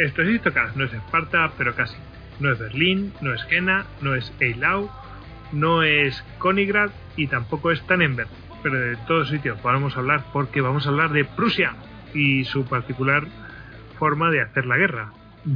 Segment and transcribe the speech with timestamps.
[0.00, 1.96] Esto es Istocas, no es Esparta, pero casi.
[2.38, 4.90] No es Berlín, no es Jena, no es Eilau,
[5.52, 8.30] no es Königrad y tampoco es Tannenberg.
[8.62, 11.74] Pero de todos sitios vamos a hablar porque vamos a hablar de Prusia
[12.14, 13.26] y su particular
[13.98, 15.12] forma de hacer la guerra.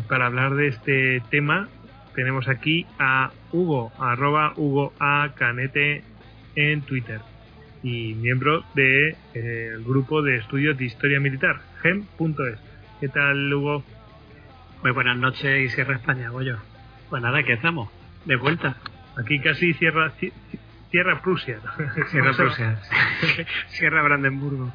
[0.08, 1.68] Para hablar de este tema
[2.14, 5.30] tenemos aquí a Hugo, arroba Hugo A.
[5.36, 6.04] Canete
[6.54, 7.20] en Twitter
[7.82, 12.58] y miembro del de, grupo de estudios de historia militar, gem.es.
[13.00, 13.82] ¿Qué tal, Hugo?
[14.84, 16.58] Muy buenas noches y Sierra España, Goyo.
[17.08, 17.88] Pues nada, ¿qué hacemos?
[18.26, 18.76] De vuelta.
[19.16, 20.12] Aquí casi cierra,
[20.90, 21.58] cierra Prusia.
[22.10, 22.78] Sierra Prusia.
[23.68, 24.70] Sierra Brandenburgo.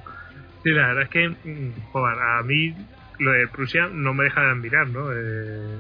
[0.64, 2.76] Sí, la verdad es que, mm, joder, a mí
[3.20, 5.12] lo de Prusia no me deja de admirar, ¿no?
[5.14, 5.80] Eh,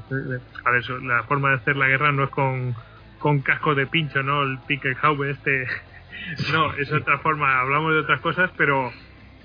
[0.64, 2.76] a ver, la forma de hacer la guerra no es con,
[3.18, 4.44] con casco de pincho, ¿no?
[4.44, 5.66] El Pickelhaube este.
[6.52, 7.62] No, es otra forma.
[7.62, 8.92] Hablamos de otras cosas, pero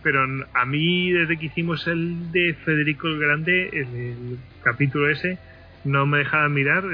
[0.05, 5.39] pero a mí desde que hicimos el de Federico el Grande, el, capítulo ese,
[5.85, 6.85] no me deja de mirar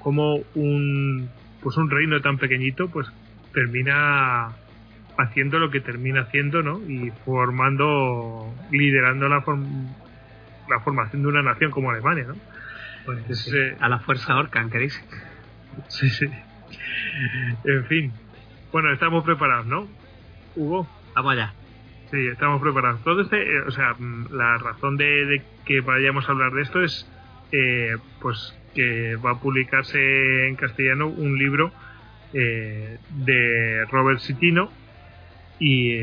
[0.00, 1.30] cómo un
[1.62, 3.06] pues un reino tan pequeñito pues
[3.54, 4.50] termina
[5.16, 6.80] haciendo lo que termina haciendo, ¿no?
[6.88, 9.42] Y formando, liderando la,
[10.68, 12.36] la formación de una nación como Alemania, ¿no?
[13.04, 15.00] Pues eh, a la fuerza Orcan, que dice.
[15.88, 16.26] Sí, sí.
[17.64, 18.12] En fin.
[18.70, 19.88] Bueno, estamos preparados, ¿no?
[20.54, 20.86] Hugo.
[21.14, 21.54] Vamos allá.
[22.10, 23.02] Sí, estamos preparados.
[23.04, 26.82] Todo este, eh, o sea, mm, la razón de, que vayamos a hablar de esto
[26.82, 27.06] es,
[27.52, 31.70] eh, pues, que va a publicarse en castellano un libro
[32.32, 34.70] eh, de Robert Citino
[35.58, 35.98] y,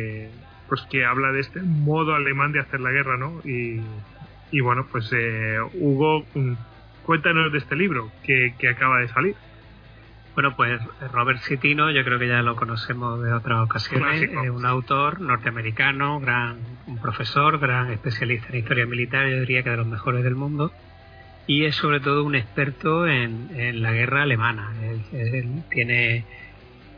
[0.67, 3.41] pues, que habla de este modo alemán de hacer la guerra, ¿no?
[3.43, 3.81] Y,
[4.51, 5.11] y bueno, pues,
[5.73, 6.53] Hugo, mm,
[7.03, 9.35] cuéntanos de este libro que, que acaba de salir.
[10.35, 10.81] Bueno, pues
[11.13, 16.19] Robert Citino, yo creo que ya lo conocemos de otras ocasiones, es un autor norteamericano,
[16.19, 16.57] gran,
[16.87, 20.73] un profesor, gran especialista en historia militar, yo diría que de los mejores del mundo,
[21.47, 24.73] y es sobre todo un experto en, la guerra alemana.
[25.13, 26.25] Él, tiene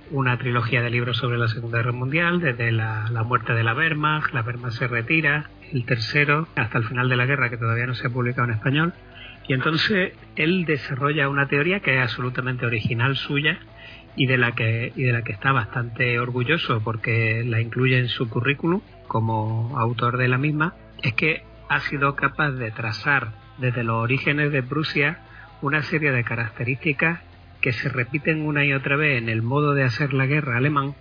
[0.09, 3.75] una trilogía de libros sobre la Segunda Guerra Mundial, desde la, la, muerte de la
[3.75, 7.85] Wehrmacht, la Wehrmacht se retira, el tercero, hasta el final de la guerra, que todavía
[7.85, 8.93] no se ha publicado en español,
[9.47, 13.59] y entonces él desarrolla una teoría que es absolutamente original suya
[14.15, 18.09] y de la que, y de la que está bastante orgulloso porque la incluye en
[18.09, 23.83] su currículum como autor de la misma, es que ha sido capaz de trazar desde
[23.83, 25.19] los orígenes de Prusia
[25.61, 27.21] una serie de características
[27.61, 30.93] que se repiten una y otra vez en el modo de hacer la guerra alemán,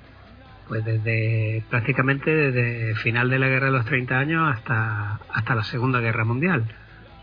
[0.69, 5.65] pues desde prácticamente desde final de la guerra de los 30 años hasta, hasta la
[5.65, 6.65] Segunda Guerra Mundial.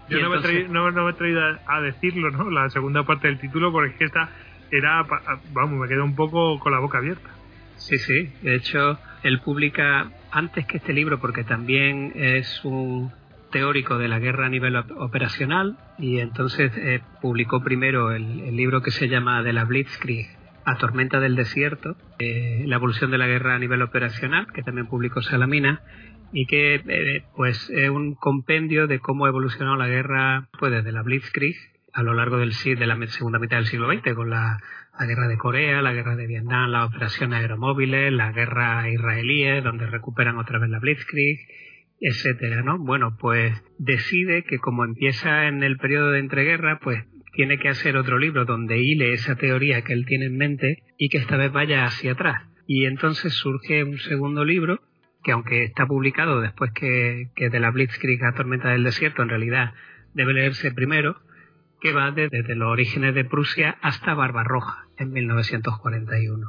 [0.09, 2.49] Yo no, me he traído, a, decirlo, ¿no?
[2.49, 4.29] La segunda parte del título, porque es que esta
[4.71, 5.05] era,
[5.53, 7.29] vamos, me quedo un poco con la boca abierta.
[7.77, 8.31] Sí, sí.
[8.41, 13.11] De hecho, él publica antes que este libro, porque también es un
[13.51, 18.91] teórico de la guerra a nivel operacional, y entonces eh, publicó primero el, libro que
[18.91, 20.27] se llama De la Blitzkrieg
[20.65, 24.87] a Tormenta del Desierto, eh, la evolución de la guerra a nivel operacional, que también
[24.87, 25.81] publicó Salamina,
[26.33, 30.91] y que eh, pues es un compendio de cómo ha evolucionado la guerra pues desde
[30.91, 31.55] la Blitzkrieg
[31.93, 34.59] a lo largo del de la segunda mitad del siglo XX con la,
[34.99, 40.37] guerra de Corea, la guerra de Vietnam, las operaciones aeromóviles, la guerra israelí donde recuperan
[40.37, 41.39] otra vez la Blitzkrieg,
[41.99, 42.79] etcétera, ¿no?
[42.79, 47.95] Bueno, pues decide que como empieza en el periodo de entreguerra, pues tiene que hacer
[47.95, 51.51] otro libro donde hile esa teoría que él tiene en mente y que esta vez
[51.51, 52.43] vaya hacia atrás.
[52.65, 54.79] Y entonces surge un segundo libro
[55.23, 59.73] que aunque está publicado después que, de la Blitzkrieg a Tormenta del Desierto, en realidad
[60.13, 61.21] debe leerse primero,
[61.81, 66.47] que va desde, los orígenes de Prusia hasta Barbarroja, en 1941,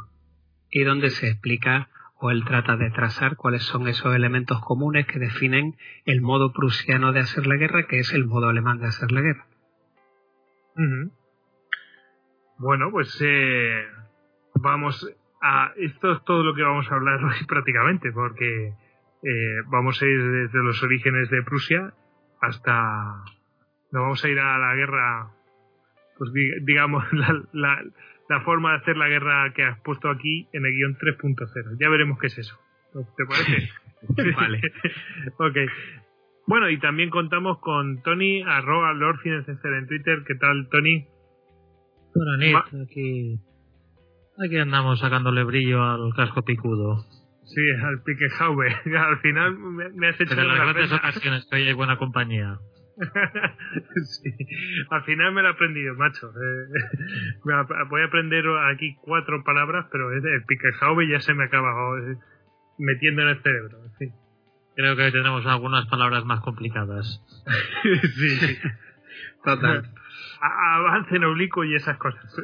[0.70, 5.18] y donde se explica o él trata de trazar cuáles son esos elementos comunes que
[5.18, 9.12] definen el modo prusiano de hacer la guerra, que es el modo alemán de hacer
[9.12, 9.46] la guerra.
[12.58, 13.84] Bueno, pues eh,
[14.54, 15.06] vamos
[15.44, 15.72] a.
[15.76, 18.68] Esto es todo lo que vamos a hablar hoy prácticamente, porque
[19.22, 21.92] eh, vamos a ir desde los orígenes de Prusia
[22.40, 23.22] hasta.
[23.92, 25.30] Nos vamos a ir a la guerra,
[26.18, 26.32] pues
[26.62, 27.82] digamos, la, la,
[28.28, 31.76] la forma de hacer la guerra que has puesto aquí en el guion 3.0.
[31.78, 32.58] Ya veremos qué es eso.
[32.92, 33.70] ¿Te parece?
[34.36, 34.60] vale.
[35.38, 35.70] ok.
[36.46, 40.24] Bueno, y también contamos con Tony, arroba Lord en Twitter.
[40.26, 41.06] ¿Qué tal, Tony?
[42.14, 43.40] Bueno, aquí,
[44.42, 47.04] aquí andamos sacándole brillo al casco picudo.
[47.44, 48.68] Sí, al Piquejaube.
[48.98, 50.30] al final me, has hecho...
[50.30, 52.58] Pero en las grandes ocasiones que hoy hay buena compañía.
[54.04, 54.30] sí.
[54.90, 56.30] Al final me lo he aprendido, macho.
[56.30, 57.44] Eh,
[57.90, 62.16] voy a aprender aquí cuatro palabras, pero el Piquejaube ya se me acaba eh,
[62.78, 63.84] metiendo en el cerebro.
[63.84, 64.12] En fin.
[64.76, 67.22] Creo que tenemos algunas palabras más complicadas.
[68.16, 68.58] sí,
[69.44, 69.84] Total.
[70.46, 72.24] Avance en oblicuo y esas cosas.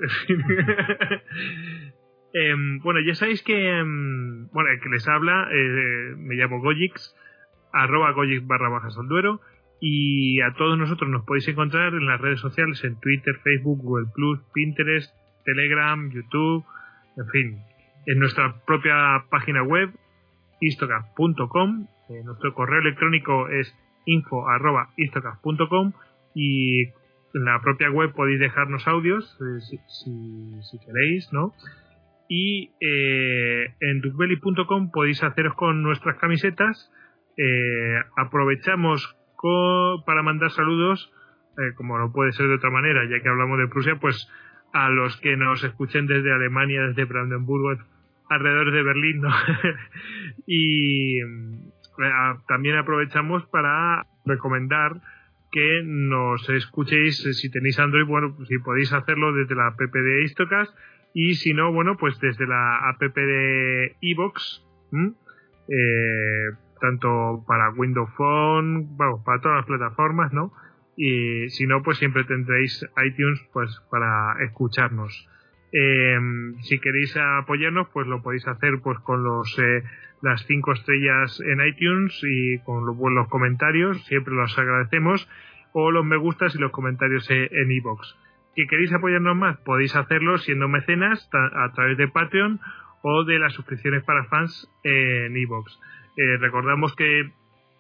[2.33, 7.13] Em, bueno, ya sabéis que, em, bueno, el que les habla, eh, me llamo Gojix,
[7.73, 9.41] arroba Gojix barra bajas al duero,
[9.81, 14.07] y a todos nosotros nos podéis encontrar en las redes sociales, en Twitter, Facebook, Google
[14.15, 15.13] Plus, Pinterest,
[15.45, 16.65] Telegram, YouTube,
[17.17, 17.59] en fin,
[18.07, 19.91] en nuestra propia página web,
[20.61, 23.73] istocast.com eh, nuestro correo electrónico es
[24.05, 25.93] info.istocast.com
[26.35, 26.87] y
[27.35, 31.53] en la propia web podéis dejarnos audios eh, si, queréis, ¿no?
[32.29, 36.91] Y eh, en duckbelly.com podéis haceros con nuestras camisetas.
[38.17, 39.17] aprovechamos
[40.05, 41.11] para mandar saludos,
[41.77, 44.29] como no puede ser de otra manera, ya que hablamos de Prusia, pues
[44.73, 47.73] a los que nos escuchen desde Alemania, desde Brandenburgo,
[48.29, 49.31] alrededor de Berlín, ¿no?
[50.47, 51.19] y
[52.47, 55.01] también aprovechamos para recomendar
[55.51, 60.25] que nos escuchéis eh, si tenéis Android, bueno, si podéis hacerlo desde la app de
[60.25, 60.73] Istocast
[61.13, 64.65] y si no, bueno, pues desde la app de Evox,
[65.69, 70.53] eh, tanto para Windows Phone, bueno, para todas las plataformas, ¿no?
[70.97, 75.29] Y si no, pues siempre tendréis iTunes pues para escucharnos.
[75.73, 76.19] Eh,
[76.63, 79.85] si queréis apoyarnos, pues lo podéis hacer pues con los eh,
[80.23, 85.29] las cinco estrellas en iTunes y con los buenos comentarios, siempre los agradecemos,
[85.73, 88.17] o los me gustas y los comentarios e, en iBox.
[88.55, 92.61] Si queréis apoyarnos más, podéis hacerlo siendo mecenas a través de Patreon
[93.03, 95.79] o de las suscripciones para fans en iBox.
[96.17, 97.31] Eh, recordamos que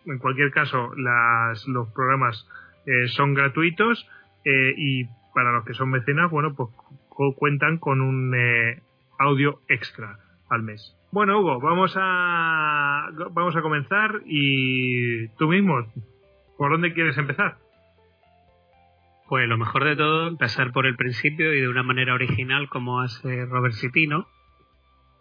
[0.06, 2.48] en cualquier caso las, los programas
[2.87, 4.08] eh, son gratuitos
[4.42, 5.04] y
[5.34, 6.70] para los que son mecenas, bueno, pues
[7.37, 8.34] cuentan con un
[9.19, 10.19] audio extra
[10.49, 10.96] al mes.
[11.12, 15.87] Bueno, Hugo, vamos a, vamos a comenzar y tú mismo,
[16.56, 17.58] ¿por dónde quieres empezar?
[19.28, 23.00] Pues lo mejor de todo, empezar por el principio y de una manera original como
[23.00, 24.26] hace Robert Cipino,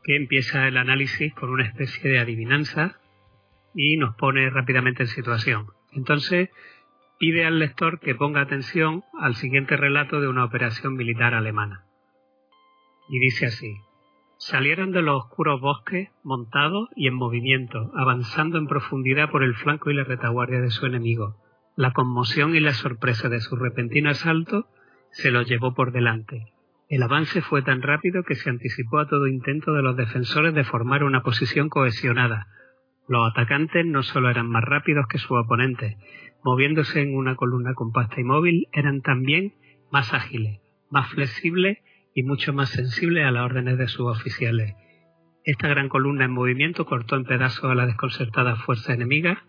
[0.04, 3.00] que empieza el análisis con una especie de adivinanza
[3.76, 5.68] y nos pone rápidamente en situación.
[5.92, 6.50] Entonces,
[7.20, 11.84] pide al lector que ponga atención al siguiente relato de una operación militar alemana.
[13.10, 13.76] Y dice así,
[14.42, 19.92] Salieron de los oscuros bosques, montados y en movimiento, avanzando en profundidad por el flanco
[19.92, 21.36] y la retaguardia de su enemigo.
[21.76, 24.68] La conmoción y la sorpresa de su repentino asalto
[25.12, 26.54] se los llevó por delante.
[26.88, 30.64] El avance fue tan rápido que se anticipó a todo intento de los defensores de
[30.64, 32.48] formar una posición cohesionada.
[33.10, 35.98] Los atacantes no solo eran más rápidos que sus oponentes,
[36.46, 39.54] moviéndose en una columna compacta y móvil, eran también
[39.92, 41.80] más ágiles, más flexibles
[42.20, 44.76] y mucho más sensible a las órdenes de sus oficiales.
[45.46, 49.46] Esta gran columna en movimiento cortó en pedazos a la desconcertada fuerza enemiga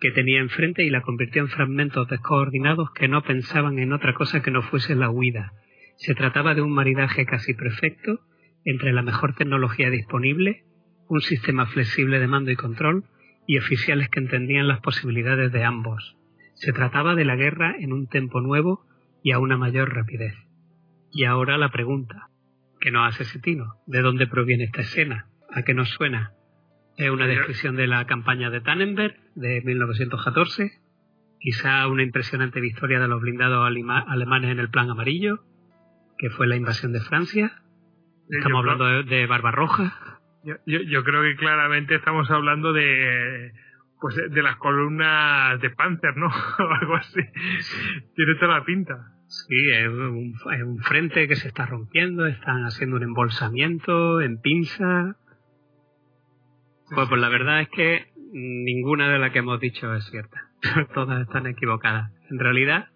[0.00, 4.40] que tenía enfrente y la convirtió en fragmentos descoordinados que no pensaban en otra cosa
[4.40, 5.52] que no fuese la huida.
[5.96, 8.20] Se trataba de un maridaje casi perfecto
[8.64, 10.64] entre la mejor tecnología disponible,
[11.08, 13.04] un sistema flexible de mando y control
[13.46, 16.16] y oficiales que entendían las posibilidades de ambos.
[16.54, 18.86] Se trataba de la guerra en un tempo nuevo
[19.22, 20.45] y a una mayor rapidez.
[21.16, 22.28] Y ahora la pregunta
[22.78, 25.30] que nos hace Cetino, ¿de dónde proviene esta escena?
[25.50, 26.34] ¿A qué nos suena?
[26.98, 30.72] ¿Es una descripción de la campaña de Tannenberg de 1914?
[31.40, 35.40] ¿Quizá una impresionante victoria de los blindados alemanes en el plan amarillo?
[36.18, 37.62] que fue la invasión de Francia?
[38.28, 40.20] ¿Estamos hablando de, Barbarroja?
[40.44, 43.52] Yo, yo, creo que claramente estamos hablando de
[44.02, 46.26] pues de las columnas de Panzer, ¿no?
[46.58, 47.22] o algo así.
[48.14, 49.15] Tiene toda la pinta.
[49.28, 55.16] Sí, es un, frente que se está rompiendo, están haciendo un embolsamiento en pinza.
[56.94, 60.50] Pues, pues la verdad es que ninguna de las que hemos dicho es cierta.
[60.94, 62.12] Todas están equivocadas.
[62.30, 62.88] En realidad,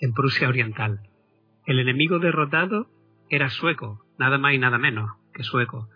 [0.00, 1.00] en Prusia Oriental.
[1.66, 2.88] El enemigo derrotado
[3.28, 5.90] era sueco, nada más y nada menos que sueco,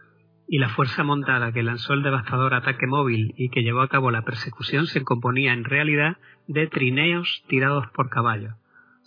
[0.47, 4.11] y la fuerza montada que lanzó el devastador ataque móvil y que llevó a cabo
[4.11, 8.52] la persecución se componía en realidad de trineos tirados por caballos.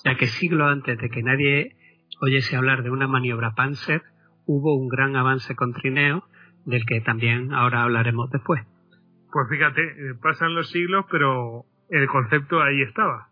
[0.04, 1.76] Ya que siglos antes de que nadie
[2.20, 4.02] oyese hablar de una maniobra Panzer,
[4.48, 6.24] hubo un gran avance con trineos,
[6.66, 8.64] del que también ahora hablaremos después.
[9.32, 13.28] Pues fíjate, eh, pasan los siglos, pero el concepto ahí estaba.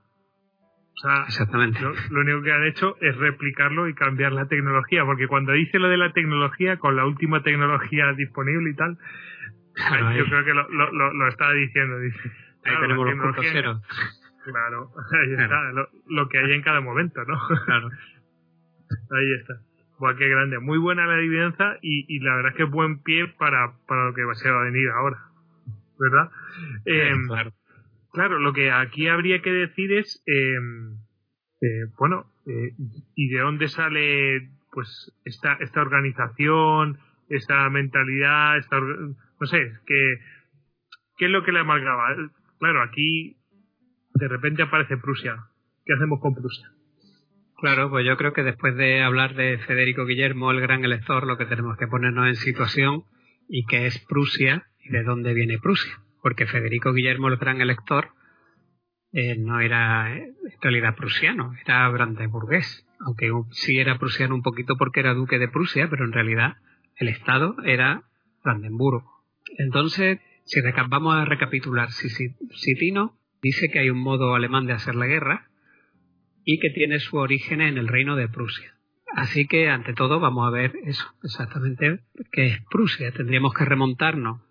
[0.96, 1.80] O sea, Exactamente.
[1.82, 5.80] Lo, lo, único que han hecho es replicarlo y cambiar la tecnología, porque cuando dice
[5.80, 8.98] lo de la tecnología, con la última tecnología disponible y tal,
[9.76, 12.00] Claro, yo ahí- creo que lo, lo, lo, lo estaba diciendo.
[12.00, 12.32] Dice, Ahí
[12.64, 13.82] claro, tenemos los puntos cero.
[14.44, 14.92] Claro,
[15.22, 15.44] ahí Claro.
[15.80, 17.40] está, lo, que hay en cada momento, ¿no?
[17.66, 17.90] Claro.
[19.12, 19.54] Ahí está.
[20.00, 20.60] Buah, qué grande.
[20.60, 24.14] Muy buena la adivinanza y, y la verdad es que buen pie para, para lo
[24.16, 25.18] que se va a venir ahora.
[26.00, 26.32] ¿Verdad?
[26.86, 27.52] Em, claro.
[28.12, 30.58] Claro, lo que aquí habría que decir es, eh,
[31.62, 32.74] eh, bueno, eh,
[33.16, 40.20] ¿y de dónde sale pues esta, esta organización, esta mentalidad, esta, no sé, que,
[41.18, 42.16] ¿qué es lo que le amargaba?
[42.60, 43.38] Claro, aquí
[44.16, 45.38] de repente aparece Prusia.
[45.86, 46.72] ¿Qué hacemos con Prusia?
[47.58, 51.38] Claro, pues yo creo que después de hablar de Federico Guillermo, el gran elector, lo
[51.38, 53.04] que tenemos que ponernos en situación
[53.50, 56.00] y que es Prusia de dónde viene Prusia.
[56.22, 58.10] Porque Federico Guillermo, el gran elector,
[59.12, 62.86] eh, no era eh, en realidad prusiano, era brandeburgués.
[63.00, 66.58] Aunque un- sí era prusiano un poquito porque era duque de Prusia, pero en realidad
[66.98, 68.04] el estado era
[68.44, 69.24] Brandenburgo.
[69.58, 74.96] Entonces, si vamos a recapitular, si Tino dice que hay un modo alemán de hacer
[74.96, 75.46] la guerra,
[76.44, 78.74] y que tiene su origen en el reino de Prusia.
[79.14, 82.00] Así que, ante todo, vamos a ver eso, exactamente
[82.32, 83.12] qué es Prusia.
[83.12, 84.42] Tendríamos que remontarnos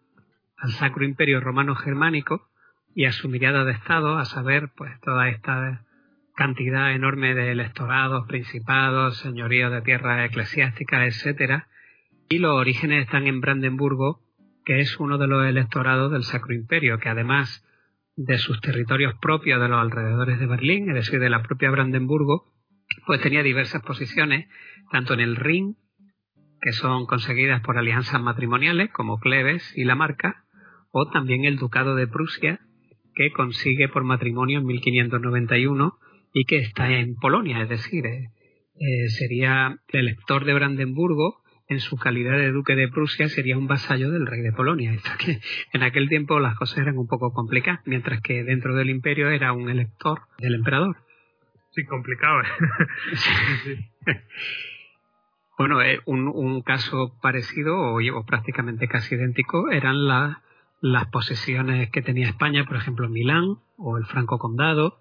[0.59, 2.49] al Sacro Imperio Romano Germánico
[2.95, 5.85] y a su mirada de Estado, a saber, pues, toda esta
[6.35, 11.69] cantidad enorme de electorados, principados, señoríos de tierras eclesiásticas, etcétera.
[12.29, 14.21] Y los orígenes están en Brandenburgo,
[14.65, 17.65] que es uno de los electorados del Sacro Imperio, que además
[18.17, 22.53] de sus territorios propios de los alrededores de Berlín, es decir, de la propia Brandenburgo,
[23.07, 24.49] pues tenía diversas posiciones,
[24.91, 25.77] tanto en el Rin,
[26.61, 30.45] que son conseguidas por alianzas matrimoniales como Cleves y la Marca,
[30.90, 32.61] o también el Ducado de Prusia,
[33.14, 35.99] que consigue por matrimonio en 1591
[36.33, 38.28] y que está en Polonia, es decir, eh,
[38.80, 43.66] eh, sería el elector de Brandenburgo en su calidad de duque de Prusia sería un
[43.66, 44.92] vasallo del rey de Polonia.
[44.95, 45.40] Esto que
[45.73, 49.52] en aquel tiempo las cosas eran un poco complicadas, mientras que dentro del imperio era
[49.52, 50.97] un elector del emperador.
[51.73, 52.40] Sí, complicado.
[52.40, 52.47] ¿eh?
[53.16, 53.76] Sí.
[55.59, 60.42] Bueno, un, un caso parecido o, o prácticamente casi idéntico eran la-
[60.80, 65.00] las posesiones que tenía España, por ejemplo Milán o el Franco Condado.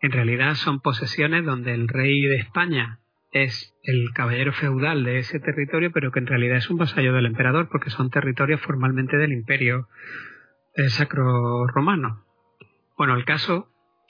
[0.00, 2.98] En realidad son posesiones donde el rey de España
[3.30, 7.26] es el caballero feudal de ese territorio, pero que en realidad es un vasallo del
[7.26, 9.88] emperador porque son territorios formalmente del imperio
[10.74, 12.24] eh, sacro romano.
[12.96, 13.68] Bueno, el caso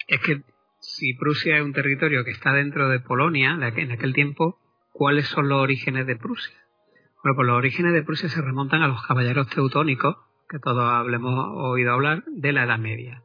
[0.08, 0.42] es que
[0.80, 4.58] si Prusia es un territorio que está dentro de Polonia, en aquel tiempo,
[4.92, 6.56] ¿cuáles son los orígenes de Prusia?
[7.22, 10.16] Bueno, pues los orígenes de Prusia se remontan a los caballeros teutónicos,
[10.52, 13.22] que todos hablemos oído hablar, de la Edad Media.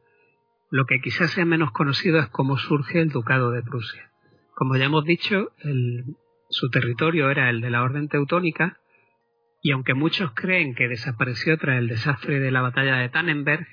[0.70, 4.10] Lo que quizás sea menos conocido es cómo surge el Ducado de Prusia.
[4.54, 6.16] Como ya hemos dicho, el-
[6.48, 8.78] su territorio era el de la Orden Teutónica,
[9.60, 13.66] y aunque muchos creen que desapareció tras el desastre de la batalla de Tannenberg,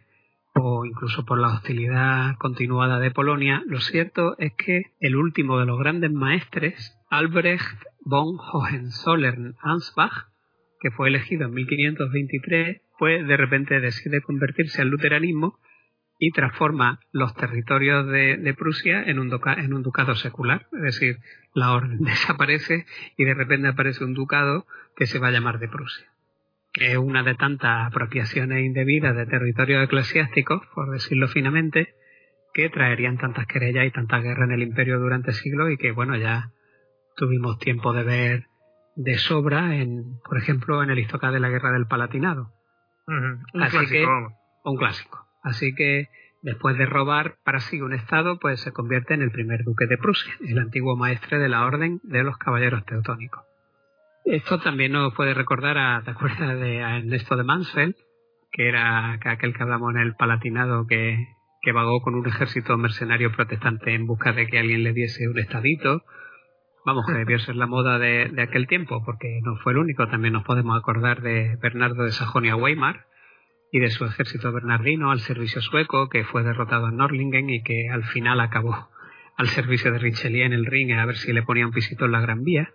[0.53, 5.65] o incluso por la hostilidad continuada de Polonia, lo cierto es que el último de
[5.65, 10.27] los grandes maestres, Albrecht von Hohenzollern-Ansbach,
[10.81, 15.59] que fue elegido en 1523, pues de repente decide convertirse al luteranismo
[16.17, 21.17] y transforma los territorios de, Prusia en un, en un ducado secular, es decir,
[21.53, 22.85] la orden desaparece
[23.17, 26.07] y de repente aparece un ducado que se va a llamar de Prusia.
[26.71, 31.95] Que es una de tantas apropiaciones indebidas de territorios eclesiásticos, por decirlo finamente,
[32.53, 36.15] que traerían tantas querellas y tantas guerras en el imperio durante siglos y que, bueno,
[36.17, 36.51] ya
[37.15, 38.47] tuvimos tiempo de ver
[38.95, 42.54] de sobra, en, por ejemplo, en el Istocá de la Guerra del Palatinado,
[43.07, 44.33] Un Así clásico, que- vamos.
[44.63, 45.25] un clásico.
[45.43, 46.07] Así que
[46.41, 49.97] después de robar para sí un estado, pues se convierte en el primer duque de
[49.97, 53.43] Prusia, el antiguo maestre de la orden de los caballeros teutónicos.
[54.25, 57.95] Esto también nos puede recordar a, ¿te acuerdas de a Ernesto de Mansfeld?
[58.51, 61.27] Que era que aquel que hablamos en el Palatinado que,
[61.61, 65.37] que vagó con un ejército mercenario protestante en busca de que alguien le diese un
[65.37, 66.03] estadito.
[66.85, 70.07] Vamos, que debió ser la moda de, aquel tiempo, porque no fue el único.
[70.07, 73.07] También nos podemos acordar de Bernardo de Sajonia-Weimar
[73.71, 77.89] y de su ejército bernardino al servicio sueco, que fue derrotado en Norlingen y que
[77.89, 78.89] al final acabó
[79.35, 82.11] al servicio de Richelieu en el ring a ver si le ponía un pisito en
[82.11, 82.71] la Gran Vía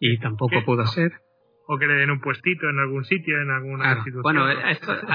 [0.00, 1.12] y tampoco pudo ser.
[1.66, 4.22] O que le den un puestito en algún sitio, en alguna institución.
[4.22, 4.70] Bueno, a,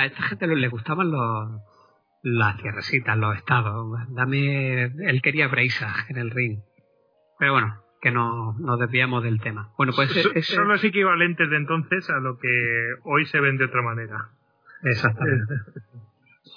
[0.05, 1.61] esta gente le gustaban los,
[2.23, 3.85] las tierrecitas, los estados.
[4.15, 6.61] Dame, él quería Breisach en el ring.
[7.37, 9.71] Pero bueno, que no nos desviamos del tema.
[9.77, 10.11] Bueno, pues
[10.43, 14.29] son los equivalentes de entonces a lo que hoy se ven de otra manera.
[14.83, 15.53] Exactamente.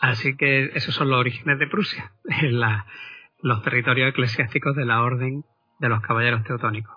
[0.00, 2.87] Así que esos son los orígenes de Prusia, la,
[3.40, 5.44] los territorios eclesiásticos de la Orden
[5.80, 6.96] de los Caballeros Teutónicos.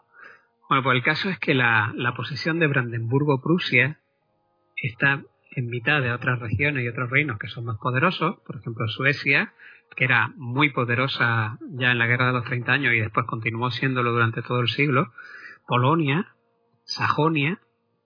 [0.70, 4.00] Bueno, pues el caso es que la, la posición de Brandenburgo-Prusia
[4.76, 5.22] está
[5.52, 9.54] en mitad de otras regiones y otros reinos que son más poderosos, por ejemplo Suecia,
[9.96, 13.72] que era muy poderosa ya en la Guerra de los 30 años y después continuó
[13.72, 15.12] siéndolo durante todo el siglo,
[15.68, 16.36] Polonia,
[16.84, 17.60] Sajonia,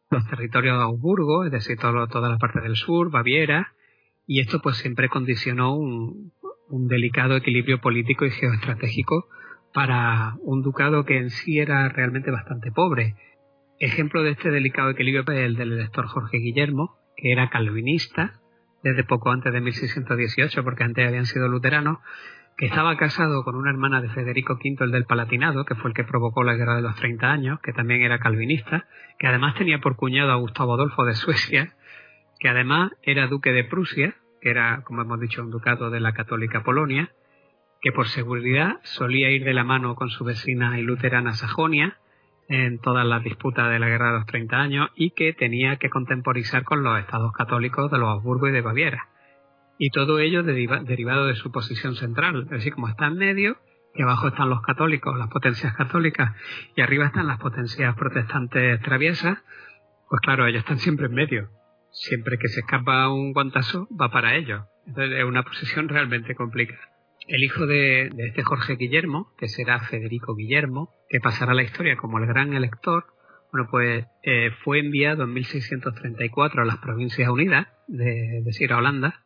[0.09, 3.73] los territorios de Augsburgo, es decir, toda la parte del sur, Baviera,
[4.25, 6.33] y esto pues siempre condicionó un,
[6.69, 9.27] un delicado equilibrio político y geoestratégico
[9.73, 13.15] para un ducado que en sí era realmente bastante pobre.
[13.79, 18.39] Ejemplo de este delicado equilibrio es el del elector Jorge Guillermo, que era calvinista
[18.83, 21.99] desde poco antes de 1618, porque antes habían sido luteranos,
[22.57, 25.95] que estaba casado con una hermana de Federico V, el del Palatinado, que fue el
[25.95, 28.85] que provocó la Guerra de los 30 años, que también era calvinista,
[29.17, 31.73] que además tenía por cuñado a Gustavo Adolfo de Suecia,
[32.37, 36.13] que además era duque de Prusia, que era, como hemos dicho, un ducado de la
[36.13, 37.11] católica Polonia,
[37.81, 41.97] que por seguridad solía ir de la mano con su vecina y luterana Sajonia,
[42.49, 45.89] en todas las disputas de la Guerra de los 30 años y que tenía que
[45.89, 49.07] contemporizar con los estados católicos de los Habsburgo y de Baviera.
[49.77, 53.57] Y todo ello derivado de su posición central, es decir, como está en medio,
[53.93, 56.35] que abajo están los católicos, las potencias católicas,
[56.75, 59.37] y arriba están las potencias protestantes traviesas,
[60.09, 61.49] pues claro, ellos están siempre en medio.
[61.91, 64.63] Siempre que se escapa un guantazo, va para ellos.
[64.85, 66.81] Entonces es una posición realmente complicada.
[67.29, 71.95] El hijo de, este Jorge Guillermo, que será Federico Guillermo, que pasará a la historia
[71.95, 73.05] como el gran elector,
[73.51, 79.21] bueno, pues eh, fue enviado en 1634 a las Provincias Unidas, de, decir, a Holanda,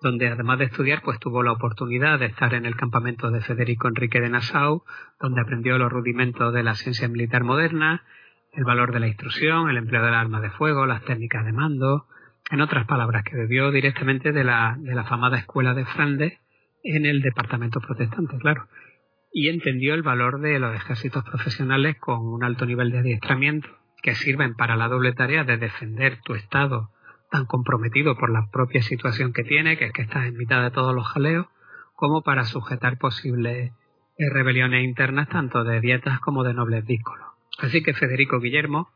[0.00, 3.88] donde además de estudiar, pues tuvo la oportunidad de estar en el campamento de Federico
[3.88, 4.84] Enrique de Nassau,
[5.18, 8.04] donde aprendió los rudimentos de la ciencia militar moderna,
[8.52, 12.06] el valor de la instrucción, el empleo del arma de fuego, las técnicas de mando,
[12.52, 16.38] en otras palabras, que bebió directamente de la, de la famada escuela de Flandes,
[16.82, 18.68] en el departamento protestante, claro.
[19.32, 23.68] Y entendió el valor de los ejércitos profesionales con un alto nivel de adiestramiento
[24.02, 26.90] que sirven para la doble tarea de defender tu estado
[27.30, 30.70] tan comprometido por la propia situación que tiene, que es que estás en mitad de
[30.70, 31.46] todos los jaleos,
[31.94, 33.72] como para sujetar posibles
[34.18, 37.26] rebeliones internas tanto de dietas como de nobles díscolos.
[37.58, 38.88] Así que Federico Guillermo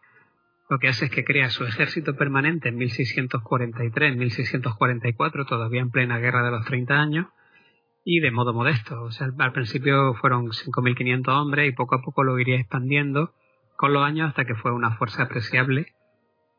[0.73, 6.42] lo que hace es que crea su ejército permanente en 1643-1644, todavía en plena guerra
[6.42, 7.27] de los 30 años,
[8.04, 9.02] y de modo modesto.
[9.02, 13.32] O sea, al principio fueron 5.500 hombres y poco a poco lo iría expandiendo
[13.76, 15.94] con los años hasta que fue una fuerza apreciable.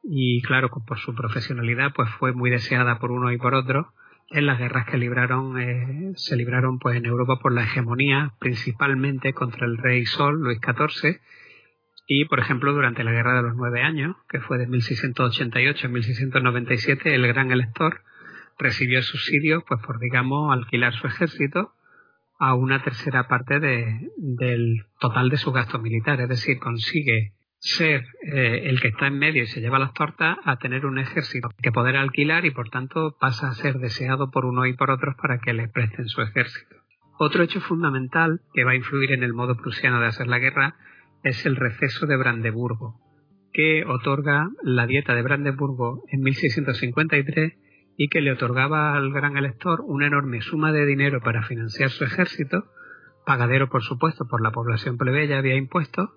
[0.04, 3.94] Y claro, por su profesionalidad pues fue muy deseada por uno y por otro.
[4.30, 9.34] En las guerras que libraron eh, se libraron pues en Europa por la hegemonía principalmente
[9.34, 11.20] contra el rey Sol Luis XIV
[12.08, 15.90] y por ejemplo durante la guerra de los nueve años que fue de 1688 a
[15.90, 18.02] 1697 el gran elector
[18.58, 21.74] recibió subsidios pues por digamos alquilar su ejército
[22.40, 28.06] a una tercera parte de, del total de su gasto militar, es decir, consigue ser
[28.22, 31.50] eh, el que está en medio y se lleva las tortas a tener un ejército
[31.62, 35.16] que poder alquilar y por tanto pasa a ser deseado por uno y por otros
[35.16, 36.76] para que le presten su ejército.
[37.18, 40.76] Otro hecho fundamental que va a influir en el modo prusiano de hacer la guerra
[41.24, 43.00] es el receso de Brandeburgo,
[43.54, 47.54] que otorga la dieta de Brandeburgo en 1653
[47.98, 52.04] y que le otorgaba al gran elector una enorme suma de dinero para financiar su
[52.04, 52.66] ejército,
[53.26, 56.10] pagadero por supuesto por la población plebeya había impuestos,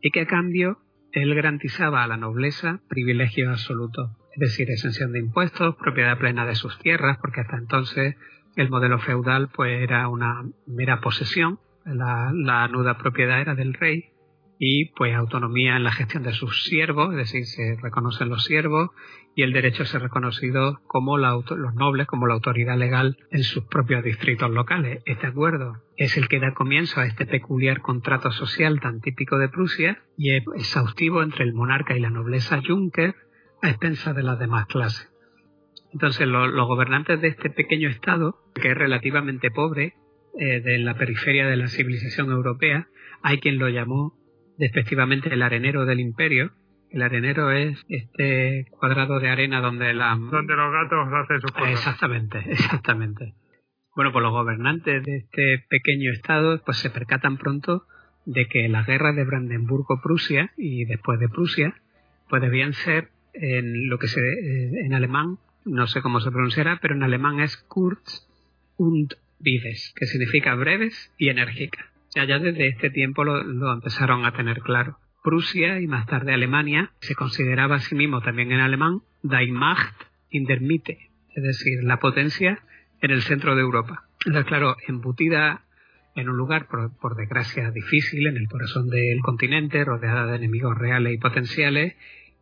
[0.00, 0.78] y que a cambio
[1.12, 6.54] él garantizaba a la nobleza privilegios absolutos, es decir, exención de impuestos, propiedad plena de
[6.54, 8.16] sus tierras, porque hasta entonces
[8.56, 14.10] el modelo feudal pues era una mera posesión, la, la nuda propiedad era del rey,
[14.58, 18.90] y pues autonomía en la gestión de sus siervos, es decir, se reconocen los siervos
[19.34, 23.64] y el derecho a ser reconocido como los nobles, como la autoridad legal en sus
[23.64, 25.02] propios distritos locales.
[25.06, 29.48] Este acuerdo es el que da comienzo a este peculiar contrato social tan típico de
[29.48, 33.14] Prusia y es exhaustivo entre el monarca y la nobleza Juncker
[33.62, 35.08] a expensas de las demás clases.
[35.92, 39.94] Entonces los gobernantes de este pequeño estado, que es relativamente pobre,
[40.38, 42.88] eh, de la periferia de la civilización europea,
[43.22, 44.14] hay quien lo llamó
[44.56, 46.52] despectivamente el arenero del imperio.
[46.90, 50.16] El arenero es este cuadrado de arena donde la...
[50.16, 51.70] Donde los gatos hacen sus cosas.
[51.70, 53.34] Exactamente, exactamente.
[53.94, 57.84] Bueno, pues los gobernantes de este pequeño estado pues se percatan pronto
[58.26, 61.74] de que las guerras de Brandenburgo-Prusia y después de Prusia
[62.28, 66.78] pues debían ser en lo que se eh, en alemán no sé cómo se pronunciará,
[66.80, 68.26] pero en alemán es kurz
[68.76, 71.84] und vives, que significa breves y enérgicas.
[72.14, 74.98] Ya, ya desde este tiempo lo, lo, empezaron a tener claro.
[75.28, 79.94] Prusia y más tarde Alemania se consideraba a sí mismo también en alemán Die Macht
[80.30, 82.60] in der Mitte, es decir, la potencia
[83.02, 84.04] en el centro de Europa.
[84.24, 85.66] Entonces, claro, embutida
[86.14, 90.78] en un lugar, por, por, desgracia, difícil, en el corazón del continente, rodeada de enemigos
[90.78, 91.94] reales y potenciales,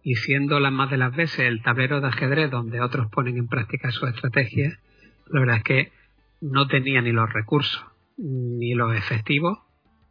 [0.04, 3.48] y siendo las más de las veces el tablero de ajedrez donde otros ponen en
[3.48, 4.78] práctica su estrategia,
[5.26, 5.92] la verdad es que
[6.40, 7.84] no tenía ni los recursos
[8.16, 9.58] ni los efectivos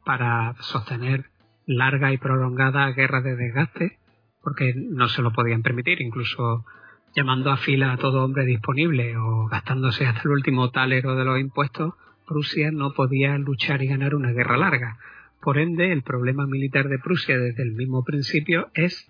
[0.04, 1.30] para sostener
[1.68, 3.98] largas y prolongadas guerras de desgaste,
[4.42, 6.66] porque no se lo podían permitir, incluso
[7.16, 11.40] llamando a fila a todo hombre disponible o gastándose hasta el último talero de los
[11.40, 11.94] impuestos,
[12.28, 14.98] Prusia no podía luchar y ganar una guerra larga.
[15.42, 19.08] Por ende, el problema militar de Prusia desde el mismo principio es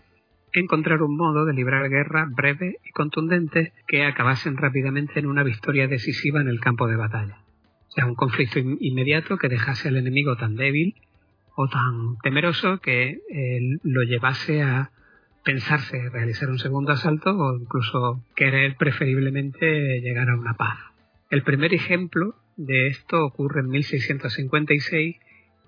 [0.52, 5.88] encontrar un modo de librar guerras breves y contundentes que acabasen rápidamente en una victoria
[5.88, 7.40] decisiva en el campo de batalla.
[7.88, 10.96] O sea, un conflicto inmediato que dejase al enemigo tan débil
[11.56, 14.92] o tan temeroso que eh, lo llevase a
[15.44, 20.78] pensarse realizar un segundo asalto o incluso querer preferiblemente llegar a una paz.
[21.30, 25.18] El primer ejemplo de esto ocurre en 1656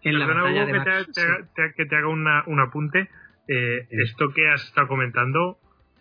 [0.04, 1.14] en la batalla de que
[1.56, 3.10] te, que te haga un apunte.
[3.48, 5.58] Eh, esto que has estado comentando,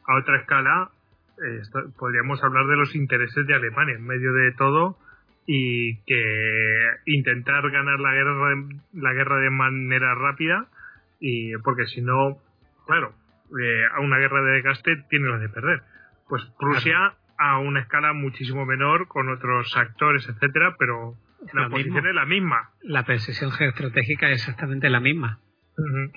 [0.07, 0.91] a otra escala,
[1.39, 1.63] eh,
[1.99, 3.95] podríamos hablar de los intereses de Alemania.
[3.97, 4.99] En medio de todo
[5.47, 10.67] y que intentar ganar la guerra la guerra de manera rápida
[11.21, 12.39] y porque si no
[12.87, 13.15] claro
[13.61, 15.83] eh, a una guerra de desgaste tiene la de perder.
[16.29, 21.15] Pues Prusia a una escala muchísimo menor con otros actores etcétera pero
[21.53, 22.71] la posición es la misma.
[22.83, 25.39] La precisión geoestratégica es exactamente la misma.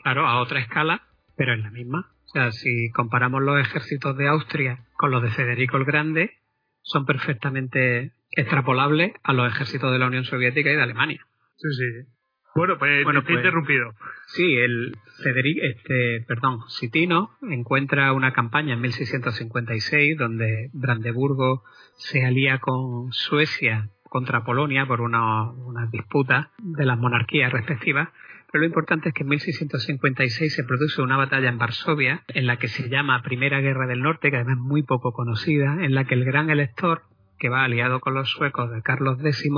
[0.02, 1.04] Claro a otra escala
[1.38, 2.12] pero es la misma.
[2.26, 6.34] O sea, si comparamos los ejércitos de Austria con los de Federico el Grande,
[6.82, 11.26] son perfectamente extrapolables a los ejércitos de la Unión Soviética y de Alemania.
[11.56, 12.10] Sí, sí.
[12.56, 13.94] Bueno, pues, bueno, pues interrumpido.
[14.28, 21.64] Sí, el Federico, este, perdón, Sitino encuentra una campaña en 1656 donde Brandeburgo
[21.96, 28.10] se alía con Suecia contra Polonia por una, una disputa de las monarquías respectivas
[28.52, 32.58] pero lo importante es que en 1656 se produce una batalla en Varsovia, en la
[32.58, 36.06] que se llama Primera Guerra del Norte, que además es muy poco conocida, en la
[36.06, 37.04] que el gran elector,
[37.40, 39.52] que va aliado con los suecos de Carlos X,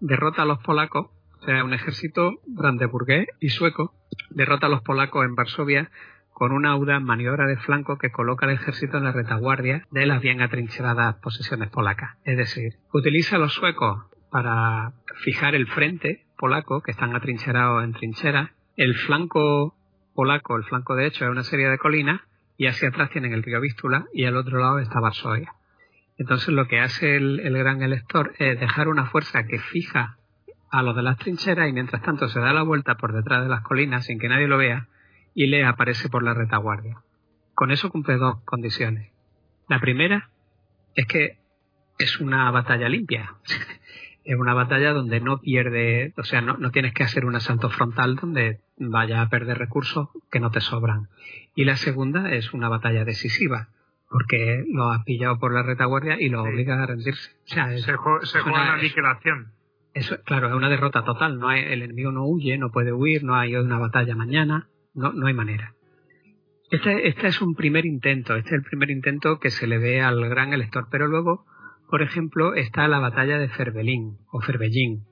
[0.00, 1.06] derrota a los polacos,
[1.40, 3.94] o sea, un ejército brandeburgués y sueco,
[4.30, 5.90] derrota a los polacos en Varsovia
[6.32, 10.22] con una audaz maniobra de flanco que coloca al ejército en la retaguardia de las
[10.22, 12.16] bien atrincheradas posiciones polacas.
[12.24, 17.92] Es decir, utiliza a los suecos para fijar el frente polaco, que están atrincherados en
[17.92, 18.50] trincheras.
[18.76, 19.74] El flanco
[20.14, 22.22] polaco, el flanco de hecho, es una serie de colinas
[22.56, 25.52] y hacia atrás tienen el río Vístula y al otro lado está Varsovia.
[26.20, 30.18] Entonces lo que hace el, gran elector es dejar una fuerza que fija
[30.70, 33.48] a los de las trincheras y mientras tanto se da la vuelta por detrás de
[33.48, 34.86] las colinas sin que nadie lo vea
[35.34, 36.98] y le aparece por la retaguardia.
[37.54, 39.10] Con eso cumple dos condiciones.
[39.66, 40.28] La primera
[40.94, 41.38] es que
[41.98, 43.36] es una batalla limpia.
[44.24, 47.70] es una batalla donde no pierde, o sea, no, no, tienes que hacer un asalto
[47.70, 51.08] frontal donde vaya a perder recursos que no te sobran.
[51.54, 53.70] Y la segunda es una batalla decisiva,
[54.10, 57.30] porque lo has pillado por la retaguardia y lo obliga a rendirse.
[57.44, 59.52] O sea, se, juega una aniquilación.
[59.94, 61.38] Eso, claro, es una derrota total.
[61.38, 65.12] No hay, el enemigo no huye, no puede huir, no hay una batalla mañana, no,
[65.12, 65.74] no hay manera.
[66.70, 70.02] Este, este es un primer intento, este es el primer intento que se le ve
[70.02, 71.46] al gran elector, pero luego
[71.90, 75.06] por ejemplo, está la batalla de Ferbelín o Ferbellín,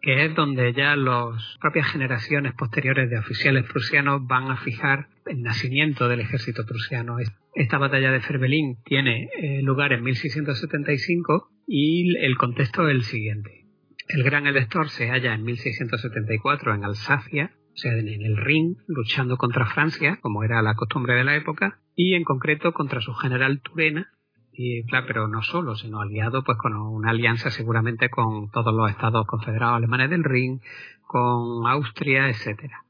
[0.00, 5.42] que es donde ya las propias generaciones posteriores de oficiales prusianos van a fijar el
[5.42, 7.16] nacimiento del ejército prusiano.
[7.54, 13.64] Esta batalla de Ferbelín tiene eh, lugar en 1675 y el contexto es el siguiente.
[14.08, 19.36] El gran elector se halla en 1674 en Alsacia, o sea, en el Rin, luchando
[19.36, 23.60] contra Francia, como era la costumbre de la época, y en concreto contra su general
[23.62, 24.10] Turena,
[24.52, 28.88] y claro, pero no solo, sino aliado pues con una alianza seguramente con todos los
[28.88, 30.60] estados confederados alemanes del Rin,
[31.02, 32.84] con Austria, etcétera.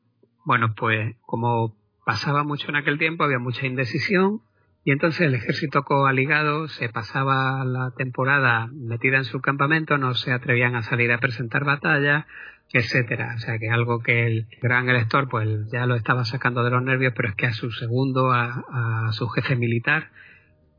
[0.45, 4.43] Bueno, pues como pasaba mucho en aquel tiempo, había mucha indecisión
[4.85, 10.33] Y entonces el ejército coaligado se pasaba la temporada metida en su campamento, no se
[10.33, 12.27] atrevían a salir a presentar batalla,
[12.71, 13.35] etcétera.
[13.37, 16.83] O sea que algo que el gran elector pues ya lo estaba sacando de los
[16.83, 20.11] nervios, pero es que a su segundo, a, su jefe militar,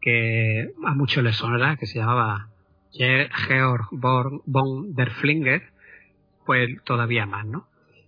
[0.01, 2.49] que a muchos les sonará, que se llamaba
[2.91, 5.63] Georg von der Flinger,
[6.45, 7.67] pues todavía más, ¿no?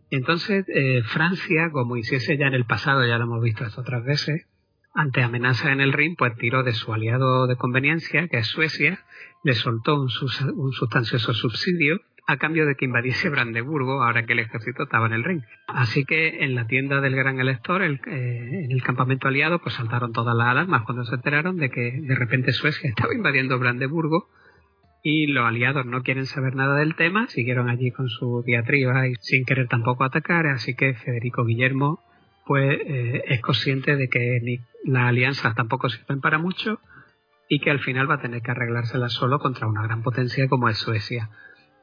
[0.10, 4.04] Entonces, eh, Francia, como hiciese ya en el pasado, ya lo hemos visto esto otras
[4.04, 4.48] veces,
[4.94, 9.00] ante amenaza en el Rin, pues tiró de su aliado de conveniencia, que es Suecia,
[9.44, 10.10] le soltó un,
[10.56, 15.14] un sustancioso subsidio a cambio de que invadiese Brandeburgo ahora que el ejército estaba en
[15.14, 15.46] el Rin.
[15.68, 19.76] Así que en la tienda del gran elector, el, eh, en el campamento aliado, pues
[19.76, 24.30] saltaron todas las alarmas cuando se enteraron de que de repente Suecia estaba invadiendo Brandeburgo
[25.10, 29.14] y los aliados no quieren saber nada del tema, siguieron allí con su diatriba y
[29.22, 32.04] sin querer tampoco atacar, así que Federico Guillermo
[32.46, 36.82] pues es consciente de que ni las alianzas tampoco sirven para mucho
[37.48, 40.68] y que al final va a tener que arreglárselas solo contra una gran potencia como
[40.68, 41.30] es Suecia.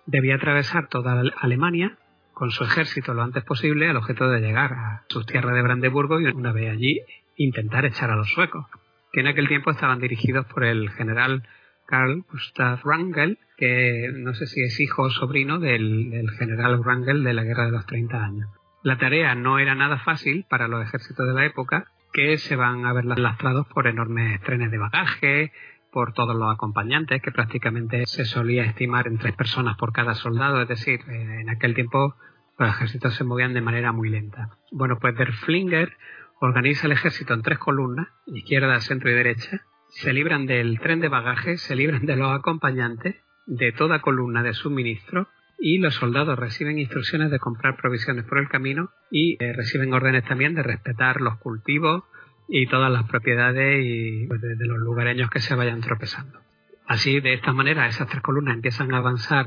[0.04, 1.96] Debía atravesar toda Alemania
[2.34, 6.20] con su ejército lo antes posible al objeto de llegar a sus tierras de Brandeburgo
[6.20, 7.00] y una vez allí
[7.36, 8.66] intentar echar a los suecos,
[9.14, 11.42] que en aquel tiempo estaban dirigidos por el general
[11.86, 17.22] Carl Gustav Wrangel, que no sé si es hijo o sobrino del, del general Wrangel
[17.24, 18.48] de la Guerra de los 30 años.
[18.82, 22.86] La tarea no era nada fácil para los ejércitos de la época, que se van
[22.86, 25.52] a ver lastrados por enormes trenes de bagaje,
[25.90, 30.60] por todos los acompañantes, que prácticamente se solía estimar en tres personas por cada soldado,
[30.60, 32.14] es decir, eh, en aquel tiempo
[32.58, 34.50] los ejércitos se movían de manera muy lenta.
[34.70, 35.96] Bueno, pues Der Flinger
[36.40, 39.62] organiza el ejército en tres columnas, izquierda, centro y derecha,
[39.94, 44.52] se libran del tren de bagaje, se libran de los acompañantes, de toda columna de
[44.52, 45.28] suministro
[45.58, 50.24] y los soldados reciben instrucciones de comprar provisiones por el camino y eh, reciben órdenes
[50.24, 52.02] también de respetar los cultivos
[52.48, 56.40] y todas las propiedades y pues, de, los lugareños que se vayan tropezando.
[56.86, 59.46] Así, de esta manera, esas tres columnas empiezan a avanzar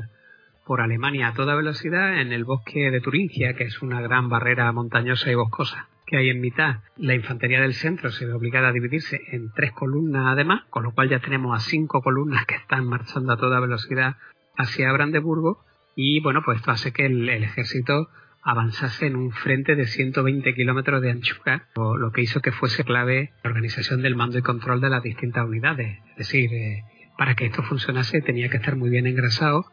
[0.64, 4.72] por Alemania a toda velocidad en el bosque de Turingia, que es una gran barrera
[4.72, 6.80] montañosa y boscosa que hay en mitad.
[6.96, 10.92] La infantería del centro se ve obligada a dividirse en tres columnas además, con lo
[10.92, 14.16] cual ya tenemos a cinco columnas que están marchando a toda velocidad
[14.56, 18.08] hacia Brandeburgo y bueno, pues esto hace que el, ejército
[18.42, 23.32] avanzase en un frente de 120 kilómetros de anchura, lo que hizo que fuese clave
[23.42, 25.98] la organización del mando y control de las distintas unidades.
[26.12, 26.84] Es decir, eh,
[27.18, 29.66] para que esto funcionase tenía que estar muy bien engrasado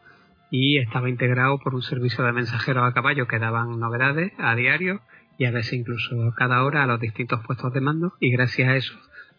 [0.50, 5.00] y estaba integrado por un servicio de mensajeros a caballo que daban novedades a diario
[5.38, 8.76] y a veces incluso cada hora a los distintos puestos de mando y gracias a
[8.76, 8.98] eso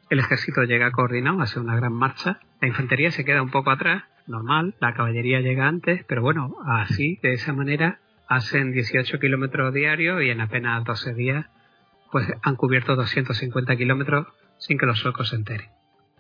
[0.10, 4.04] el ejército llega coordinado, hace una gran marcha, la infantería se queda un poco atrás
[4.26, 10.22] normal, la caballería llega antes, pero bueno, así, de esa manera, hacen 18 kilómetros diarios
[10.22, 11.46] y en apenas 12 días,
[12.12, 15.70] pues han cubierto 250 kilómetros sin que los suecos se enteren.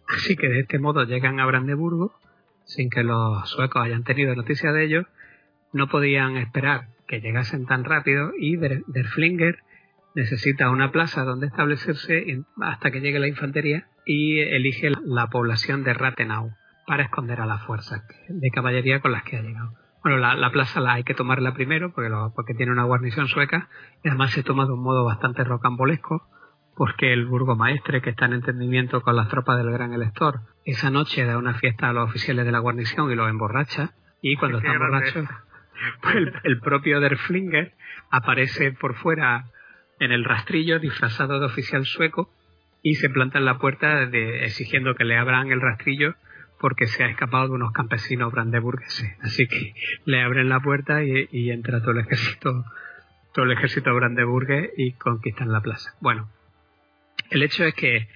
[0.08, 2.18] Así que de este modo llegan a Brandeburgo,
[2.66, 5.06] sin que los suecos hayan tenido noticia de ello,
[5.74, 9.60] no podían esperar que llegasen tan rápido y Der, Flinger
[10.18, 15.94] necesita una plaza donde establecerse hasta que llegue la infantería y elige la población de
[15.94, 16.56] Rathenau
[16.88, 19.74] para esconder a las fuerzas de caballería con las que ha llegado.
[20.02, 23.70] Bueno, la, plaza la hay que tomarla primero porque, porque tiene una guarnición sueca
[24.04, 26.28] y además se toma de un modo bastante rocambolesco
[26.76, 31.26] porque el burgomaestre que está en entendimiento con las tropas del gran elector esa noche
[31.26, 34.80] da una fiesta a los oficiales de la guarnición y los emborracha y cuando están
[34.80, 35.28] borrachos
[36.02, 37.74] pues el, propio Derflinger
[38.10, 39.46] aparece por fuera
[40.00, 42.32] en el rastrillo disfrazado de oficial sueco
[42.82, 46.16] y se planta en la puerta de, exigiendo que le abran el rastrillo
[46.60, 49.16] porque se ha escapado de unos campesinos brandeburgueses.
[49.22, 49.74] Así que
[50.06, 52.66] le abren la puerta y, entra todo el ejército,
[53.34, 55.94] todo el ejército brandeburgués y conquistan la plaza.
[56.02, 56.30] Bueno,
[57.30, 58.08] el hecho es que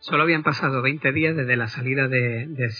[0.00, 2.70] solo habían pasado 20 días desde la salida de, de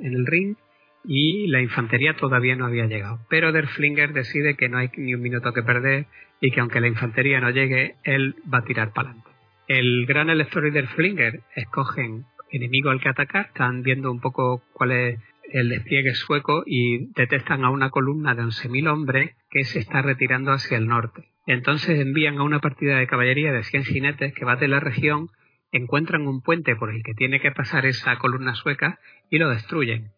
[0.00, 0.56] en el ring
[1.04, 3.20] y la infantería todavía no había llegado.
[3.28, 6.06] Pero Der Flinger decide que no hay ni un minuto que perder
[6.40, 9.30] y que aunque la infantería no llegue, él va a tirar para adelante.
[9.66, 14.92] El gran elector y Flinger escogen enemigo al que atacar, están viendo un poco cuál
[14.92, 15.20] es
[15.52, 20.52] el despliegue sueco y detectan a una columna de 11.000 hombres que se está retirando
[20.52, 21.28] hacia el norte.
[21.46, 25.28] Entonces envían a una partida de caballería de 100 jinetes que va de la región,
[25.72, 28.98] encuentran un puente por el que tiene que pasar esa columna sueca
[29.30, 30.12] y lo destruyen.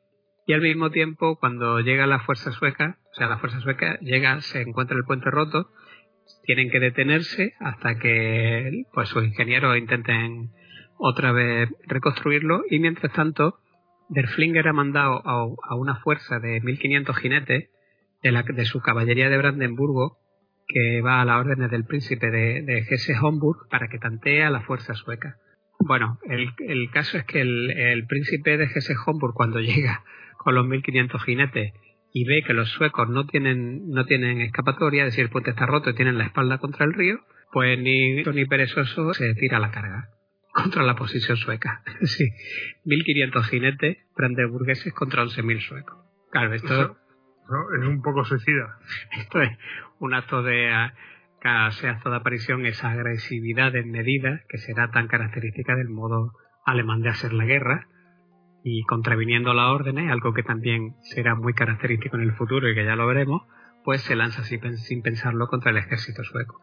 [0.46, 4.40] Y al mismo tiempo, cuando llega la fuerza sueca, o sea, la fuerza sueca llega,
[4.40, 5.70] se encuentra el puente roto,
[6.45, 10.51] tienen que detenerse hasta que pues sus ingenieros intenten
[10.97, 13.59] otra vez reconstruirlo y mientras tanto
[14.09, 17.71] Derflinger ha mandado a, una fuerza de 1500 jinetes
[18.23, 20.19] de, la, de su caballería de Brandenburgo
[20.66, 24.61] que va a las órdenes del príncipe de, de Hesse-Homburg para que tantee a la
[24.61, 25.37] fuerza sueca.
[25.79, 30.05] Bueno, el, el caso es que el, el príncipe de Hesse-Homburg cuando llega
[30.38, 31.73] con los 1500 jinetes
[32.12, 35.66] y ve que los suecos no tienen no tienen escapatoria, es decir, el puente está
[35.66, 37.20] roto y tienen la espalda contra el río,
[37.53, 40.09] pues ni ni perezoso se tira a la carga
[40.53, 41.83] contra la posición sueca.
[42.03, 42.31] sí,
[42.85, 45.99] 1500 jinetes brandeburgueses contra 11.000 suecos.
[46.31, 46.96] Claro, esto
[47.77, 48.79] es un poco suicida.
[49.18, 49.51] Esto es
[49.99, 50.70] un acto de
[51.40, 56.33] casi acto de aparición esa agresividad desmedida que será tan característica del modo
[56.64, 57.88] alemán de hacer la guerra
[58.62, 62.85] y contraviniendo las órdenes, algo que también será muy característico en el futuro y que
[62.85, 63.42] ya lo veremos,
[63.85, 66.61] pues se lanza sin pensarlo contra el ejército sueco.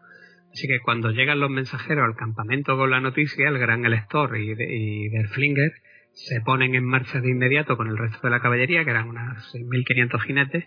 [0.52, 4.54] Así que cuando llegan los mensajeros al campamento con la noticia, el gran elector y,
[4.54, 5.72] de, y Flinger
[6.12, 9.54] se ponen en marcha de inmediato con el resto de la caballería, que eran unas
[9.54, 10.64] 6.500 jinetes,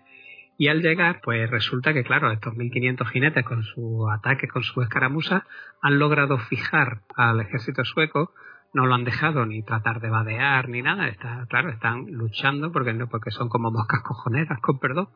[0.58, 4.82] y al llegar, pues resulta que, claro, estos 1.500 jinetes con su ataque, con su
[4.82, 5.46] escaramuza,
[5.82, 8.34] han logrado fijar al ejército sueco
[8.74, 11.08] no lo han dejado ni tratar de vadear ni nada.
[11.08, 15.10] Está, claro, están luchando porque, no, porque son como moscas cojoneras, con perdón.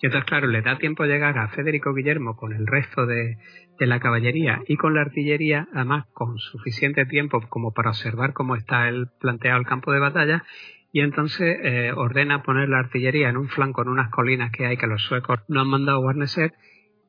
[0.00, 3.38] Y entonces, claro, le da tiempo llegar a Federico Guillermo con el resto de,
[3.78, 8.56] de, la caballería y con la artillería, además con suficiente tiempo como para observar cómo
[8.56, 10.44] está el planteado el campo de batalla.
[10.90, 14.76] Y entonces eh, ordena poner la artillería en un flanco, en unas colinas que hay
[14.76, 16.52] que los suecos no han mandado guarnecer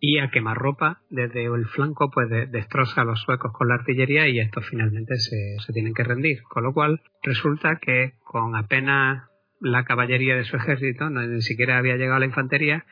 [0.06, 4.38] y a quemarropa desde el flanco pues destroza a los suecos con la artillería y
[4.38, 6.44] estos finalmente se, se tienen que rendir.
[6.44, 9.30] Con lo cual resulta que con apenas
[9.62, 12.84] la caballería de su ejército, no, ni siquiera había llegado la infantería,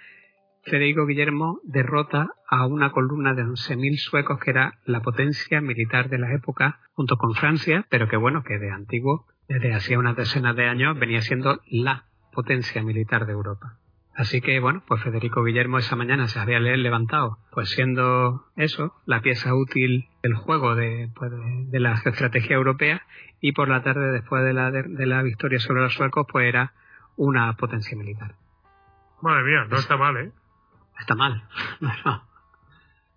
[0.64, 6.18] Federico Guillermo derrota a una columna de 11.000 suecos que era la potencia militar de
[6.18, 10.56] la época junto con Francia, pero que bueno, que de antiguo, desde hacía unas decenas
[10.56, 13.81] de años, venía siendo la potencia militar de Europa.
[14.16, 19.22] Así que bueno, pues Federico Guillermo esa mañana se había levantado, pues siendo eso, la
[19.22, 23.04] pieza útil del juego de, pues de, la estrategia europea,
[23.40, 26.74] y por la tarde, después de la, de, la victoria sobre los suecos, pues era
[27.16, 28.36] una potencia militar.
[29.22, 30.32] Madre mía, no está mal, ¿eh?
[31.00, 31.44] Está mal.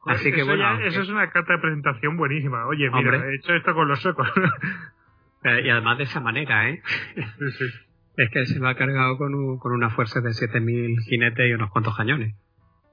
[0.06, 0.80] Así que bueno.
[0.80, 2.66] eso es una carta de presentación buenísima.
[2.66, 4.28] Oye, mira, he hecho esto con los suecos.
[5.44, 6.82] y además de esa manera, ¿eh?
[7.38, 7.64] Sí, sí.
[8.16, 11.70] Es que se lo ha cargado con, con una fuerza de 7.000 jinetes y unos
[11.70, 12.34] cuantos cañones.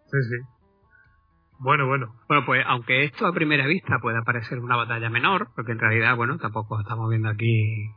[0.06, 0.36] Sí, sí.
[1.60, 2.16] Bueno, bueno.
[2.28, 6.16] Bueno, pues aunque esto a primera vista pueda parecer una batalla menor, porque en realidad,
[6.16, 7.92] bueno, tampoco estamos viendo aquí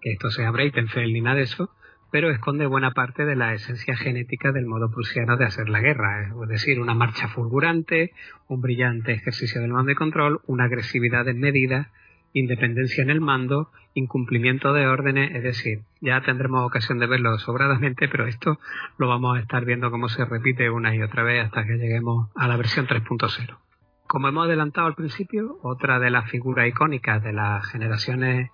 [0.00, 1.70] que esto sea Breitenfeld ni nada de eso,
[2.10, 6.28] pero esconde buena parte de la esencia genética del modo prusiano de hacer la guerra,
[6.42, 8.12] es decir, una marcha fulgurante,
[8.48, 11.90] un brillante ejercicio del mando y control, una agresividad desmedida
[12.32, 18.08] independencia en el mando, incumplimiento de órdenes, es decir, ya tendremos ocasión de verlo sobradamente,
[18.08, 18.58] pero esto
[18.98, 22.30] lo vamos a estar viendo cómo se repite una y otra vez hasta que lleguemos
[22.34, 23.58] a la versión 3.0.
[24.06, 28.50] Como hemos adelantado al principio, otra de las figuras icónicas de las generaciones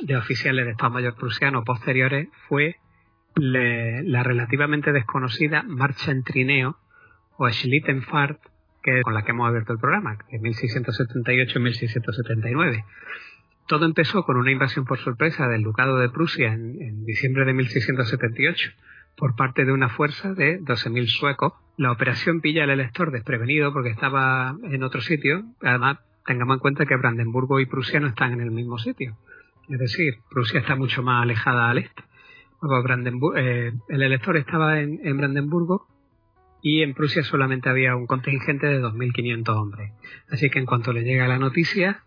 [0.00, 2.76] de oficiales de Estado Mayor prusiano posteriores fue
[3.34, 6.76] la relativamente desconocida marcha en trineo
[7.38, 8.38] o Schlittenfahrt
[8.82, 12.84] que con la que hemos abierto el programa, que es 1678 y 1679.
[13.66, 18.70] Todo empezó con una invasión por sorpresa del Ducado de Prusia en, diciembre de 1678
[19.16, 21.52] por parte de una fuerza de 12.000 suecos.
[21.76, 25.44] La operación pilla al elector desprevenido porque estaba en otro sitio.
[25.62, 29.16] Además, tengamos en cuenta que Brandenburgo y Prusia no están en el mismo sitio.
[29.68, 32.02] Es decir, Prusia está mucho más alejada al este.
[33.36, 35.86] Eh, el elector estaba en, en Brandenburgo
[36.62, 39.92] y en Prusia solamente había un contingente de 2.500 hombres.
[40.30, 42.04] Así que en cuanto le llega la noticia,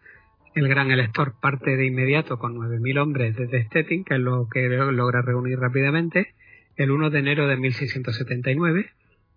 [0.55, 4.69] el gran elector parte de inmediato con 9.000 hombres desde Stettin, que es lo que
[4.69, 6.33] logra reunir rápidamente,
[6.77, 8.89] el 1 de enero de 1679,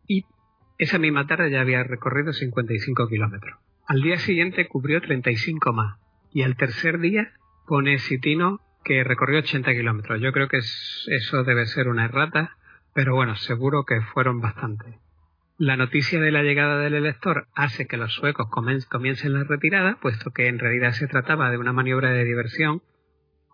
[0.07, 0.25] y
[0.79, 3.59] esa misma tarde ya había recorrido 55 kilómetros.
[3.87, 5.99] Al día siguiente cubrió 35 más,
[6.33, 7.33] y al tercer día
[7.67, 10.21] pone Sitino que recorrió 80 kilómetros.
[10.21, 12.57] Yo creo que eso debe ser una errata,
[12.95, 14.95] pero bueno, seguro que fueron bastantes.
[15.61, 20.31] La noticia de la llegada del elector hace que los suecos comiencen la retirada, puesto
[20.31, 22.81] que en realidad se trataba de una maniobra de diversión.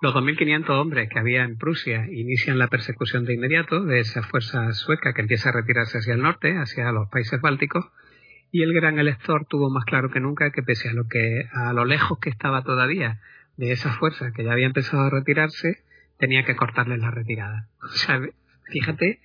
[0.03, 4.71] Los 2.500 hombres que había en Prusia inician la persecución de inmediato de esa fuerza
[4.75, 7.87] sueca que empieza a retirarse hacia el norte, hacia los países bálticos,
[8.53, 11.73] y el gran elector tuvo más claro que nunca que pese a lo que a
[11.73, 13.23] lo lejos que estaba todavía
[13.57, 15.83] de esa fuerza que ya había empezado a retirarse,
[16.19, 17.71] tenía que cortarles la retirada.
[17.83, 18.21] O sea,
[18.71, 19.21] fíjate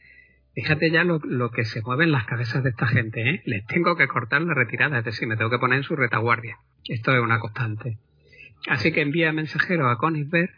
[0.62, 3.42] Fíjate ya lo, que se mueve en las cabezas de esta gente, ¿eh?
[3.46, 6.58] Les tengo que cortar la retirada, es decir, me tengo que poner en su retaguardia.
[6.86, 7.98] Esto es una constante.
[8.68, 10.50] Así que envía mensajeros a Königsberg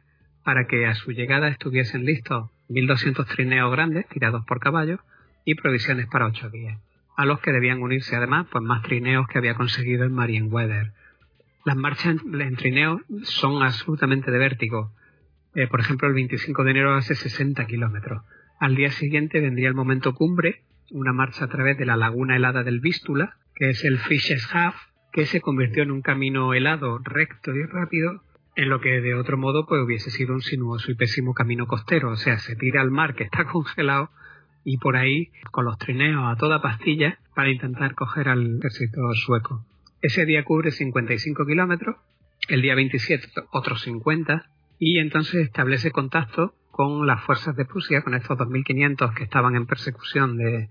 [0.44, 5.02] para que a su llegada estuviesen listos 1.200 trineos grandes tirados por caballos
[5.46, 6.80] y provisiones para ocho días,
[7.16, 10.94] a los que debían unirse además pues más trineos que había conseguido en Marienweather.
[11.64, 14.92] Las marchas en trineo son absolutamente de vértigo.
[15.54, 18.24] Eh, por ejemplo, el 25 de enero hace 60 kilómetros.
[18.62, 22.62] Al día siguiente vendría el momento cumbre, una marcha a través de la laguna helada
[22.62, 24.76] del Vístula, que es el Fishes Half,
[25.12, 28.22] que se convirtió en un camino helado, recto y rápido,
[28.56, 32.12] en lo que de otro modo pues hubiese sido un sinuoso y pésimo camino costero,
[32.12, 34.12] o sea, se tira al mar que está congelado
[34.64, 39.66] y por ahí con los trineos a toda pastilla para intentar coger al ejército sueco.
[40.04, 41.96] Ese día cubre 55 kilómetros,
[42.48, 48.16] el día 27 otros 50 y entonces establece contacto con las fuerzas de Prusia, con
[48.16, 50.70] estos 2.500 que estaban en persecución de,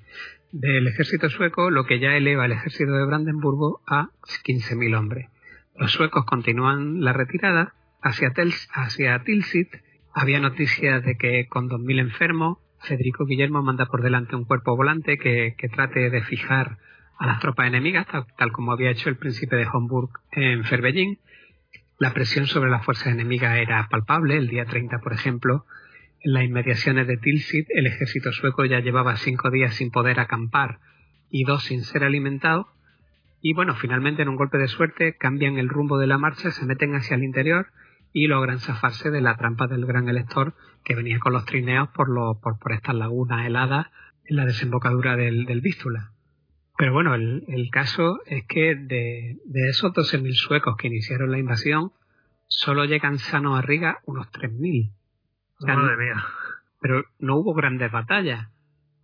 [0.50, 4.08] del ejército sueco, lo que ya eleva el ejército de Brandenburgo a
[4.44, 5.28] 15.000 hombres.
[5.76, 8.32] Los suecos continúan la retirada hacia,
[8.72, 9.68] hacia Tilsit.
[10.12, 15.16] Había noticias de que con 2.000 enfermos, Federico Guillermo manda por delante un cuerpo volante
[15.16, 16.78] que, trate de fijar
[17.20, 21.20] a las tropas enemigas, tal, como había hecho el príncipe de Homburg en Ferbellín.
[22.00, 24.38] La presión sobre las fuerzas enemigas era palpable.
[24.38, 25.66] El día 30, por ejemplo,
[26.22, 30.78] en las inmediaciones de Tilsit, el ejército sueco ya llevaba cinco días sin poder acampar
[31.30, 32.66] y dos sin ser alimentados.
[33.40, 36.66] Y bueno, finalmente en un golpe de suerte cambian el rumbo de la marcha, se
[36.66, 37.68] meten hacia el interior
[38.12, 40.54] y logran zafarse de la trampa del gran elector
[40.84, 42.08] que venía con los trineos por,
[42.40, 43.86] por, por estas lagunas heladas
[44.24, 46.12] en la desembocadura del, del Vístula.
[46.76, 51.92] Pero bueno, el, caso es que de, de esos 12.000 suecos que iniciaron la invasión,
[52.46, 54.90] solo llegan sanos a Riga unos 3.000.
[55.60, 56.24] Madre mía.
[56.80, 58.48] Pero no hubo grandes batallas.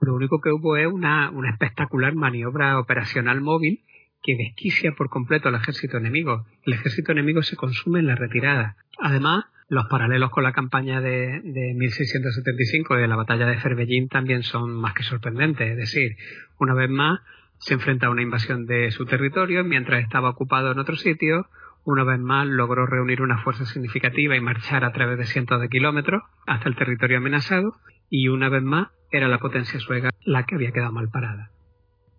[0.01, 3.83] Lo único que hubo es una, una espectacular maniobra operacional móvil
[4.23, 6.47] que desquicia por completo al ejército enemigo.
[6.65, 8.77] El ejército enemigo se consume en la retirada.
[8.99, 14.43] Además, los paralelos con la campaña de, de 1675 de la batalla de Ferbellín también
[14.43, 15.71] son más que sorprendentes.
[15.71, 16.17] Es decir,
[16.59, 17.21] una vez más,
[17.59, 21.49] se enfrenta a una invasión de su territorio mientras estaba ocupado en otro sitio.
[21.87, 25.69] Una vez más logró reunir una fuerza significativa y marchar a través de cientos de
[25.69, 27.75] kilómetros hasta el territorio amenazado.
[28.11, 31.53] Y una vez más era la potencia sueca la que había quedado mal parada.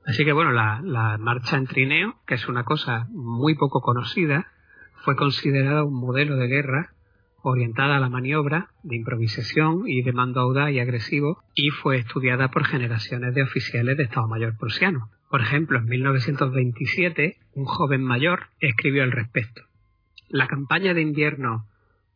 [0.05, 4.47] Así que bueno, la, marcha en trineo, que es una cosa muy poco conocida,
[5.03, 6.93] fue considerada un modelo de guerra
[7.41, 12.51] orientada a la maniobra, de improvisación y de mando audaz y agresivo, y fue estudiada
[12.51, 15.09] por generaciones de oficiales de Estado Mayor prusiano.
[15.29, 19.63] Por ejemplo, en 1927, un joven mayor escribió al respecto.
[20.29, 21.67] La campaña de invierno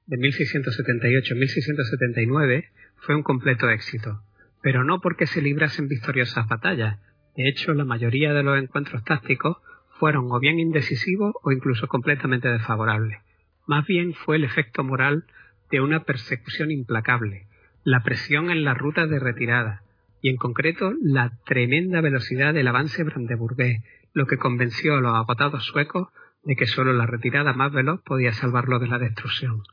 [0.05, 4.21] de 1678-1679 fue un completo éxito,
[4.61, 6.99] pero no porque se librasen victoriosas batallas,
[7.35, 9.57] de hecho, la mayoría de los encuentros tácticos
[9.99, 13.19] fueron o bien indecisivos o incluso completamente desfavorables.
[13.67, 15.25] Más bien fue el efecto moral
[15.69, 17.47] de una persecución implacable,
[17.83, 19.83] la presión en las rutas de retirada,
[20.21, 25.65] y en concreto la tremenda velocidad del avance brandeburgués, lo que convenció a los agotados
[25.65, 26.09] suecos
[26.43, 29.63] de que solo la retirada más veloz podía salvarlo de la destrucción.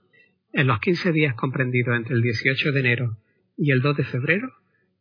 [0.52, 3.16] En los 15 días comprendidos entre el 18 de enero
[3.56, 4.52] y el 2 de febrero,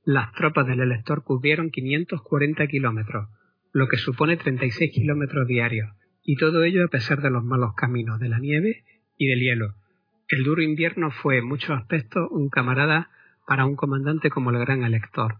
[0.03, 3.29] las tropas del elector cubrieron 540 kilómetros,
[3.71, 5.89] lo que supone 36 kilómetros diarios,
[6.23, 8.83] y todo ello a pesar de los malos caminos de la nieve
[9.17, 9.75] y del hielo.
[10.27, 13.09] El duro invierno fue en muchos aspectos un camarada
[13.47, 15.37] para un comandante como el gran elector.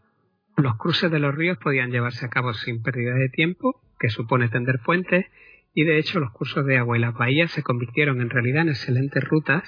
[0.56, 4.50] Los cruces de los ríos podían llevarse a cabo sin pérdida de tiempo, que supone
[4.50, 5.26] tender puentes,
[5.74, 8.70] y de hecho los cursos de agua y las bahías se convirtieron en realidad en
[8.70, 9.64] excelentes rutas,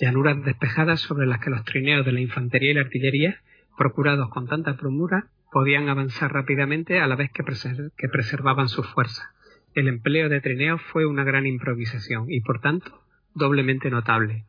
[0.00, 3.38] llanuras despejadas sobre las que los trineos de la infantería y la artillería
[3.76, 7.44] procurados con tanta promura, podían avanzar rápidamente a la vez que,
[8.08, 9.26] preservaban sus fuerzas.
[9.74, 13.02] El empleo de trineos fue una gran improvisación y, por tanto,
[13.34, 14.44] doblemente notable.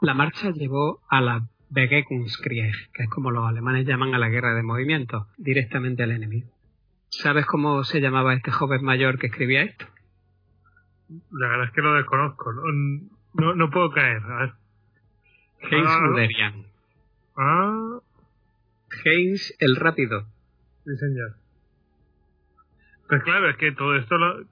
[0.00, 4.54] La marcha llevó a la Begegungskrieg, que es como los alemanes llaman a la guerra
[4.54, 6.50] de movimiento, directamente al enemigo.
[7.08, 9.86] ¿Sabes cómo se llamaba este joven mayor que escribía esto?
[11.32, 12.52] La verdad es que lo desconozco.
[13.34, 14.22] No, no, puedo caer.
[15.70, 16.66] Heinz Luderian.
[17.36, 17.98] Ah,
[19.04, 20.26] Heinz el Rápido.
[20.84, 21.36] Sí, señor.
[23.08, 24.44] Pues claro, es que todo esto lo,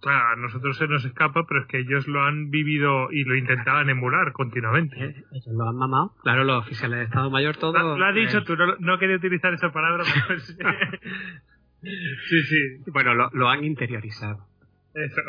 [0.00, 3.36] claro, a nosotros se nos escapa, pero es que ellos lo han vivido y lo
[3.36, 4.96] intentaban emular continuamente.
[4.96, 6.14] Eh, ellos lo han mamado.
[6.22, 7.96] Claro, los oficiales de Estado Mayor, todo.
[7.96, 10.56] Lo, has dicho tú, no, no, quería utilizar esa palabra, pero sí,
[12.42, 12.90] sí.
[12.92, 14.46] Bueno, lo, lo han interiorizado.
[14.94, 15.20] Eso.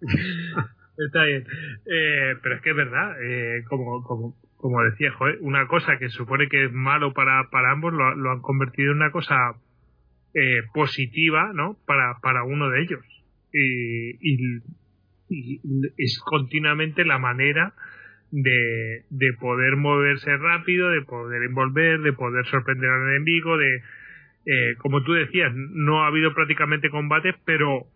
[0.96, 1.44] Está bien.
[1.86, 6.08] Eh, pero es que es verdad, eh, como, como, como decía, joder, una cosa que
[6.10, 9.54] supone que es malo para, para ambos, lo, lo han convertido en una cosa
[10.34, 11.76] eh, positiva, ¿no?
[11.86, 13.04] Para, para uno de ellos.
[13.52, 14.62] Y, y,
[15.96, 17.74] es continuamente la manera
[18.30, 23.82] de, de poder moverse rápido, de poder envolver, de poder sorprender al enemigo, de,
[24.46, 27.86] eh, como tú decías, no ha habido prácticamente combates, pero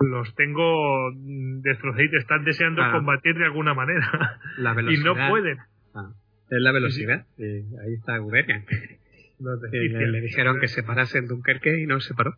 [0.00, 4.38] los tengo destrozaditos, están deseando combatir de alguna manera.
[4.90, 5.58] y no pueden.
[5.94, 6.12] Ah,
[6.48, 7.26] es la velocidad.
[7.38, 8.64] ahí está Guberian.
[9.72, 12.36] le, dijeron que se parase en Dunkerque y no se paró.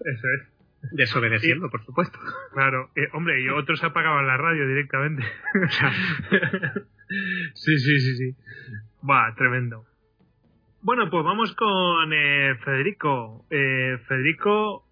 [0.00, 0.51] Eso es.
[0.90, 2.18] Desobedeciendo, por supuesto.
[2.52, 5.22] Claro, eh, hombre, y otros apagaban la radio directamente.
[7.54, 8.36] sí, sí, sí, sí.
[9.08, 9.84] Va, tremendo.
[10.84, 13.46] Bueno, pues vamos con eh, Federico.
[13.50, 14.84] Eh, Federico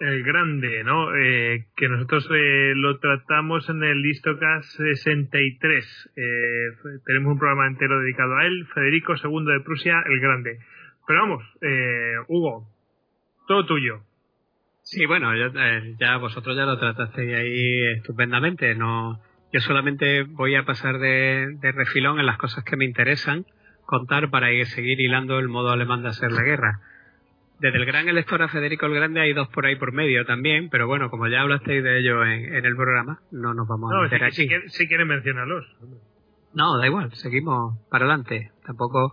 [0.00, 1.08] el Grande, ¿no?
[1.12, 6.10] Que nosotros lo tratamos en el Listocast 63.
[6.16, 8.66] Eh, tenemos un programa entero dedicado a él.
[8.72, 10.60] Federico II de Prusia, el Grande.
[11.06, 11.44] Pero vamos,
[12.28, 12.66] Hugo,
[13.48, 14.00] todo tuyo.
[14.90, 18.74] Sí, bueno, eh, ya vosotros ya lo tratasteis ahí estupendamente.
[18.74, 19.20] No,
[19.52, 23.44] yo solamente voy a pasar de, de refilón en las cosas que me interesan
[23.84, 26.80] contar para ir seguir hilando el modo alemán de hacer la guerra.
[27.58, 30.70] Desde el gran elector a Federico el Grande hay dos por ahí por medio también,
[30.70, 34.32] pero bueno, como ya hablasteis de ello en, el programa, no nos vamos a meter
[34.32, 34.68] si, aquí.
[34.68, 35.66] Si, quieren mencionarlos.
[36.54, 38.52] No, da igual, seguimos para adelante.
[38.64, 39.12] Tampoco.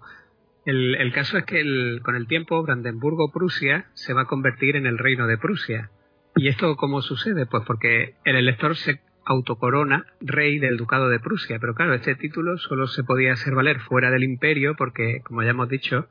[0.66, 4.86] El, el caso es que el, con el tiempo Brandenburgo-Prusia se va a convertir en
[4.86, 5.92] el reino de Prusia.
[6.36, 7.46] ¿Y esto cómo sucede?
[7.46, 12.58] Pues porque el elector se autocorona rey del ducado de Prusia, pero claro, este título
[12.58, 16.08] solo se podía hacer valer fuera del imperio porque, como ya hemos dicho,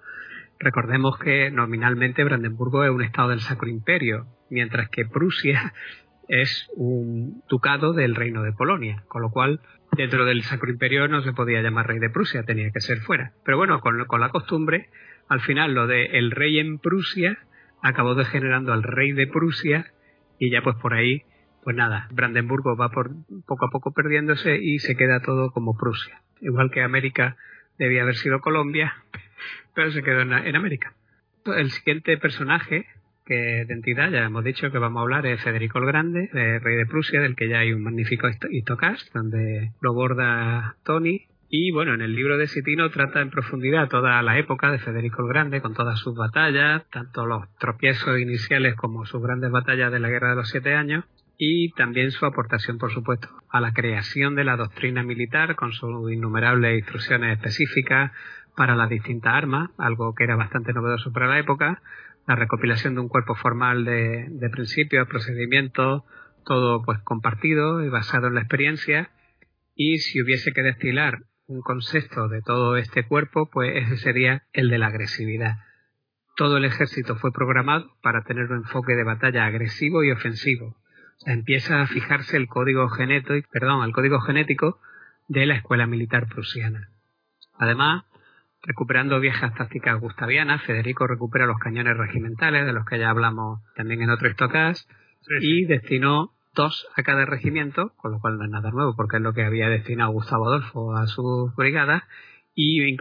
[0.58, 5.74] Recordemos que nominalmente Brandenburgo es un estado del Sacro Imperio, mientras que Prusia
[6.28, 9.60] es un ducado del Reino de Polonia, con lo cual
[9.96, 13.32] dentro del Sacro Imperio no se podía llamar rey de Prusia, tenía que ser fuera.
[13.44, 14.88] Pero bueno, con, la costumbre,
[15.28, 17.38] al final lo de el rey en Prusia
[17.82, 19.92] acabó degenerando al rey de Prusia
[20.38, 21.22] y ya pues por ahí,
[21.62, 23.10] pues nada, Brandenburgo va por,
[23.46, 26.22] poco a poco perdiéndose y se queda todo como Prusia.
[26.40, 27.36] Igual que América
[27.78, 28.94] debía haber sido Colombia,
[29.74, 30.94] pero se quedó en, América.
[31.46, 32.86] El siguiente personaje
[33.24, 36.76] que de entidad, ya hemos dicho que vamos a hablar, es Federico el Grande, rey
[36.76, 41.22] de Prusia, del que ya hay un magnífico histocast, donde lo borda Tony.
[41.48, 45.22] Y bueno, en el libro de Sitino trata en profundidad toda la época de Federico
[45.22, 50.00] el Grande, con todas sus batallas, tanto los tropiezos iniciales como sus grandes batallas de
[50.00, 51.04] la Guerra de los Siete Años,
[51.36, 56.12] y también su aportación, por supuesto, a la creación de la doctrina militar, con sus
[56.12, 58.12] innumerables instrucciones específicas,
[58.56, 61.82] para las distintas armas, algo que era bastante novedoso para la época,
[62.26, 66.04] la recopilación de un cuerpo formal de, de principios, procedimientos,
[66.44, 69.10] todo pues compartido y basado en la experiencia,
[69.74, 74.70] y si hubiese que destilar un concepto de todo este cuerpo, pues ese sería el
[74.70, 75.56] de la agresividad.
[76.36, 80.76] Todo el ejército fue programado para tener un enfoque de batalla agresivo y ofensivo.
[81.26, 84.80] empieza a fijarse el código genético, perdón, el código genético
[85.28, 86.90] de la escuela militar prusiana.
[87.56, 88.04] Además,
[88.66, 94.00] Recuperando viejas tácticas gustavianas, Federico recupera los cañones regimentales, de los que ya hablamos también
[94.00, 94.88] en otro estocas,
[95.40, 99.22] y destinó dos a cada regimiento, con lo cual no es nada nuevo, porque es
[99.22, 102.04] lo que había destinado Gustavo Adolfo a sus brigadas,
[102.54, 102.96] y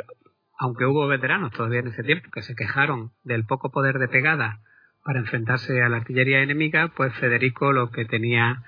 [0.58, 4.60] aunque hubo veteranos todavía en ese tiempo que se quejaron del poco poder de pegada
[5.06, 8.64] para enfrentarse a la artillería enemiga, pues Federico lo que tenía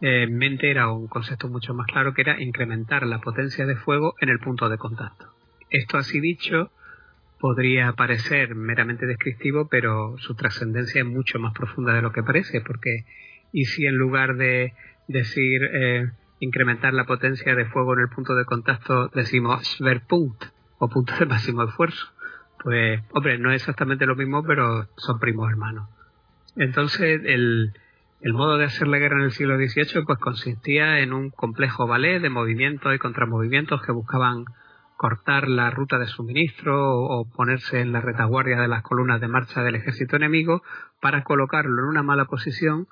[0.00, 4.14] en mente era un concepto mucho más claro, que era incrementar la potencia de fuego
[4.20, 5.37] en el punto de contacto.
[5.70, 6.70] Esto así dicho
[7.38, 12.60] podría parecer meramente descriptivo, pero su trascendencia es mucho más profunda de lo que parece,
[12.60, 13.04] porque
[13.52, 14.74] y si en lugar de
[15.06, 16.10] decir eh,
[16.40, 20.44] incrementar la potencia de fuego en el punto de contacto decimos Schwerpunkt
[20.78, 22.06] o punto de máximo esfuerzo,
[22.62, 25.88] pues hombre, no es exactamente lo mismo, pero son primos hermanos.
[26.56, 27.72] Entonces el,
[28.20, 31.86] el modo de hacer la guerra en el siglo XVIII pues consistía en un complejo
[31.86, 34.44] ballet de movimientos y contramovimientos que buscaban
[34.98, 39.62] cortar la ruta de suministro o ponerse en la retaguardia de las columnas de marcha
[39.62, 40.62] del ejército enemigo
[41.00, 42.88] para colocarlo en una mala posición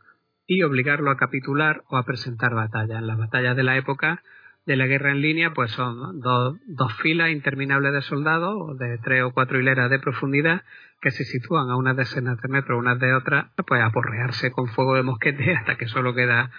[0.46, 2.98] y obligarlo a capitular o a presentar batalla.
[2.98, 4.22] En las batallas de la época
[4.66, 6.56] de la guerra en línea, pues son dos,
[7.02, 10.62] filas interminables de soldados de tres o cuatro hileras de profundidad
[11.00, 14.68] que se sitúan a unas decenas de metros unas de otras, pues a porrearse con
[14.68, 16.52] fuego de mosquete hasta que solo queda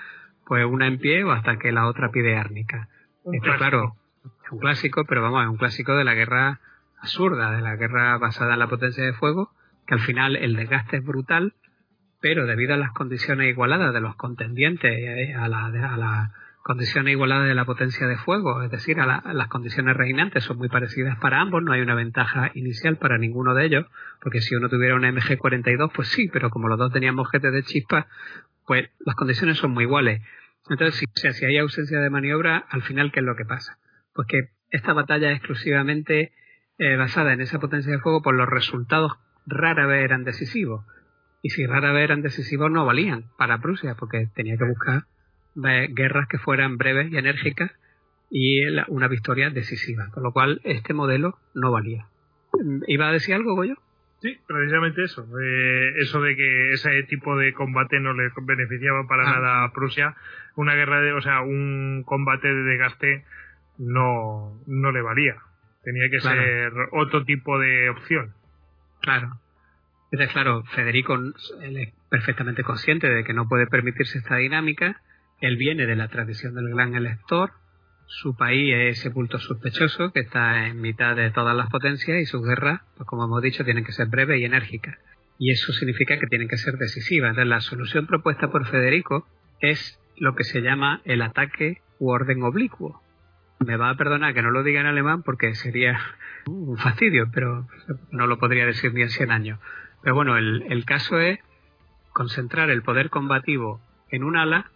[0.45, 2.89] pues una en pie o hasta que la otra pide árnica.
[3.31, 3.95] Esto, claro,
[4.47, 6.61] es un clásico, pero vamos, es un clásico de la guerra
[7.01, 9.51] absurda, de la guerra basada en la potencia de fuego,
[9.85, 11.53] que al final el desgaste es brutal,
[12.21, 16.31] pero debido a las condiciones igualadas de los contendientes, eh, a las la
[16.63, 20.67] condiciones igualadas de la potencia de fuego, es decir, a, las condiciones reinantes son muy
[20.67, 23.85] parecidas para ambos, no hay una ventaja inicial para ninguno de ellos,
[24.21, 27.63] porque si uno tuviera una MG42, pues sí, pero como los dos teníamos GT de
[27.63, 28.07] chispa,
[28.65, 30.21] pues las condiciones son muy iguales.
[30.69, 33.77] Entonces, si, si hay ausencia de maniobra, al final, ¿qué es lo que pasa?
[34.17, 36.33] Pues que esta batalla es exclusivamente
[36.79, 39.13] eh, basada en esa potencia de fuego, pues los resultados
[39.45, 40.83] rara vez eran decisivos.
[41.43, 45.03] y si rara vez eran decisivos no valían para Prusia porque tenía que buscar
[45.63, 47.71] eh, guerras que fueran breves y enérgicas
[48.29, 52.07] y una victoria decisiva, con lo cual este modelo no valía.
[52.87, 53.75] ¿Iba a decir algo, Goyo?
[54.19, 55.27] Sí, precisamente eso.
[55.39, 59.31] Eh, eso de que ese tipo de combate no le beneficiaba para ah.
[59.31, 60.15] nada a Prusia.
[60.55, 63.23] Una guerra de, o sea, un combate de desgaste
[63.77, 65.35] no, no le valía.
[65.83, 68.33] Tenía que ser otro tipo de opción.
[69.01, 69.39] Claro.
[70.11, 75.01] Entonces, claro, Federico él es perfectamente consciente de que no puede permitirse esta dinámica.
[75.39, 77.51] Él viene de la tradición del gran elector,
[78.07, 82.25] su país es ese punto sospechoso que está en mitad de todas las potencias y
[82.25, 84.97] sus guerras, pues como hemos dicho, tienen que ser breves y enérgicas.
[85.37, 87.31] Y eso significa que tienen que ser decisivas.
[87.31, 89.27] Entonces, la solución propuesta por Federico
[89.59, 93.01] es lo que se llama el ataque u orden oblicuo.
[93.59, 95.99] Me va a perdonar que no lo diga en alemán porque sería
[96.45, 97.67] un fastidio, pero
[98.11, 99.59] no lo podría decir ni en 100 años.
[100.03, 101.39] Pero bueno, el, el caso es
[102.13, 104.71] concentrar el poder combativo en un ala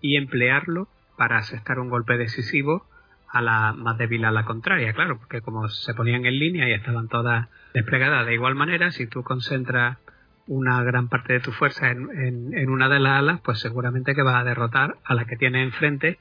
[0.00, 2.86] y emplearlo para asestar un golpe decisivo
[3.28, 6.72] a la más débil a la contraria, claro, porque como se ponían en línea y
[6.72, 9.98] estaban todas desplegadas de igual manera, si tú concentras
[10.46, 12.08] una gran parte de tu fuerza en,
[12.54, 15.64] en, una de las alas, pues seguramente que vas a derrotar a la que tienes
[15.64, 16.18] enfrente.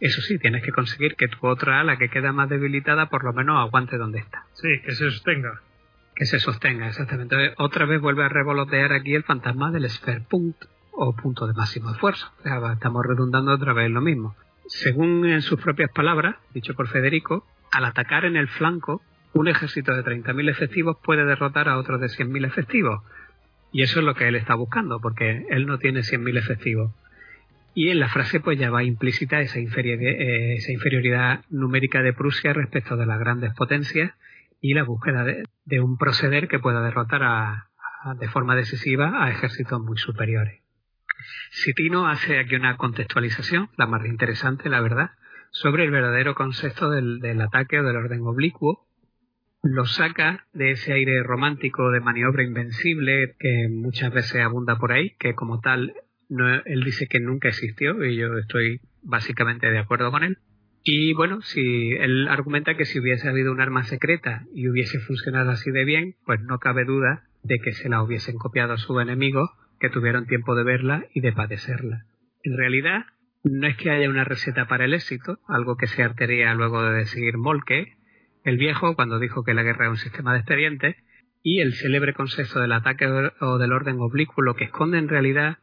[0.00, 3.32] Eso sí, tienes que conseguir que tu otra ala que queda más debilitada por lo
[3.32, 4.44] menos aguante donde está.
[4.52, 5.60] Sí, que se sostenga.
[6.14, 7.54] Que se sostenga, exactamente.
[7.56, 12.32] otra vez vuelve a revolotear aquí el fantasma del Sphere-Punkt o punto de máximo esfuerzo.
[12.44, 14.36] estamos redundando otra vez lo mismo.
[14.66, 19.94] Según en sus propias palabras, dicho por Federico, al atacar en el flanco, un ejército
[19.94, 23.02] de 30.000 efectivos puede derrotar a otro de 100.000 efectivos.
[23.72, 26.92] Y eso es lo que él está buscando, porque él no tiene 100.000 efectivos.
[27.74, 32.52] Y en la frase pues ya va implícita esa, eh, esa inferioridad numérica de Prusia
[32.52, 34.12] respecto de las grandes potencias
[34.60, 37.64] y la búsqueda de, un proceder que pueda derrotar
[38.18, 40.62] de forma decisiva a ejércitos muy superiores.
[41.50, 45.10] Sitino hace aquí una contextualización, la más interesante, la verdad,
[45.50, 48.86] sobre el verdadero concepto del, ataque o del orden oblicuo.
[49.62, 55.14] Lo saca de ese aire romántico de maniobra invencible que muchas veces abunda por ahí,
[55.18, 55.94] que como tal
[56.28, 60.38] él dice que nunca existió y yo estoy básicamente de acuerdo con él.
[60.82, 65.50] Y bueno, si él argumenta que si hubiese habido un arma secreta y hubiese funcionado
[65.50, 69.00] así de bien, pues no cabe duda de que se la hubiesen copiado a su
[69.00, 69.50] enemigo
[69.80, 72.04] que tuvieron tiempo de verla y de padecerla.
[72.42, 73.06] En realidad,
[73.44, 76.98] no es que haya una receta para el éxito, algo que se artería luego de
[76.98, 77.96] decir Molke,
[78.44, 80.96] el viejo cuando dijo que la guerra es un sistema de expedientes,
[81.42, 85.58] y el célebre concepto del ataque o del orden oblicuo que esconde en realidad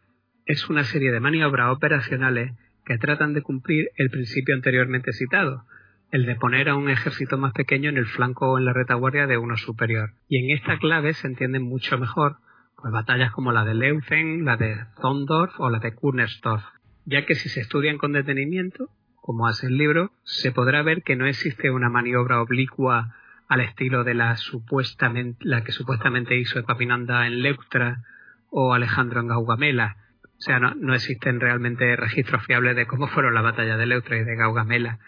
[0.52, 2.54] es una serie de maniobras operacionales
[2.86, 5.66] que tratan de cumplir el principio anteriormente citado,
[6.12, 9.28] el de poner a un ejército más pequeño en el flanco o en la retaguardia
[9.28, 10.12] de uno superior.
[10.28, 12.38] Y en esta clave se entiende mucho mejor
[12.84, 16.64] batallas como la de Leuzen, la de Zondorf o la de Kunersdorf,
[17.06, 21.16] ya que si se estudian con detenimiento, como hace el libro, se podrá ver que
[21.16, 23.16] no existe una maniobra oblicua
[23.48, 28.02] al estilo de la supuestamente la que supuestamente hizo Epapinanda en Leuctra
[28.50, 29.98] o Alejandro en Gaugamela.
[30.42, 34.18] O sea, no, no existen realmente registros fiables de cómo fueron las batallas de Leuctra
[34.18, 35.00] y de Gaugamela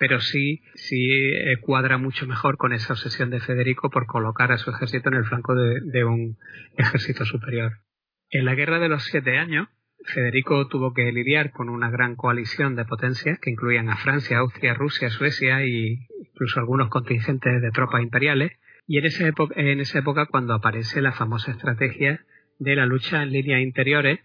[0.00, 4.56] pero sí, sí eh, cuadra mucho mejor con esa obsesión de Federico por colocar a
[4.56, 6.38] su ejército en el flanco de, un
[6.78, 7.72] ejército superior.
[8.30, 9.68] En la Guerra de los Siete Años,
[10.06, 14.72] Federico tuvo que lidiar con una gran coalición de potencias que incluían a Francia, Austria,
[14.72, 15.98] Rusia, Suecia e
[16.32, 18.52] incluso algunos contingentes de tropas imperiales.
[18.86, 22.24] Y en esa, en esa época cuando aparece la famosa estrategia
[22.58, 24.20] de la lucha en líneas interiores,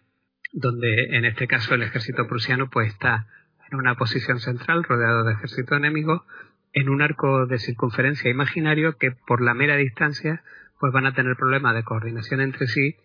[0.55, 3.27] donde en este caso el ejército prusiano pues está
[3.69, 6.25] en una posición central rodeado de ejército enemigo
[6.71, 10.43] en un arco de circunferencia imaginario que por la mera distancia
[10.79, 12.95] pues van a tener problemas de coordinación entre sí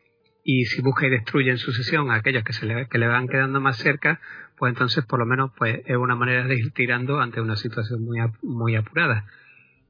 [0.45, 3.27] y si busca y destruye en sucesión a aquellos que se le, que le van
[3.27, 4.21] quedando más cerca
[4.57, 8.05] pues entonces por lo menos pues es una manera de ir tirando ante una situación
[8.05, 9.27] muy, muy apurada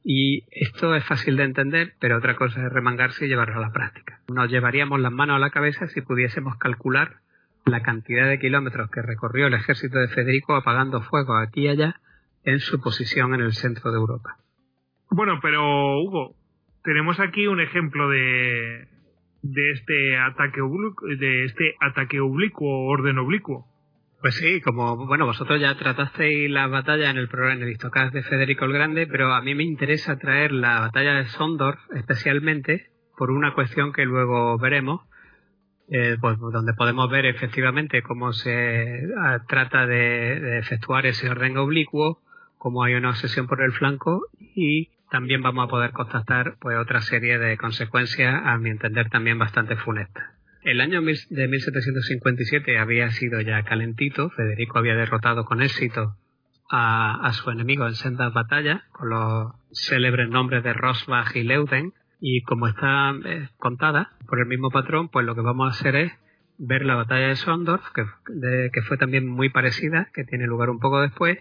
[0.02, 3.70] y esto es fácil de entender, pero otra cosa es remangarse y llevarlo a la
[3.70, 4.20] práctica.
[4.28, 7.20] Nos llevaríamos las manos a la cabeza si pudiésemos calcular
[7.64, 12.00] la cantidad de kilómetros que recorrió el ejército de Federico apagando fuego aquí y allá
[12.44, 14.36] en su posición en el centro de Europa.
[15.10, 16.34] Bueno, pero Hugo,
[16.84, 18.88] tenemos aquí un ejemplo de,
[19.42, 23.66] de este ataque oblicuo, de este ataque oblicuo, orden oblicuo.
[24.20, 28.22] Pues sí, como bueno, vosotros ya tratasteis la batalla en el programa en el de
[28.22, 33.30] Federico el Grande, pero a mí me interesa traer la batalla de Sondorf especialmente por
[33.30, 35.00] una cuestión que luego veremos,
[35.90, 42.20] eh, pues, donde podemos ver efectivamente cómo se ah, trata de, efectuar ese orden oblicuo,
[42.58, 47.00] cómo hay una obsesión por el flanco y también vamos a poder constatar pues otra
[47.00, 50.24] serie de consecuencias, a mi entender también bastante funestas.
[50.62, 56.16] El año de 1757 había sido ya calentito, Federico había derrotado con éxito
[56.70, 62.42] a, su enemigo en sendas batallas, con los célebres nombres de Rosbach y Leuden, y
[62.42, 66.12] como está eh, contada por el mismo patrón, pues lo que vamos a hacer es
[66.58, 71.00] ver la batalla de Sondorf, que, fue también muy parecida, que tiene lugar un poco
[71.00, 71.38] después,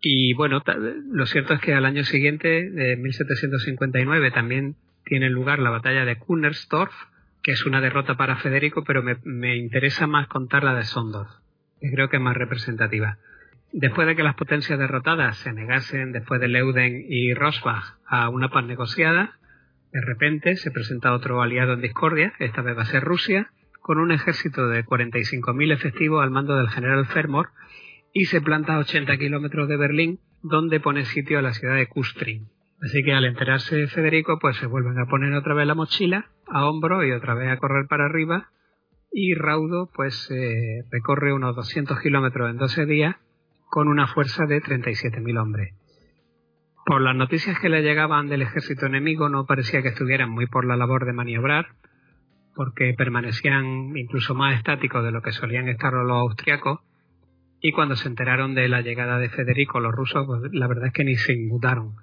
[0.00, 0.62] y bueno,
[1.10, 6.16] lo cierto es que al año siguiente, de 1759, también tiene lugar la batalla de
[6.16, 6.92] Kunersdorf,
[7.42, 11.30] que es una derrota para Federico, pero me, interesa más contar la de Sondorf,
[11.80, 13.18] que creo que es más representativa.
[13.72, 18.50] Después de que las potencias derrotadas se negasen, después de Leuden y Rosbach, a una
[18.50, 19.37] paz negociada,
[19.92, 23.98] de repente se presenta otro aliado en discordia, esta vez va a ser Rusia, con
[23.98, 27.48] un ejército de 45.000 efectivos al mando del general Fermor
[28.12, 31.86] y se planta a 80 kilómetros de Berlín, donde pone sitio a la ciudad de
[31.86, 32.48] Kustrin.
[32.80, 36.66] Así que al enterarse Federico, pues se vuelven a poner otra vez la mochila a
[36.66, 38.50] hombro y otra vez a correr para arriba.
[39.10, 43.16] Y Raudo, pues eh, recorre unos 200 kilómetros en 12 días
[43.70, 45.74] con una fuerza de 37.000 hombres.
[46.88, 50.64] Por las noticias que le llegaban del ejército enemigo, no parecía que estuvieran muy por
[50.64, 51.66] la labor de maniobrar,
[52.54, 56.80] porque permanecían incluso más estáticos de lo que solían estar los austriacos
[57.60, 60.94] y cuando se enteraron de la llegada de Federico, los rusos, pues la verdad es
[60.94, 61.96] que ni se inmutaron.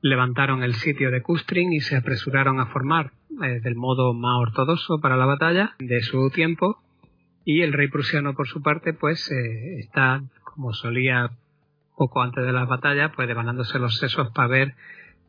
[0.00, 3.12] Levantaron el sitio de Kustrin y se apresuraron a formar
[3.44, 6.82] eh, del modo más ortodoxo para la batalla de su tiempo.
[7.44, 11.30] Y el rey prusiano, por su parte, pues eh, está, como solía
[12.00, 14.74] poco antes de la batalla, pues devanándose los sesos para ver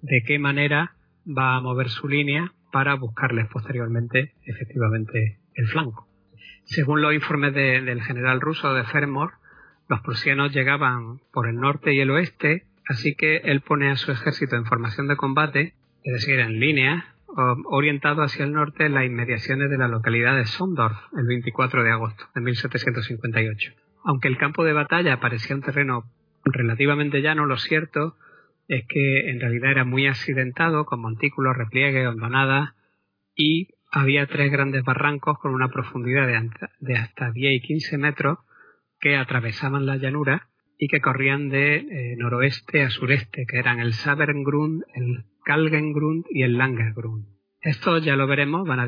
[0.02, 0.94] de qué manera
[1.28, 6.08] va a mover su línea para buscarles posteriormente, efectivamente, el flanco.
[6.64, 9.34] Según los informes del general ruso de Fermor,
[9.90, 14.14] los prusianos llegaban por el norte y el oeste, así que él pone a su
[14.14, 17.16] ejército en formación de combate, es decir, en línea,
[17.66, 21.92] orientado hacia el norte en las inmediaciones de la localidad de Sondorf, el 24 de
[21.92, 23.74] agosto de 1758.
[24.06, 26.06] Aunque el campo de batalla parecía un terreno
[26.46, 28.16] relativamente llano, lo cierto
[28.68, 32.74] es que en realidad era muy accidentado, con montículos, repliegues, hondonadas,
[33.36, 36.28] y había tres grandes barrancos con una profundidad
[36.80, 38.40] de hasta 10 y 15 metros,
[39.00, 43.94] que atravesaban la llanura y que corrían de eh, noroeste a sureste, que eran el
[43.94, 47.26] Sabergrund, el Kalgengrund y el Langergrund.
[47.62, 48.88] Estos, ya lo veremos, van a,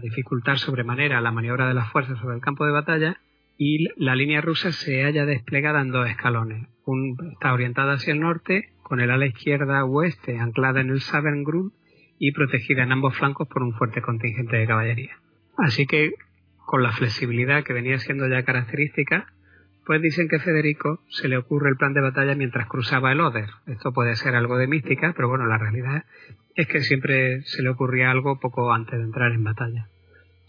[0.00, 3.20] dificultar sobremanera la maniobra de las fuerzas sobre el campo de batalla
[3.62, 6.66] y la línea rusa se halla desplegada en dos escalones.
[6.86, 11.70] Un, está orientada hacia el norte, con el ala izquierda oeste anclada en el Sabergrund
[12.18, 15.18] y protegida en ambos flancos por un fuerte contingente de caballería.
[15.58, 16.14] Así que,
[16.64, 19.26] con la flexibilidad que venía siendo ya característica,
[19.84, 23.50] pues dicen que Federico se le ocurre el plan de batalla mientras cruzaba el Oder.
[23.66, 26.04] Esto puede ser algo de mística, pero bueno, la realidad
[26.54, 29.88] es que siempre se le ocurría algo poco antes de entrar en batalla.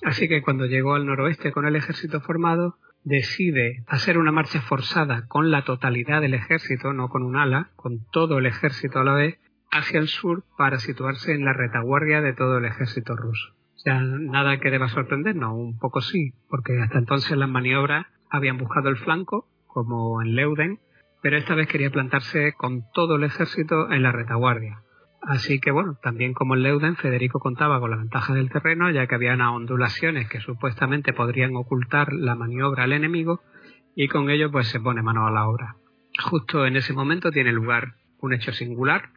[0.02, 5.28] Así que cuando llegó al noroeste con el ejército formado, decide hacer una marcha forzada
[5.28, 9.14] con la totalidad del ejército, no con un ala, con todo el ejército a la
[9.14, 9.40] vez,
[9.72, 13.54] hacia el sur para situarse en la retaguardia de todo el ejército ruso.
[13.76, 18.58] O sea, nada que deba sorprendernos, un poco sí, porque hasta entonces las maniobras habían
[18.58, 20.80] buscado el flanco, como en Leuden,
[21.22, 24.84] pero esta vez quería plantarse con todo el ejército en la retaguardia.
[25.22, 29.06] Así que bueno, también como en Leuden, Federico contaba con la ventaja del terreno, ya
[29.06, 33.42] que había unas ondulaciones que supuestamente podrían ocultar la maniobra al enemigo,
[33.96, 35.76] y con ello pues se pone mano a la obra.
[36.24, 39.10] Justo en ese momento tiene lugar un hecho singular,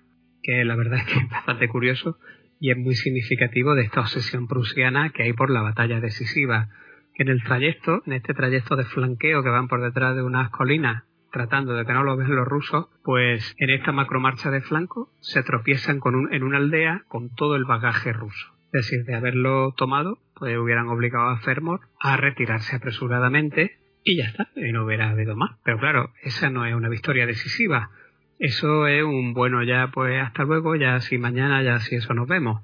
[0.43, 2.19] que la verdad es que es bastante curioso
[2.61, 6.69] y es muy significativo de esta obsesión prusiana que hay por la batalla decisiva
[7.15, 11.05] en el trayecto, en este trayecto de flanqueo que van por detrás de unas colinas
[11.35, 15.43] tratando de que no lo vean los rusos, pues en esta macromarcha de flanco se
[15.43, 18.55] tropiezan con un, en una aldea con todo el bagaje ruso.
[18.67, 24.27] Es decir, de haberlo tomado, pues hubieran obligado a Fermor a retirarse apresuradamente y ya
[24.27, 25.59] está, y no hubiera habido más.
[25.65, 27.91] Pero claro, esa no es una victoria decisiva.
[28.39, 32.29] Eso es un bueno ya, pues hasta luego, ya si mañana, ya si eso nos
[32.29, 32.63] vemos.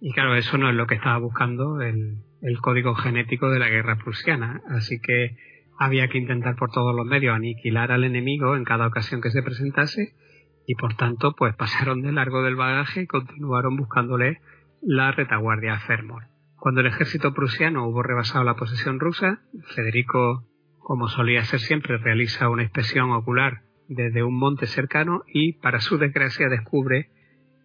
[0.00, 3.68] Y claro, eso no es lo que estaba buscando el, el código genético de la
[3.68, 4.62] guerra prusiana.
[4.68, 5.36] Así que
[5.84, 9.42] había que intentar por todos los medios aniquilar al enemigo en cada ocasión que se
[9.42, 10.14] presentase
[10.66, 14.40] y por tanto pues pasaron de largo del bagaje y continuaron buscándole
[14.80, 16.24] la retaguardia a Fermor.
[16.56, 19.40] Cuando el ejército prusiano hubo rebasado la posesión rusa,
[19.74, 20.44] Federico,
[20.78, 25.98] como solía ser siempre, realiza una inspección ocular desde un monte cercano y, para su
[25.98, 27.10] desgracia, descubre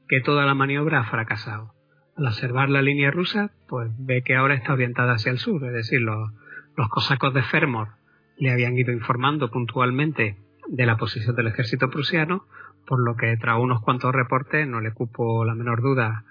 [0.07, 1.73] que toda la maniobra ha fracasado
[2.17, 5.73] al observar la línea rusa, pues ve que ahora está orientada hacia el sur, es
[5.73, 6.31] decir, los,
[6.89, 7.89] cosacos de Fermor
[8.37, 12.45] le habían ido informando puntualmente de la posición del ejército prusiano,
[12.85, 16.23] por lo que tras unos cuantos reportes no le cupo la menor duda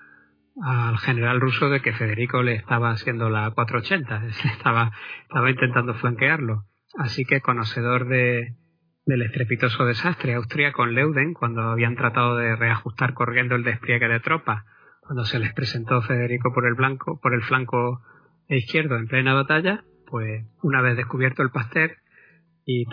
[0.62, 4.26] al general ruso de que Federico le estaba haciendo la 480,
[4.56, 4.92] estaba,
[5.22, 6.64] estaba intentando flanquearlo.
[6.96, 8.54] Así que conocedor de,
[9.04, 14.20] del estrepitoso desastre austríaco en Leuden, cuando habían tratado de reajustar corriendo el despliegue de
[14.20, 14.64] tropas,
[15.00, 18.00] cuando se les presentó Federico por el blanco, por el flanco
[18.48, 21.96] izquierdo en plena batalla, pues una vez descubierto el Pasteur
[22.64, 22.84] y,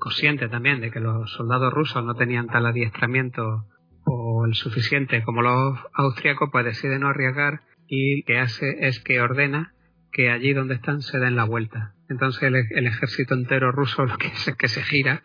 [0.00, 3.66] consciente también de que los soldados rusos no tenían tal adiestramiento
[4.04, 9.00] o el suficiente como los austríacos, pues decide no arriesgar y lo que hace es
[9.00, 9.72] que ordena
[10.10, 11.94] que allí donde están se den la vuelta.
[12.08, 15.22] Entonces el, ejército entero ruso lo que es que se gira,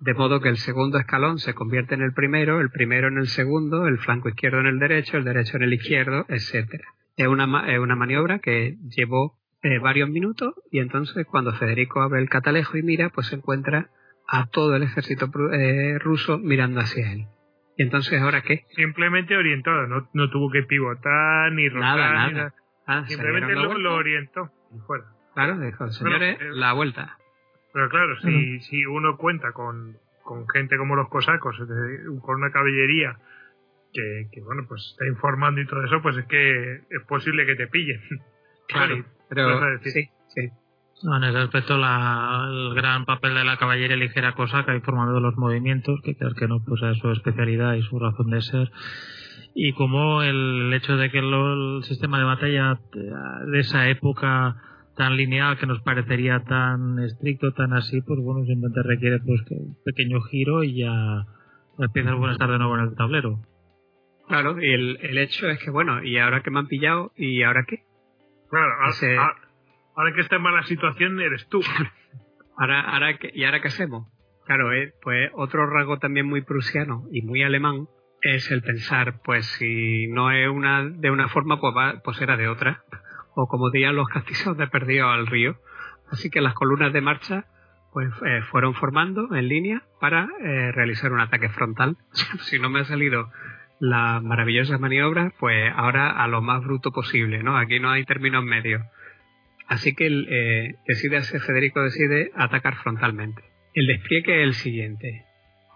[0.00, 3.28] de modo que el segundo escalón se convierte en el primero, el primero en el
[3.28, 6.84] segundo, el flanco izquierdo en el derecho, el derecho en el izquierdo, etcétera.
[7.16, 12.20] Es una, es una maniobra que llevó eh, varios minutos y entonces cuando Federico abre
[12.20, 13.90] el catalejo y mira, pues se encuentra
[14.26, 17.26] a todo el ejército eh, ruso mirando hacia él.
[17.76, 18.64] ¿Y entonces ahora qué?
[18.76, 21.96] Simplemente orientado, no, no tuvo que pivotar ni rotar.
[21.96, 22.54] Nada, ni nada.
[22.86, 25.04] Ah, Simplemente lo, lo, orientó y fuera.
[25.34, 27.18] Claro, dijo, señores, Bueno, eh, la vuelta.
[27.72, 31.56] Pero claro, si, si uno cuenta con, con gente como los cosacos,
[32.22, 33.16] con una caballería
[33.92, 37.56] que, que, bueno, pues está informando y todo eso, pues es que es posible que
[37.56, 38.00] te pillen.
[38.68, 39.04] Claro,
[39.36, 40.48] pero a sí, sí.
[41.02, 45.20] No, en ese aspecto la, el gran papel de la caballería ligera cosaca informando de
[45.22, 48.70] los movimientos, que creo que no pues es su especialidad y su razón de ser.
[49.54, 54.56] Y como el hecho de que lo- el sistema de batalla de esa época
[54.96, 59.54] tan lineal que nos parecería tan estricto, tan así, pues bueno, simplemente requiere pues que
[59.54, 61.24] un pequeño giro y ya
[61.78, 63.40] las piezas pueden estar de nuevo en el tablero.
[64.28, 67.10] Claro, y el, el hecho es que, bueno, ¿y ahora que me han pillado?
[67.16, 67.84] ¿Y ahora qué?
[68.50, 71.60] Claro, a- Ese- ahora que está en mala situación eres tú.
[72.56, 73.18] ¿Ahora, ahora?
[73.32, 74.06] ¿Y ahora qué hacemos?
[74.46, 77.86] Claro, eh, pues otro rasgo también muy prusiano y muy alemán
[78.22, 82.36] es el pensar, pues si no es una de una forma, pues, va, pues era
[82.36, 82.82] de otra.
[83.34, 85.56] O como dirían los castillos de perdido al río.
[86.10, 87.44] Así que las columnas de marcha
[87.92, 91.96] pues eh, fueron formando en línea para eh, realizar un ataque frontal.
[92.40, 93.30] si no me ha salido
[93.80, 97.56] la maravillosa maniobra, pues ahora a lo más bruto posible, ¿no?
[97.56, 98.82] Aquí no hay términos medios.
[99.66, 103.42] Así que eh, decide hacer, Federico decide atacar frontalmente.
[103.74, 105.24] El despliegue es el siguiente.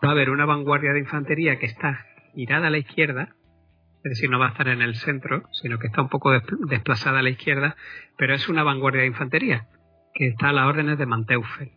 [0.05, 3.35] Va a haber una vanguardia de infantería que está girada a la izquierda,
[4.05, 6.43] es decir, no va a estar en el centro, sino que está un poco des-
[6.69, 7.77] desplazada a la izquierda,
[8.19, 9.67] pero es una vanguardia de infantería
[10.13, 11.71] que está a las órdenes de Manteufel.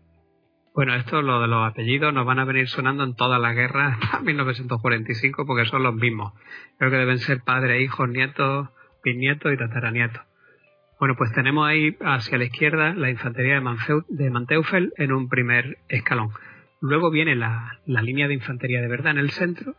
[0.78, 3.88] Bueno, esto, lo de los apellidos, nos van a venir sonando en toda la guerra
[4.00, 6.34] hasta 1945 porque son los mismos.
[6.78, 8.70] Creo que deben ser padres, hijos, nietos,
[9.04, 10.22] bisnietos y tataranietos.
[11.00, 15.80] Bueno, pues tenemos ahí hacia la izquierda la infantería de, Manfeu- Manteufel en un primer
[15.90, 16.30] escalón.
[16.80, 19.74] Luego viene la, la línea de infantería de verdad en el centro,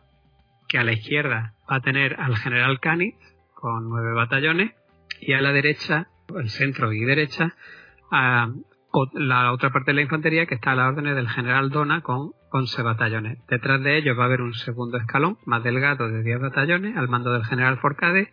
[0.67, 3.15] que a la izquierda va a tener al general Canitz
[3.53, 4.73] con nueve batallones
[5.21, 7.55] y a la derecha, el centro y derecha,
[8.11, 8.49] a
[9.13, 12.31] la otra parte de la infantería que está a las órdenes del general Dona con
[12.51, 13.37] 11 batallones.
[13.47, 17.07] Detrás de ellos va a haber un segundo escalón más delgado de 10 batallones al
[17.07, 18.31] mando del general Forcade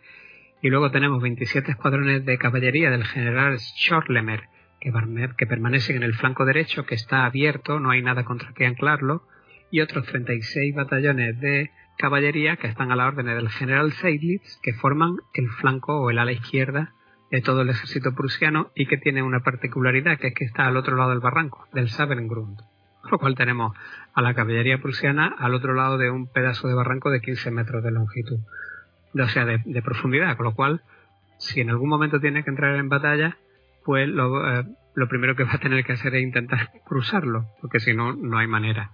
[0.61, 4.43] y luego tenemos 27 escuadrones de caballería del general Schorlemer
[4.79, 9.23] que, permanecen en el flanco derecho que está abierto, no hay nada contra que anclarlo
[9.71, 14.73] y otros 36 batallones de caballería que están a la orden del general Seydlitz que
[14.73, 16.93] forman el flanco o el ala izquierda
[17.31, 20.77] de todo el ejército prusiano y que tiene una particularidad que es que está al
[20.77, 22.59] otro lado del barranco, del Sabengrund.
[23.01, 23.75] Con lo cual tenemos
[24.13, 27.83] a la caballería prusiana al otro lado de un pedazo de barranco de 15 metros
[27.83, 28.39] de longitud,
[29.13, 30.81] o sea, de, profundidad, con lo cual,
[31.37, 33.37] si en algún momento tiene que entrar en batalla,
[33.85, 34.63] pues eh,
[34.95, 38.37] lo primero que va a tener que hacer es intentar cruzarlo, porque si no, no
[38.37, 38.91] hay manera.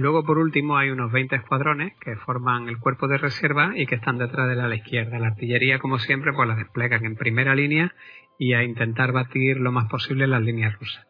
[0.00, 3.96] Luego, por último, hay unos 20 escuadrones que forman el cuerpo de reserva y que
[3.96, 5.18] están detrás de la ala izquierda.
[5.18, 7.92] La artillería, como siempre, pues la desplegan en primera línea
[8.38, 11.04] y a intentar batir lo más posible las líneas rusas.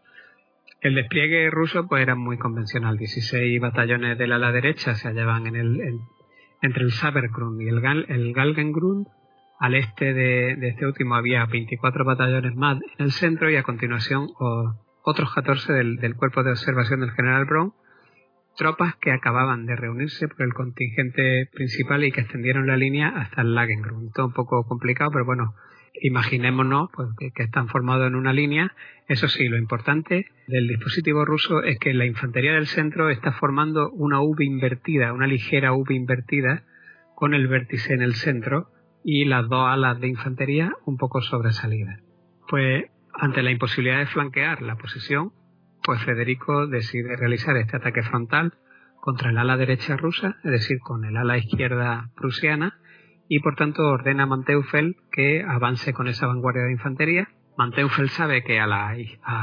[0.80, 2.96] El despliegue ruso pues era muy convencional.
[2.96, 6.00] 16 batallones del ala derecha se hallaban en el, en-
[6.62, 9.06] entre el Sabergrund y el, Gal, el Galgengrund.
[9.60, 14.28] Al este de, este último había 24 batallones más en el centro y a continuación
[15.02, 17.72] otros 14 del, del cuerpo de observación del general Braun
[18.58, 23.42] tropas que acababan de reunirse por el contingente principal y que extendieron la línea hasta
[23.42, 24.12] el Lagengrund.
[24.12, 25.54] Todo un poco complicado, pero bueno,
[26.02, 28.74] imaginémonos pues, que, están formados en una línea.
[29.06, 33.90] Eso sí, lo importante del dispositivo ruso es que la infantería del centro está formando
[33.92, 36.64] una V invertida, una ligera V invertida,
[37.14, 38.70] con el vértice en el centro
[39.04, 42.00] y las dos alas de infantería un poco sobresalidas.
[42.48, 45.32] Pues ante la imposibilidad de flanquear la posición,
[45.88, 48.52] pues Federico decide realizar este ataque frontal
[49.00, 52.78] contra el ala derecha rusa, es decir, con el ala izquierda prusiana,
[53.26, 57.28] y por tanto ordena a Manteufel que avance con esa vanguardia de infantería.
[57.56, 58.94] Manteufel sabe que a, la,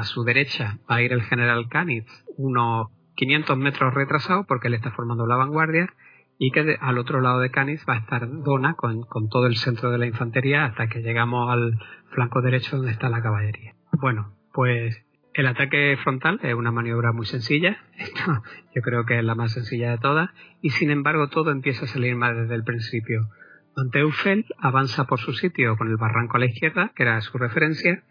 [0.04, 4.92] su derecha va a ir el general Canitz unos 500 metros retrasado porque él está
[4.92, 5.96] formando la vanguardia
[6.38, 9.90] y que al otro lado de Canis va a estar Dona con, todo el centro
[9.90, 11.80] de la infantería hasta que llegamos al
[12.12, 13.74] flanco derecho donde está la caballería.
[13.94, 15.05] Bueno, pues
[15.36, 18.42] el ataque frontal es una maniobra muy sencilla, Esto
[18.74, 20.30] yo creo que es la más sencilla de todas,
[20.62, 23.28] y sin embargo todo empieza a salir mal desde el principio.
[23.76, 28.04] Manteufel avanza por su sitio con el barranco a la izquierda, que era su referencia,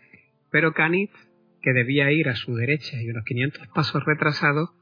[0.51, 1.11] pero Canis,
[1.63, 4.75] que debía ir a su derecha y unos 500 pasos retrasado,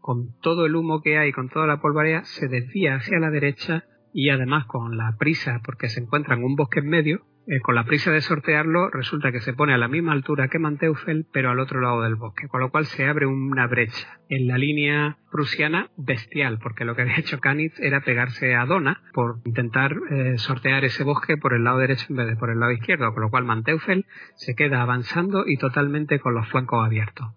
[0.00, 3.84] con todo el humo que hay, con toda la polvareda, se desvía hacia la derecha
[4.12, 7.74] y además con la prisa, porque se encuentra en un bosque en medio, eh, con
[7.74, 11.50] la prisa de sortearlo, resulta que se pone a la misma altura que Manteufel, pero
[11.50, 15.16] al otro lado del bosque, con lo cual se abre una brecha en la línea
[15.32, 20.38] prusiana bestial, porque lo que había hecho Canitz era pegarse a Dona por intentar eh,
[20.38, 23.22] sortear ese bosque por el lado derecho en vez de por el lado izquierdo, con
[23.22, 24.06] lo cual Manteufel
[24.36, 27.28] se queda avanzando y totalmente con los flancos abiertos.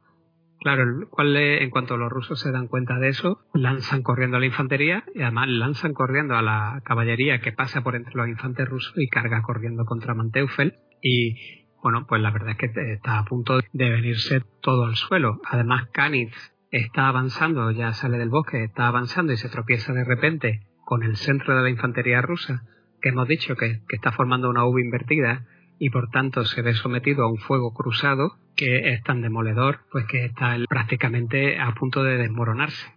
[0.64, 4.46] Claro, cual en cuanto los rusos se dan cuenta de eso, lanzan corriendo a la
[4.46, 8.94] infantería y además lanzan corriendo a la caballería que pasa por entre los infantes rusos
[8.96, 10.76] y carga corriendo contra Manteufel.
[11.02, 15.42] Y bueno, pues la verdad es que está a punto de venirse todo al suelo.
[15.52, 16.34] Además, Kanitz
[16.72, 21.18] está avanzando, ya sale del bosque, está avanzando y se tropieza de repente con el
[21.18, 22.64] centro de la infantería rusa,
[23.02, 25.46] que hemos dicho que, que está formando una V invertida
[25.84, 30.06] y por tanto se ve sometido a un fuego cruzado que es tan demoledor pues
[30.06, 32.88] que está prácticamente a punto de desmoronarse.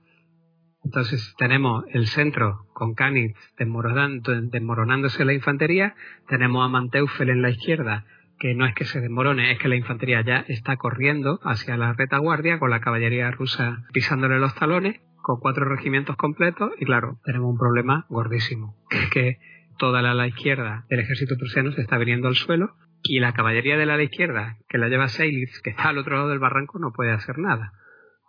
[0.84, 5.96] Entonces tenemos el centro con Canitz desmoronándose la infantería,
[6.28, 8.04] tenemos a Manteufel en la izquierda
[8.38, 11.92] que no es que se desmorone, es que la infantería ya está corriendo hacia la
[11.92, 17.50] retaguardia con la caballería rusa pisándole los talones, con cuatro regimientos completos y claro, tenemos
[17.50, 18.76] un problema gordísimo,
[19.10, 19.38] que
[19.78, 23.76] toda la ala izquierda del ejército prusiano se está viniendo al suelo y la caballería
[23.76, 26.78] de la ala izquierda, que la lleva Seilitz, que está al otro lado del barranco,
[26.78, 27.72] no puede hacer nada.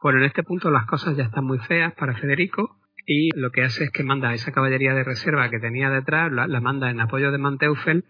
[0.02, 3.64] Bueno, en este punto las cosas ya están muy feas para Federico y lo que
[3.64, 7.00] hace es que manda a esa caballería de reserva que tenía detrás, la, manda en
[7.00, 8.06] apoyo de Manteufel,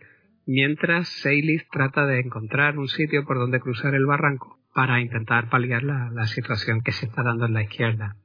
[0.46, 5.84] mientras Seilitz trata de encontrar un sitio por donde cruzar el barranco para intentar paliar
[5.84, 8.16] la situación que se está dando en la izquierda.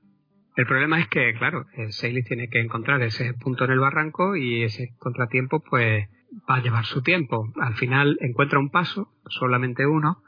[0.54, 4.62] El problema es que, claro, Seilitz tiene que encontrar ese punto en el barranco y
[4.62, 6.08] ese contratiempo pues
[6.48, 7.50] va a llevar su tiempo.
[7.60, 10.22] Al final encuentra un paso, solamente uno,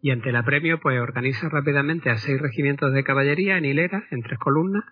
[0.00, 4.22] y ante el apremio pues organiza rápidamente a seis regimientos de caballería en hilera, en
[4.22, 4.84] tres columnas,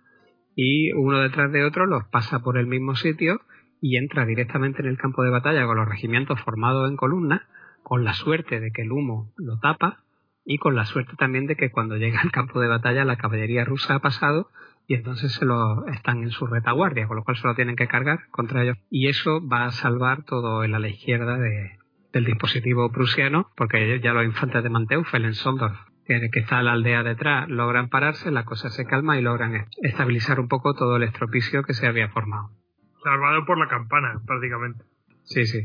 [0.55, 3.41] y uno detrás de otro los pasa por el mismo sitio
[3.80, 7.43] y entra directamente en el campo de batalla con los regimientos formados en columnas,
[7.82, 10.05] con la suerte de que el humo lo tapa
[10.45, 13.64] y con la suerte también de que cuando llega al campo de batalla la caballería
[13.64, 14.51] rusa ha pasado
[14.87, 17.89] y entonces se lo están en su retaguardia, con lo cual se lo tienen que
[17.89, 18.76] cargar contra ellos.
[18.91, 21.78] Y eso va a salvar todo el a la izquierda de,
[22.12, 26.72] del dispositivo prusiano, porque ya los infantes de Manteufel en Sondorf, que, que está la
[26.72, 31.03] aldea detrás, logran pararse, la cosa se calma y logran estabilizar un poco todo el
[31.03, 32.51] estropicio que se había formado.
[33.03, 34.85] Salvado por la campana, prácticamente.
[35.24, 35.61] Sí, sí.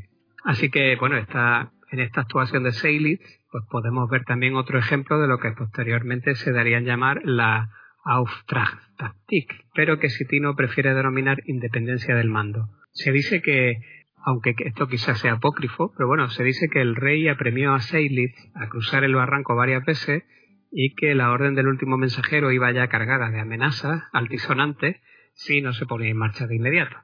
[0.46, 5.20] Así que, bueno, está en esta actuación de Seilitz, pues podemos ver también otro ejemplo
[5.20, 7.70] de lo que posteriormente se darían llamar la
[8.12, 12.68] Auftragtaktik, pero que Sitino prefiere denominar independencia del mando.
[12.92, 13.78] Se dice que,
[14.26, 18.36] aunque esto quizás sea apócrifo, pero bueno, se dice que el rey apremió a Seilitz
[18.56, 20.24] a cruzar el barranco varias veces
[20.72, 24.98] y que la orden del último mensajero iba ya cargada de amenazas altisonantes
[25.36, 26.98] si no se ponía en marcha de inmediato.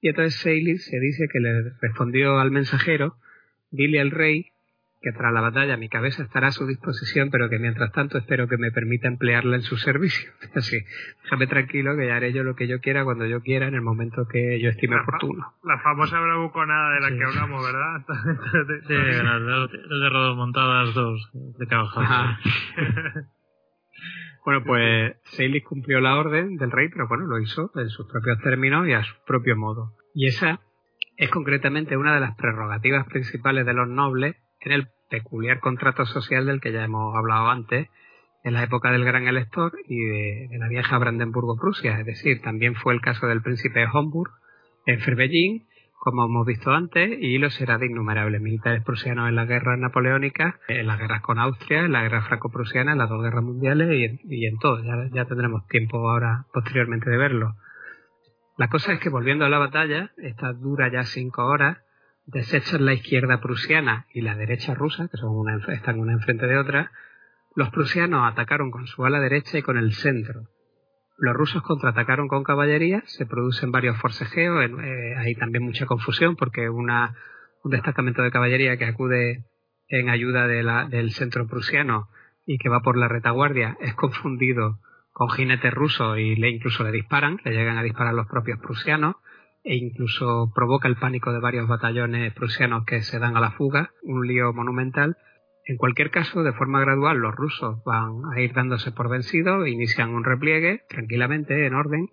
[0.00, 3.16] Y entonces Seilitz se dice que le respondió al mensajero,
[3.70, 4.46] dile al rey
[5.06, 8.48] que tras la batalla mi cabeza estará a su disposición, pero que mientras tanto espero
[8.48, 10.32] que me permita emplearla en su servicio.
[10.56, 10.80] Así,
[11.22, 13.82] déjame tranquilo que ya haré yo lo que yo quiera cuando yo quiera en el
[13.82, 15.54] momento que yo estime oportuno.
[15.62, 18.04] La famosa bravuconada de la que hablamos, ¿verdad?
[18.88, 21.66] sí, el de rodomontadas dos, de
[24.44, 28.40] bueno, pues Seilis cumplió la orden del rey, pero bueno, lo hizo en sus propios
[28.40, 29.92] términos y a su propio modo.
[30.14, 30.58] Y esa
[31.16, 36.46] es concretamente una de las prerrogativas principales de los nobles en el peculiar contrato social
[36.46, 37.88] del que ya hemos hablado antes,
[38.46, 41.98] en la época del gran elector y de, la vieja Brandenburgo-Prusia.
[41.98, 44.30] Es decir, también fue el caso del príncipe de Homburg
[44.86, 45.66] en Ferbellín,
[45.98, 50.54] como hemos visto antes, y lo será de innumerables militares prusianos en las guerras napoleónicas,
[50.68, 54.04] en las guerras con Austria, en la guerra franco-prusiana, en las dos guerras mundiales y
[54.04, 54.80] en, y en todo.
[54.84, 57.54] Ya, ya tendremos tiempo ahora posteriormente de verlo.
[58.56, 61.78] La cosa es que volviendo a la batalla, esta dura ya cinco horas,
[62.26, 66.58] deshechas la izquierda prusiana y la derecha rusa, que son una, están una enfrente de
[66.58, 66.90] otra,
[67.54, 70.42] los prusianos atacaron con su ala derecha y con el centro.
[71.18, 76.68] Los rusos contraatacaron con caballería, se producen varios forcejeos, eh, hay también mucha confusión porque
[76.68, 77.16] una,
[77.64, 79.44] un destacamento de caballería que acude
[79.88, 82.08] en ayuda de la, del centro prusiano
[82.44, 84.80] y que va por la retaguardia es confundido
[85.12, 89.16] con jinetes rusos y le incluso le disparan, le llegan a disparar los propios prusianos
[89.66, 93.90] e incluso provoca el pánico de varios batallones prusianos que se dan a la fuga,
[94.04, 95.16] un lío monumental.
[95.64, 100.14] En cualquier caso, de forma gradual, los rusos van a ir dándose por vencidos, inician
[100.14, 102.08] un repliegue tranquilamente, en orden,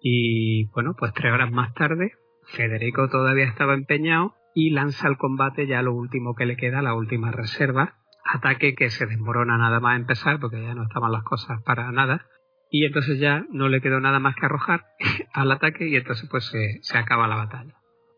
[0.00, 2.12] y bueno, pues tres horas más tarde,
[2.44, 6.94] Federico todavía estaba empeñado y lanza al combate ya lo último que le queda, la
[6.94, 11.60] última reserva, ataque que se desmorona nada más empezar porque ya no estaban las cosas
[11.62, 12.26] para nada
[12.72, 14.86] y entonces ya no le quedó nada más que arrojar
[15.34, 17.74] al ataque y entonces pues se, se acaba la batalla.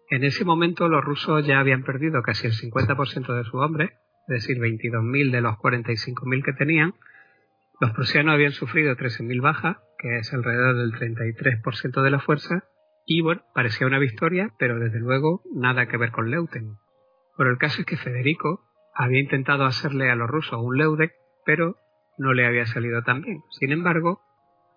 [0.08, 3.96] En ese momento los rusos ya habían perdido casi el 50% de su hombre,
[4.28, 6.94] es decir, 22.000 de los 45.000 que tenían.
[7.80, 12.62] Los prusianos habían sufrido 13.000 bajas, que es alrededor del 33% de la fuerza,
[13.04, 16.76] y bueno, parecía una victoria, pero desde luego nada que ver con Leuten.
[17.36, 18.62] Pero el caso es que Federico
[18.94, 21.12] había intentado hacerle a los rusos un Leudek,
[21.44, 21.76] pero
[22.18, 23.40] no le había salido tan bien.
[23.50, 24.20] Sin embargo,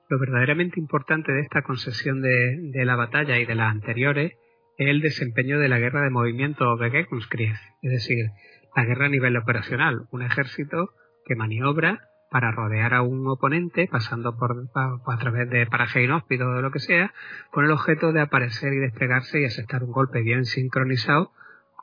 [0.10, 4.34] lo verdaderamente importante de esta concesión de, de la batalla y de las anteriores
[4.78, 8.28] es el desempeño de la guerra de movimiento Begekungskrieg, es decir,
[8.76, 10.92] la guerra a nivel operacional, un ejército
[11.26, 16.62] que maniobra para rodear a un oponente pasando por, a, través de paraje inhóspito o
[16.62, 17.14] lo que sea,
[17.52, 21.32] con el objeto de aparecer y desplegarse y aceptar un golpe bien sincronizado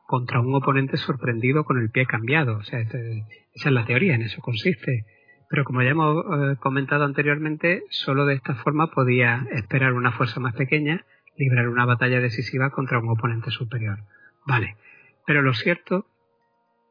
[0.07, 2.59] contra un oponente sorprendido con el pie cambiado.
[2.59, 5.07] O sea, este, esa es la teoría, en eso consiste.
[5.55, 10.40] Pero como ya hemos eh, comentado anteriormente, solo de esta forma podía esperar una fuerza
[10.40, 14.00] más pequeña librar una batalla decisiva contra un oponente superior.
[14.44, 14.76] Vale,
[15.24, 16.09] pero lo cierto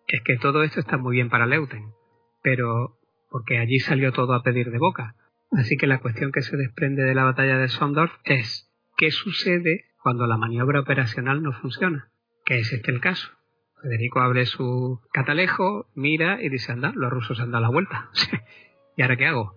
[0.07, 1.91] es que todo esto está muy bien para Leuten,
[2.41, 2.97] pero
[3.30, 5.18] porque allí salió todo a pedir de boca.
[5.51, 9.88] Así que la cuestión que se desprende de la batalla de Sondorf es ¿qué sucede
[10.01, 12.14] cuando la maniobra operacional no funciona?
[12.45, 13.30] Que es este el caso.
[13.84, 18.10] Federico abre su catalejo, mira y dice, anda, los rusos han dado la vuelta.
[18.96, 19.56] ¿Y ahora qué hago?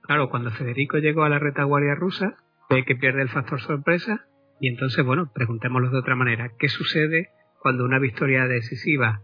[0.00, 2.36] Claro, cuando Federico llegó a la retaguardia rusa,
[2.70, 4.28] ve que pierde el factor sorpresa
[4.60, 6.52] y entonces, bueno, preguntémoslo de otra manera.
[6.58, 7.28] ¿Qué sucede
[7.60, 9.20] cuando una victoria decisiva,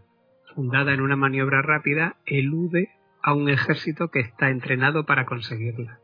[0.53, 2.89] fundada en una maniobra rápida, elude
[3.23, 5.99] a un ejército que está entrenado para conseguirla?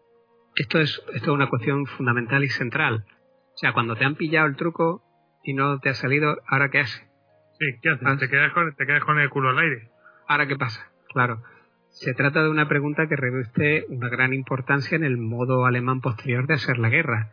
[0.55, 3.05] Esto es, esto es una cuestión fundamental y central.
[3.53, 5.03] O sea, cuando te han pillado el truco
[5.43, 7.08] y no te ha salido, ¿ahora qué haces?
[7.59, 8.19] Sí, ¿qué haces?
[8.19, 9.89] Te, quedas con, te quedas con el culo al aire.
[10.27, 10.89] ¿Ahora qué pasa?
[11.09, 11.41] Claro.
[11.89, 16.47] Se trata de una pregunta que reviste una gran importancia en el modo alemán posterior
[16.47, 17.31] de hacer la guerra.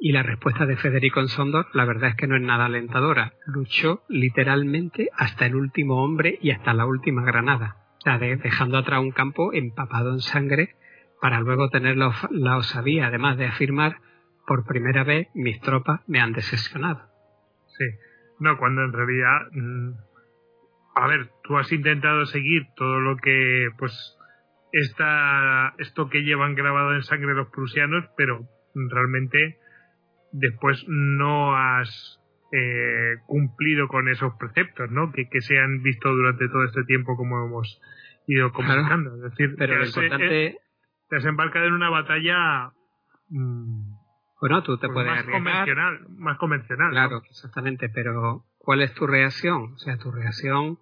[0.00, 3.34] Y la respuesta de Federico en Sondor, la verdad es que no es nada alentadora.
[3.46, 7.76] Luchó literalmente hasta el último hombre y hasta la última granada.
[7.98, 10.74] O sea, dejando atrás un campo empapado en sangre
[11.20, 13.98] para luego tener la, la osadía, además de afirmar,
[14.44, 17.02] por primera vez mis tropas me han decepcionado.
[17.78, 17.84] Sí.
[18.42, 19.92] No, cuando en realidad, mm,
[20.96, 23.92] a ver, tú has intentado seguir todo lo que, pues,
[24.72, 28.40] esta, esto que llevan grabado en sangre los prusianos, pero
[28.74, 29.58] realmente
[30.32, 32.20] después no has
[32.52, 35.12] eh, cumplido con esos preceptos, ¿no?
[35.12, 37.80] Que, que se han visto durante todo este tiempo como hemos
[38.26, 39.14] ido comunicando.
[39.14, 40.46] Es decir, pero lo importante...
[40.46, 40.56] Eh,
[41.08, 42.72] te has embarcado en una batalla
[43.28, 43.91] mm,
[44.42, 45.40] bueno, tú te pues puedes más arriesgar.
[45.40, 46.86] convencional, más convencional.
[46.88, 46.92] ¿no?
[46.94, 49.74] Claro, exactamente, pero ¿cuál es tu reacción?
[49.74, 50.80] O sea, tu reacción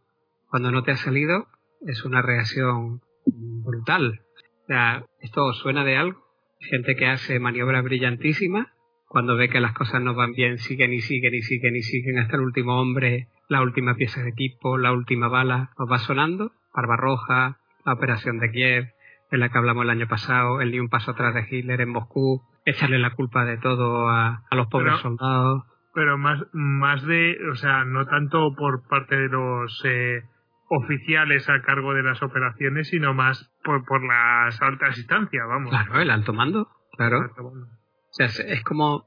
[0.49, 1.47] cuando no te ha salido
[1.87, 4.23] es una reacción brutal.
[4.63, 6.25] O sea, esto suena de algo.
[6.59, 8.67] Gente que hace maniobras brillantísimas,
[9.07, 12.19] cuando ve que las cosas no van bien, siguen y siguen y siguen y siguen
[12.19, 16.53] hasta el último hombre, la última pieza de equipo, la última bala, os va sonando.
[16.75, 18.95] Barbarroja, la operación de Kiev,
[19.31, 21.91] en la que hablamos el año pasado, el ni un paso atrás de Hitler en
[21.91, 25.65] Moscú, echarle la culpa de todo a, a los pobres Pero- soldados.
[25.95, 30.23] pero más más de o sea no tanto por parte de los eh,
[30.69, 36.01] oficiales a cargo de las operaciones sino más por, por las altas instancias vamos Claro,
[36.01, 37.21] el alto mando, claro.
[37.39, 39.05] O sea, es, es como,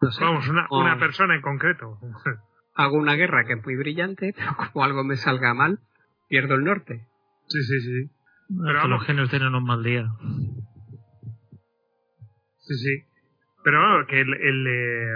[0.00, 1.98] no sé, vamos una, como una persona en concreto
[2.74, 5.80] hago una guerra que es muy brillante, pero como algo me salga mal,
[6.28, 7.06] pierdo el norte.
[7.48, 8.10] sí sí sí
[8.48, 8.90] Pero vamos.
[8.90, 10.06] los genios tienen un mal día.
[12.70, 13.04] Sí sí
[13.62, 15.14] pero bueno, que el, eh,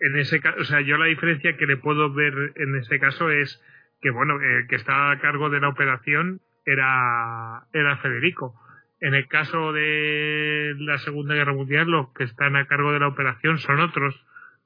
[0.00, 3.30] en ese caso o sea yo la diferencia que le puedo ver en ese caso
[3.30, 3.62] es
[4.00, 8.54] que bueno el que estaba a cargo de la operación era era Federico
[9.00, 13.08] En el caso de la Segunda Guerra Mundial, los que están a cargo de la
[13.08, 14.14] operación son otros.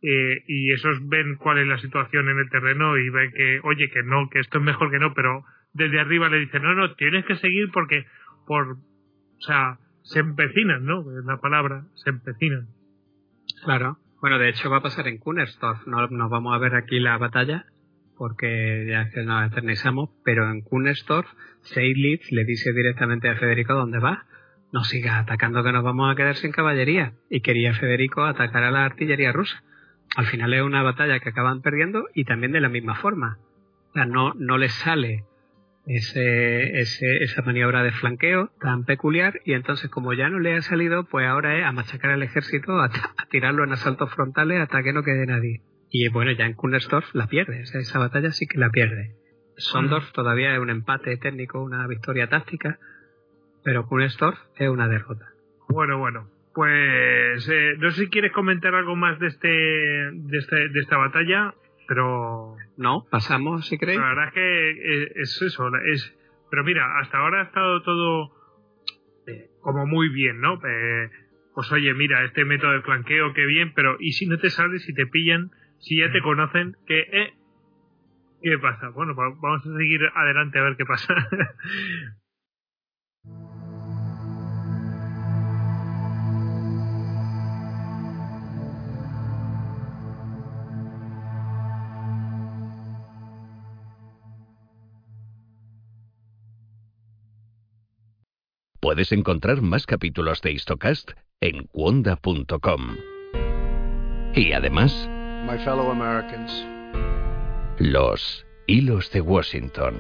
[0.03, 3.89] eh, y esos ven cuál es la situación en el terreno y ven que, oye,
[3.91, 5.45] que no, que esto es mejor que no, pero
[5.75, 8.05] desde arriba le dicen, no, no, tienes que seguir porque,
[8.47, 9.79] por, o sea,
[10.13, 11.05] se empecinan, ¿no?
[11.25, 12.69] La palabra, se empecinan.
[13.65, 13.99] Claro.
[14.21, 15.87] Bueno, de hecho va a pasar en Kunersdorf.
[15.87, 17.67] No nos vamos a ver aquí la batalla
[18.17, 21.29] porque ya que nos eternizamos, pero en Kunersdorf,
[21.63, 24.27] Seydlitz le dice directamente a Federico dónde va.
[24.71, 27.15] No siga atacando que nos vamos a quedar sin caballería.
[27.31, 29.63] Y quería Federico atacar a la artillería rusa.
[30.15, 33.39] Al final es una batalla que acaban perdiendo y también de la misma forma.
[33.91, 35.25] O sea, no, no les sale
[35.87, 40.63] ese, ese, esa maniobra de flanqueo tan peculiar y entonces como ya no le ha
[40.63, 42.91] salido, pues ahora es a machacar al ejército, a,
[43.31, 45.63] tirarlo en asaltos frontales hasta que no quede nadie.
[45.91, 49.17] Y bueno, ya en Kundersdorf la pierde, esa batalla sí que la pierde.
[49.57, 50.13] Sondorf mm.
[50.13, 52.79] todavía es un empate técnico, una victoria táctica,
[53.65, 55.27] pero Kundersdorf es una derrota.
[55.69, 60.69] Bueno, bueno, pues eh, no sé si quieres comentar algo más de este de, este,
[60.69, 61.55] de esta batalla
[61.93, 66.15] pero no pasamos si creéis la verdad es que eh, es eso es
[66.51, 68.33] pero mira hasta ahora ha estado todo
[69.27, 71.11] eh, como muy bien no eh,
[71.55, 74.85] pues oye mira este método de flanqueo qué bien pero y si no te sales
[74.85, 76.25] si te pillan si ya te mm.
[76.25, 77.33] conocen que eh,
[78.43, 81.15] qué pasa bueno pues vamos a seguir adelante a ver qué pasa
[98.83, 102.97] Puedes encontrar más capítulos de Histocast en cuonda.com.
[104.35, 105.09] Y además,
[105.47, 106.51] My fellow Americans,
[107.79, 109.95] los hilos de Washington.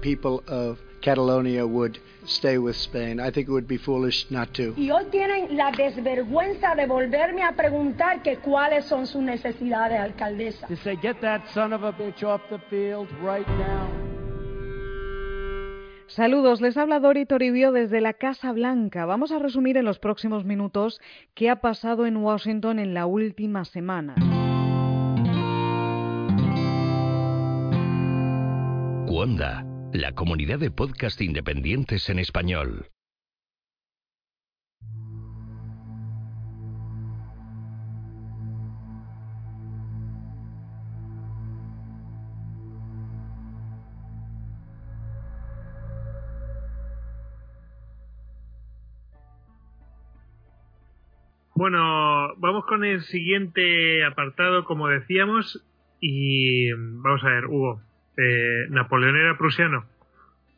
[0.00, 3.20] People of Catalonia would stay with Spain.
[3.20, 4.72] I think it would be foolish not to.
[4.78, 10.68] Y hoy tienen la desvergüenza de volverme a preguntar que cuáles son sus necesidades, alcaldesa.
[10.68, 14.05] To say, get that son of a bitch off the field right now.
[16.08, 19.06] Saludos, les habla Dori Toribio desde la Casa Blanca.
[19.06, 21.00] Vamos a resumir en los próximos minutos
[21.34, 24.14] qué ha pasado en Washington en la última semana.
[29.06, 32.88] Cuonda, la comunidad de podcast independientes en español.
[51.56, 55.64] Bueno, vamos con el siguiente apartado, como decíamos,
[56.02, 57.80] y vamos a ver, Hugo,
[58.18, 59.86] eh, ¿Napoleón era prusiano?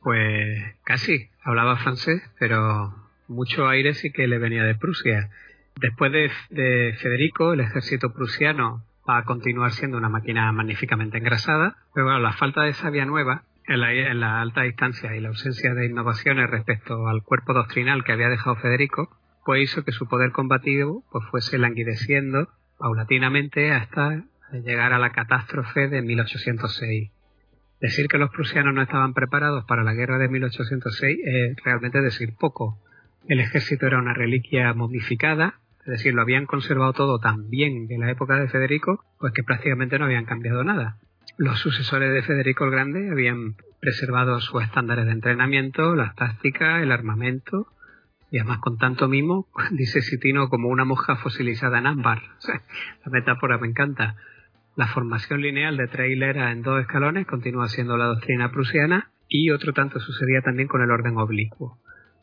[0.03, 2.93] Pues casi, hablaba francés, pero
[3.29, 5.31] mucho aire sí que le venía de Prusia.
[5.77, 12.07] Después de, Federico, el ejército prusiano va a continuar siendo una máquina magníficamente engrasada, pero
[12.07, 15.75] bueno, la falta de sabia nueva en la, en la alta distancia y la ausencia
[15.75, 19.17] de innovaciones respecto al cuerpo doctrinal que había dejado Federico
[19.49, 25.89] pues hizo que su poder combativo pues fuese languideciendo paulatinamente hasta llegar a la catástrofe
[25.89, 27.11] de 1806.
[27.81, 32.35] Decir que los prusianos no estaban preparados para la guerra de 1806 es realmente decir
[32.39, 32.79] poco.
[33.27, 37.97] El ejército era una reliquia momificada, es decir, lo habían conservado todo tan bien de
[37.97, 40.99] la época de Federico, pues que prácticamente no habían cambiado nada.
[41.39, 46.93] Los sucesores de Federico el Grande habían preservado sus estándares de entrenamiento, las tácticas, el
[46.93, 47.69] armamento,
[48.31, 52.23] y además con tanto mimo, dice Citino como una mosca fosilizada en ámbar.
[53.05, 54.17] la metáfora me encanta.
[54.77, 59.51] La formación lineal de tres hileras en dos escalones continúa siendo la doctrina prusiana y
[59.51, 61.79] otro tanto sucedía también con el orden oblicuo.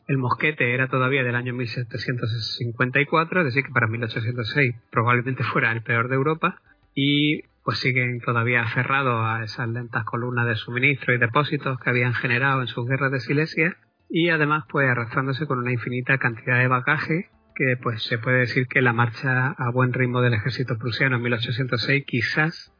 [0.08, 5.82] El mosquete era todavía del año 1754, es decir, que para 1806 probablemente fuera el
[5.82, 6.60] peor de Europa,
[6.94, 12.14] y pues siguen todavía aferrados a esas lentas columnas de suministro y depósitos que habían
[12.14, 13.76] generado en sus guerras de Silesia,
[14.08, 18.66] y además pues arrastrándose con una infinita cantidad de bagaje que pues se puede decir
[18.68, 22.72] que la marcha a buen ritmo del ejército prusiano en 1806 quizás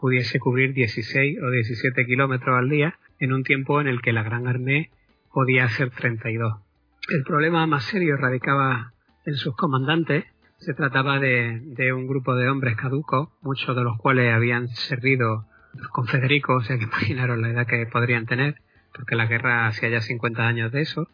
[0.00, 4.24] pudiese cubrir 16 o 17 kilómetros al día en un tiempo en el que la
[4.24, 4.90] Gran Armée
[5.32, 6.60] podía hacer 32.
[7.08, 8.92] El problema más serio radicaba
[9.24, 10.24] en sus comandantes.
[10.58, 15.46] Se trataba de, de un grupo de hombres caducos, muchos de los cuales habían servido
[15.92, 18.56] con Federico, o sea que imaginaron la edad que podrían tener,
[18.94, 21.08] porque la guerra hacía ya 50 años de eso.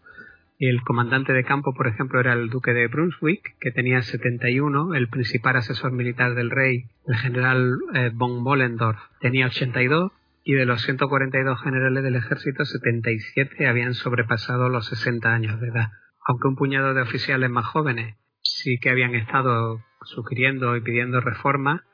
[0.58, 5.08] El comandante de campo, por ejemplo, era el duque de Brunswick, que tenía 71, el
[5.08, 10.10] principal asesor militar del rey, el general eh, von Mollendorf, tenía 82,
[10.42, 15.88] y de los 142 generales del ejército, 77 habían sobrepasado los 60 años de edad.
[16.26, 21.84] Aunque un puñado de oficiales más jóvenes sí que habían estado sugiriendo y pidiendo reforma,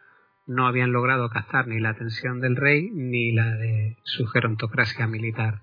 [0.46, 5.62] no habían logrado captar ni la atención del rey ni la de su gerontocracia militar.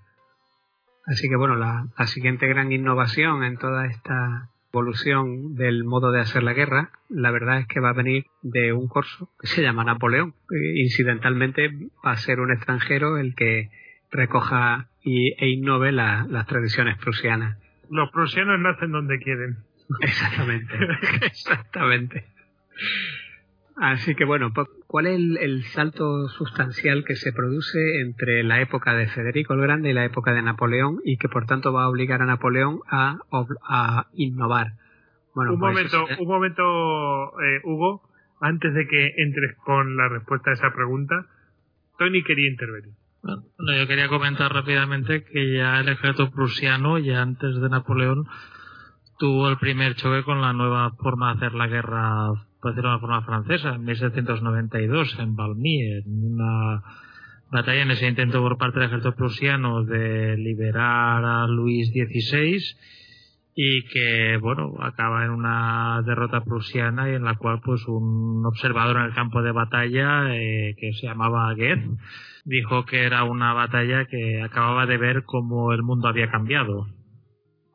[1.05, 6.21] Así que bueno, la, la siguiente gran innovación en toda esta evolución del modo de
[6.21, 9.61] hacer la guerra, la verdad es que va a venir de un corso que se
[9.61, 10.33] llama Napoleón.
[10.75, 11.69] Incidentalmente
[12.05, 13.69] va a ser un extranjero el que
[14.11, 17.57] recoja y, e innove las tradiciones prusianas.
[17.89, 19.57] Los prusianos nacen donde quieren.
[19.99, 20.73] Exactamente,
[21.21, 22.25] exactamente.
[23.81, 24.53] Así que bueno,
[24.85, 29.89] ¿cuál es el, salto sustancial que se produce entre la época de Federico el Grande
[29.89, 33.17] y la época de Napoleón y que por tanto va a obligar a Napoleón a,
[33.67, 34.73] a innovar?
[35.33, 38.03] Bueno, un, pues, momento, un momento, eh, Hugo,
[38.39, 41.25] antes de que entres con la respuesta a esa pregunta,
[41.97, 42.93] Tony quería intervenir.
[43.23, 43.41] Bueno,
[43.79, 48.27] yo quería comentar rápidamente que ya el ejército prusiano, ya antes de Napoleón,
[49.17, 52.95] tuvo el primer choque con la nueva forma de hacer la guerra por decirlo de
[52.95, 56.83] una forma francesa, en 1792, en Valmy, en una
[57.51, 62.61] batalla en ese intento por parte del ejército prusiano de liberar a Luis XVI
[63.53, 68.97] y que, bueno, acaba en una derrota prusiana y en la cual, pues, un observador
[68.97, 71.89] en el campo de batalla eh, que se llamaba Goethe
[72.45, 76.87] dijo que era una batalla que acababa de ver cómo el mundo había cambiado.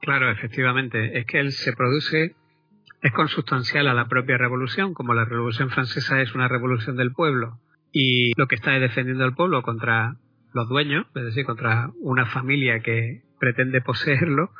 [0.00, 1.18] Claro, efectivamente.
[1.18, 2.34] Es que él se produce
[3.02, 7.60] es consustancial a la propia revolución, como la revolución francesa es una revolución del pueblo
[7.92, 10.16] y lo que está es defendiendo al pueblo contra
[10.52, 14.50] los dueños, es decir, contra una familia que pretende poseerlo,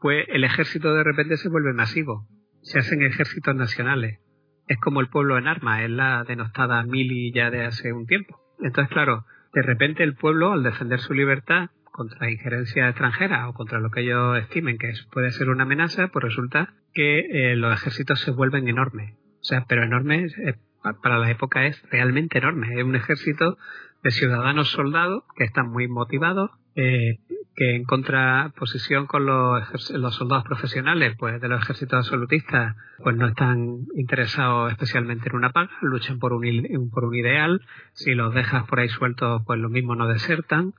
[0.00, 2.26] pues el ejército de repente se vuelve masivo,
[2.62, 4.20] se hacen ejércitos nacionales.
[4.66, 8.38] Es como el pueblo en armas, es la denostada mili ya de hace un tiempo.
[8.60, 9.24] Entonces, claro,
[9.54, 14.02] de repente el pueblo, al defender su libertad, contra injerencia extranjera o contra lo que
[14.02, 18.68] ellos estimen que puede ser una amenaza, pues resulta que eh, los ejércitos se vuelven
[18.68, 19.14] enormes.
[19.40, 20.54] O sea, pero enormes eh,
[21.02, 22.78] para la época es realmente enorme.
[22.78, 23.58] Es un ejército
[24.04, 27.18] de ciudadanos soldados que están muy motivados, eh,
[27.56, 33.26] que en contraposición con los, los, soldados profesionales, pues de los ejércitos absolutistas, pues no
[33.26, 37.60] están interesados especialmente en una paga, luchan por un, por un ideal.
[37.92, 40.74] Si los dejas por ahí sueltos, pues lo mismo no desertan.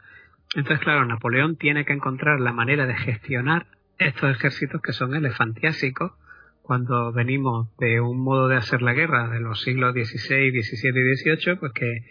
[0.56, 3.68] Entonces, claro, Napoleón tiene que encontrar la manera de gestionar
[3.98, 6.14] estos ejércitos que son elefantiásicos
[6.62, 11.16] cuando venimos de un modo de hacer la guerra de los siglos XVI, XVII y
[11.16, 12.06] XVIII, pues que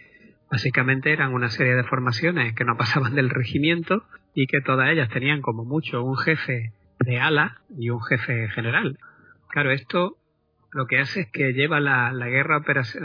[0.51, 4.03] básicamente eran una serie de formaciones que no pasaban del regimiento
[4.33, 8.97] y que todas ellas tenían como mucho un jefe de ala y un jefe general.
[9.49, 10.17] Claro, esto
[10.71, 12.61] lo que hace es que lleva la, guerra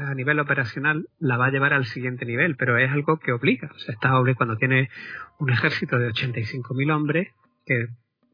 [0.07, 3.71] a nivel operacional, la va a llevar al siguiente nivel, pero es algo que obliga.
[3.75, 4.91] O sea, está cuando tiene
[5.39, 7.29] un ejército de 85.000 hombres,
[7.65, 7.89] que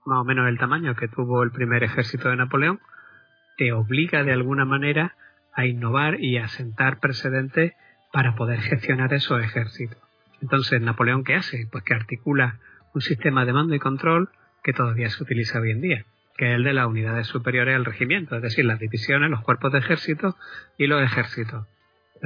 [0.05, 2.81] más o menos el tamaño que tuvo el primer ejército de Napoleón,
[3.57, 5.15] te obliga de alguna manera
[5.55, 7.73] a innovar y a sentar precedentes
[8.12, 9.98] para poder gestionar esos ejércitos.
[10.43, 11.69] Entonces, ¿Napoleón qué hace?
[11.70, 12.59] Pues que articula
[12.94, 14.31] un sistema de mando y control
[14.65, 16.07] que todavía se utiliza hoy en día
[16.41, 19.73] que es el de las unidades superiores al regimiento, es decir, las divisiones, los cuerpos
[19.73, 20.39] de ejército
[20.79, 21.67] y los ejércitos.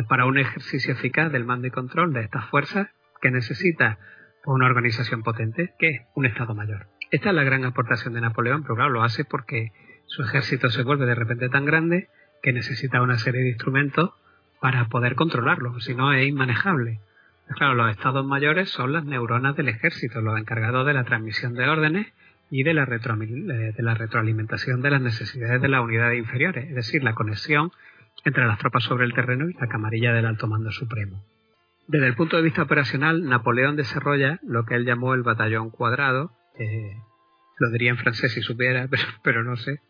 [0.08, 3.98] Para un ejercicio eficaz del mando y control de estas fuerzas, que necesita
[4.44, 6.86] una organización potente, que es un Estado Mayor.
[7.10, 9.72] Esta es la gran aportación de Napoleón, pero claro, lo hace porque
[10.06, 12.06] su ejército se vuelve de repente tan grande
[12.40, 14.12] que necesita una serie de instrumentos
[14.60, 17.00] para poder controlarlo, si no es inmanejable.
[17.48, 21.68] Claro, los estados mayores son las neuronas del ejército, los encargados de la transmisión de
[21.68, 22.12] órdenes
[22.50, 27.02] y de la, de la retroalimentación de las necesidades de las unidades inferiores, es decir,
[27.02, 27.70] la conexión
[28.24, 31.24] entre las tropas sobre el terreno y la camarilla del alto mando supremo.
[31.86, 36.32] Desde el punto de vista operacional, Napoleón desarrolla lo que él llamó el batallón cuadrado,
[37.58, 38.88] lo diría en francés si supiera,
[39.22, 39.80] pero, no sé,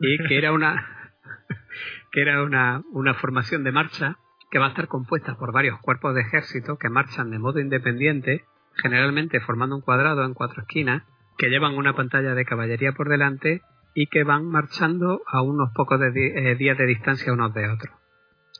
[0.00, 1.12] y que era una
[2.12, 4.16] que era una, una formación de marcha
[4.50, 8.44] que va a estar compuesta por varios cuerpos de ejército que marchan de modo independiente,
[8.82, 11.04] generalmente formando un cuadrado en cuatro esquinas,
[11.38, 13.62] que llevan una pantalla de caballería por delante
[13.94, 17.94] y que van marchando a unos pocos eh, días de distancia unos de otros.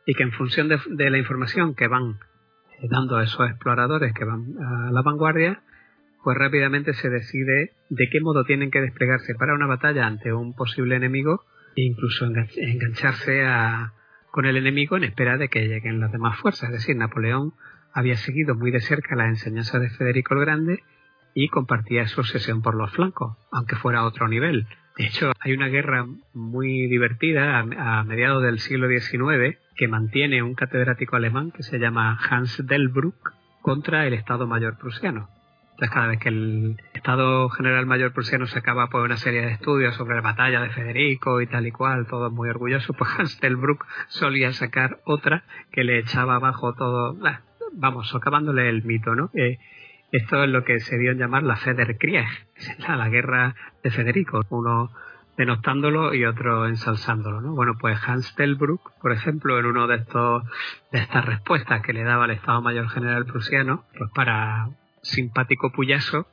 [0.07, 2.19] Y que en función de, la información que van
[2.81, 5.63] eh, dando a esos exploradores que van a la vanguardia,
[6.23, 10.55] pues rápidamente se decide de qué modo tienen que desplegarse para una batalla ante un
[10.55, 11.45] posible enemigo
[11.77, 13.45] e incluso engancharse
[14.31, 16.71] con el enemigo en espera de que lleguen las demás fuerzas.
[16.71, 17.55] Es decir, Napoleón
[17.93, 20.83] había seguido muy de cerca las enseñanzas de Federico el Grande
[21.35, 24.67] y compartía su obsesión por los flancos, aunque fuera a otro nivel.
[24.97, 30.55] De hecho, hay una guerra muy divertida a, mediados del siglo XIX que mantiene un
[30.55, 33.33] catedrático alemán que se llama Hans Delbruck
[33.63, 35.29] contra el Estado Mayor prusiano.
[35.73, 39.95] Entonces, cada vez que el Estado General Mayor prusiano sacaba por una serie de estudios
[39.95, 43.87] sobre la batalla de Federico y tal y cual, todo muy orgulloso, pues Hans Delbruck
[44.09, 47.17] solía sacar otra que le echaba abajo todo,
[47.73, 49.31] vamos, socándole el mito, ¿no?
[49.35, 49.59] Eh,
[50.13, 52.27] Esto es lo que se dio en llamar la Federkrieg,
[52.87, 54.93] la guerra de Federico, uno
[55.39, 57.41] denostándolo y otro ensalzándolo.
[57.41, 57.55] ¿no?
[57.55, 60.45] Bueno, pues Hans Delbruck, por ejemplo, en uno de estos
[60.93, 64.69] de estas respuestas que le daba al Estado Mayor General prusiano, pues para
[65.01, 66.27] simpático puyaso,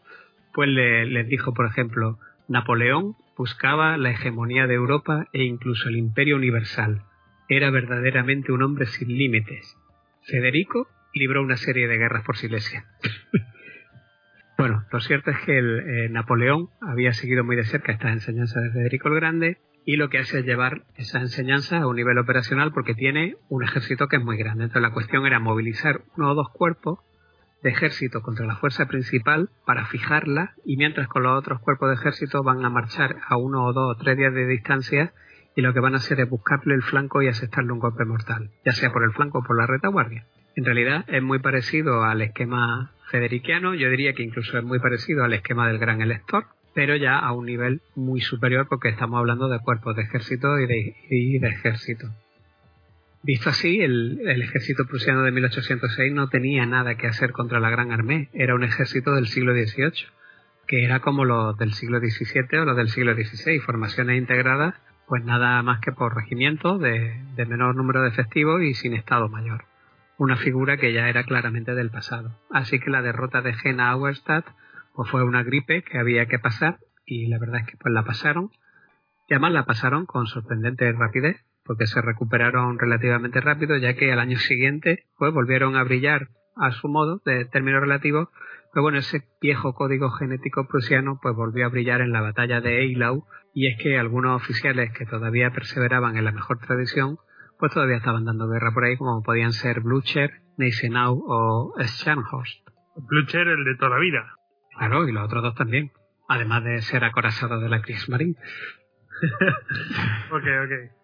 [0.54, 2.20] pues le, les dijo, por ejemplo,
[2.50, 7.04] Napoleón buscaba la hegemonía de Europa e incluso el imperio universal.
[7.48, 9.78] Era verdaderamente un hombre sin límites.
[10.24, 12.84] Federico libró una serie de guerras por Silesia.
[14.60, 18.62] bueno, lo cierto es que el, eh, Napoleón había seguido muy de cerca estas enseñanzas
[18.62, 22.18] de Federico el Grande y lo que hace es llevar esa enseñanza a un nivel
[22.18, 24.66] operacional porque tiene un ejército que es muy grande.
[24.66, 27.00] Entonces la cuestión era movilizar uno o dos cuerpos
[27.64, 31.96] de ejército contra la fuerza principal para fijarla y mientras con los otros cuerpos de
[31.96, 35.14] ejército van a marchar a uno o dos o tres días de distancia
[35.56, 38.52] y lo que van a hacer es buscarle el flanco y aceptarle un golpe mortal,
[38.66, 40.26] ya sea por el flanco o por la retaguardia.
[40.58, 45.24] En realidad es muy parecido al esquema federiciano, yo diría que incluso es muy parecido
[45.24, 49.50] al esquema del gran elector, pero ya a un nivel muy superior porque estamos hablando
[49.50, 52.08] de cuerpos de ejército y de, ejército.
[53.22, 57.70] Visto así, el, el, ejército prusiano de 1806 no tenía nada que hacer contra la
[57.70, 60.08] Gran Armée, era un ejército del siglo XVIII,
[60.68, 64.76] que era como los del siglo XVII o los del siglo XVI, formaciones integradas,
[65.08, 69.28] pues nada más que por regimiento de, de menor número de efectivos y sin Estado
[69.28, 69.69] Mayor
[70.20, 72.38] una figura que ya era claramente del pasado.
[72.52, 74.46] Así que la derrota de Jena Auerstadt
[74.94, 78.04] pues fue una gripe que había que pasar y la verdad es que pues la
[78.04, 78.52] pasaron.
[79.30, 84.20] Y además la pasaron con sorprendente rapidez porque se recuperaron relativamente rápido ya que al
[84.20, 86.28] año siguiente pues volvieron a brillar
[86.58, 88.28] a su modo de términos relativos
[88.74, 92.82] pero bueno ese viejo código genético prusiano pues volvió a brillar en la batalla de
[92.82, 97.20] Eylau y es que algunos oficiales que todavía perseveraban en la mejor tradición
[97.60, 102.68] pues todavía estaban dando guerra por ahí, como podían ser Blucher, Neisenau o Scharnhorst.
[102.96, 104.34] Blucher, el de toda la vida.
[104.78, 105.92] Claro, y los otros dos también.
[106.30, 108.36] Además de ser acorazado de la Kriegsmarine.
[110.32, 111.00] ok, ok.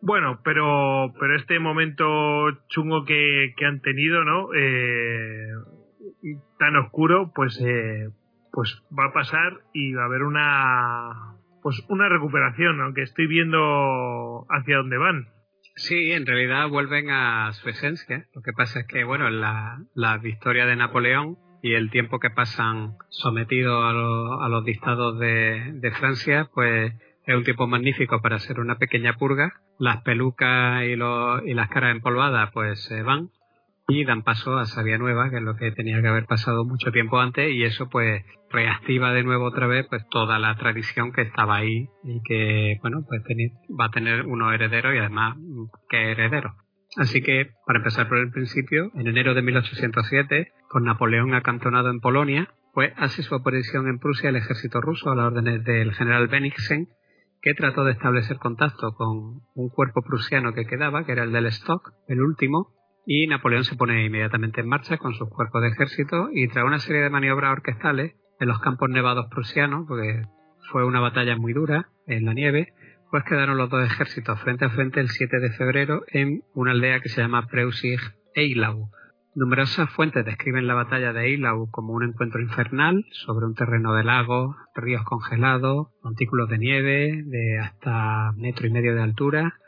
[0.00, 4.48] Bueno, pero, pero este momento chungo que, que han tenido, ¿no?
[4.54, 5.48] Eh,
[6.58, 8.08] tan oscuro, pues, eh,
[8.52, 14.46] pues va a pasar y va a haber una, pues una recuperación, aunque estoy viendo
[14.48, 15.28] hacia dónde van.
[15.74, 18.26] Sí, en realidad vuelven a su esencia.
[18.34, 22.30] Lo que pasa es que, bueno, la, la victoria de Napoleón y el tiempo que
[22.30, 26.92] pasan sometidos a, a los dictados de, de, Francia, pues
[27.24, 29.54] es un tiempo magnífico para hacer una pequeña purga.
[29.78, 33.30] Las pelucas y, los, y las caras empolvadas, pues se van
[33.88, 36.92] y dan paso a Sabia Nueva, que es lo que tenía que haber pasado mucho
[36.92, 41.22] tiempo antes, y eso pues reactiva de nuevo otra vez pues toda la tradición que
[41.22, 43.22] estaba ahí y que bueno pues
[43.80, 45.36] va a tener unos herederos y además
[45.88, 46.54] que herederos.
[46.96, 52.00] Así que, para empezar por el principio, en enero de 1807, con Napoleón acantonado en
[52.00, 56.28] Polonia, pues hace su aparición en Prusia el ejército ruso a las órdenes del general
[56.28, 56.88] Bennigsen,
[57.40, 61.46] que trató de establecer contacto con un cuerpo prusiano que quedaba, que era el del
[61.46, 62.72] Stock, el último,
[63.04, 66.78] y Napoleón se pone inmediatamente en marcha con sus cuerpos de ejército y trae una
[66.78, 70.22] serie de maniobras orquestales en los campos nevados prusianos, porque
[70.70, 72.74] fue una batalla muy dura en la nieve,
[73.12, 77.00] pues quedaron los dos ejércitos frente a frente el 7 de febrero en una aldea
[77.00, 78.90] que se llama Preusig-Eylau.
[79.34, 84.04] Numerosas fuentes describen la batalla de Eylau como un encuentro infernal sobre un terreno de
[84.04, 89.58] lago, ríos congelados, montículos de nieve de hasta metro y medio de altura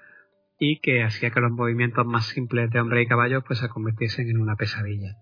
[0.58, 4.30] y que hacía que los movimientos más simples de hombre y caballo pues se convirtiesen
[4.30, 5.16] en una pesadilla.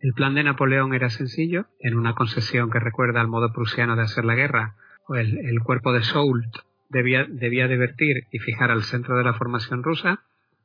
[0.00, 4.02] El plan de Napoleón era sencillo, en una concesión que recuerda al modo prusiano de
[4.02, 4.76] hacer la guerra,
[5.08, 6.54] el, el cuerpo de Soult
[6.88, 10.24] debía, debía divertir y fijar al centro de la formación rusa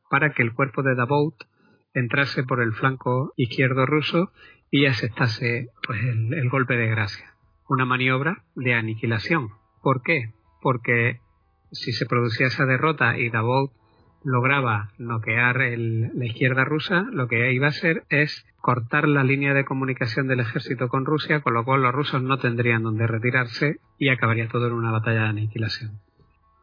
[0.09, 1.35] para que el cuerpo de Davout
[1.93, 4.31] entrase por el flanco izquierdo ruso
[4.71, 7.33] y aceptase pues, el, el golpe de gracia.
[7.67, 9.49] Una maniobra de aniquilación.
[9.81, 10.33] ¿Por qué?
[10.61, 11.19] Porque
[11.71, 13.71] si se producía esa derrota y Davout
[14.23, 19.53] lograba noquear el, la izquierda rusa, lo que iba a hacer es cortar la línea
[19.53, 23.77] de comunicación del ejército con Rusia, con lo cual los rusos no tendrían donde retirarse
[23.97, 26.01] y acabaría todo en una batalla de aniquilación.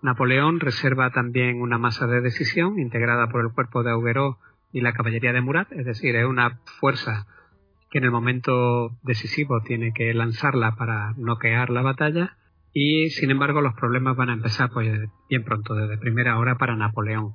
[0.06, 4.38] Napoleón reserva también una masa de decisión integrada por el cuerpo de Augueró
[4.72, 7.26] y la caballería de Murat, es decir, es una fuerza
[7.90, 12.36] que en el momento decisivo tiene que lanzarla para noquear la batalla
[12.72, 16.76] y sin embargo los problemas van a empezar pues, bien pronto, desde primera hora para
[16.76, 17.32] Napoleón.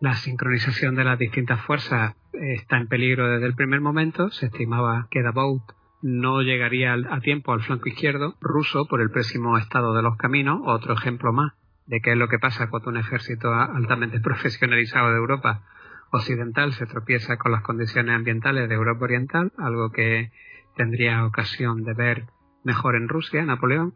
[0.00, 4.30] La sincronización de las distintas fuerzas está en peligro desde el primer momento.
[4.30, 5.64] Se estimaba que Davout
[6.00, 10.60] no llegaría a tiempo al flanco izquierdo ruso por el pésimo estado de los caminos.
[10.64, 11.54] Otro ejemplo más
[11.86, 15.62] de qué es lo que pasa cuando un ejército altamente profesionalizado de Europa
[16.10, 20.30] occidental se tropieza con las condiciones ambientales de Europa Oriental, algo que
[20.76, 22.24] tendría ocasión de ver
[22.62, 23.94] mejor en Rusia, Napoleón,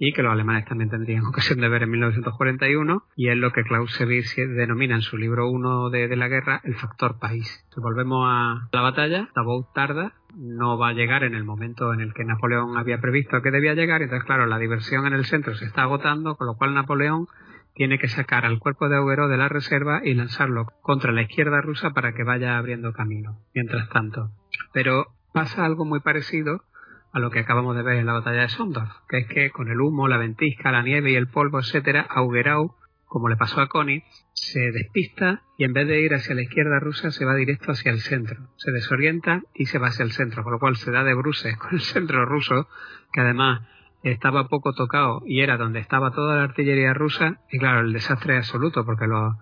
[0.00, 3.62] y que los alemanes también tendrían ocasión de ver en 1941, y es lo que
[3.62, 7.64] Clausewitz denomina en su libro 1 de, la guerra el factor país.
[7.72, 12.00] Si volvemos a la batalla, Davout tarda, no va a llegar en el momento en
[12.00, 15.54] el que Napoleón había previsto que debía llegar, entonces claro, la diversión en el centro
[15.54, 17.26] se está agotando, con lo cual Napoleón
[17.74, 21.60] tiene que sacar al cuerpo de Auguero de la reserva y lanzarlo contra la izquierda
[21.60, 23.38] rusa para que vaya abriendo camino.
[23.54, 24.30] Mientras tanto.
[24.72, 26.62] Pero pasa algo muy parecido
[27.12, 29.68] a lo que acabamos de ver en la batalla de Sondorf, que es que con
[29.68, 32.74] el humo, la ventisca, la nieve y el polvo, etcétera, Augerau,
[33.06, 36.78] como le pasó a Connie, se despista y en vez de ir hacia la izquierda
[36.78, 38.50] rusa se va directo hacia el centro.
[38.56, 41.56] Se desorienta y se va hacia el centro, con lo cual se da de bruces
[41.56, 42.68] con el centro ruso,
[43.12, 43.62] que además
[44.04, 48.34] estaba poco tocado y era donde estaba toda la artillería rusa, y claro, el desastre
[48.34, 49.34] es absoluto porque los,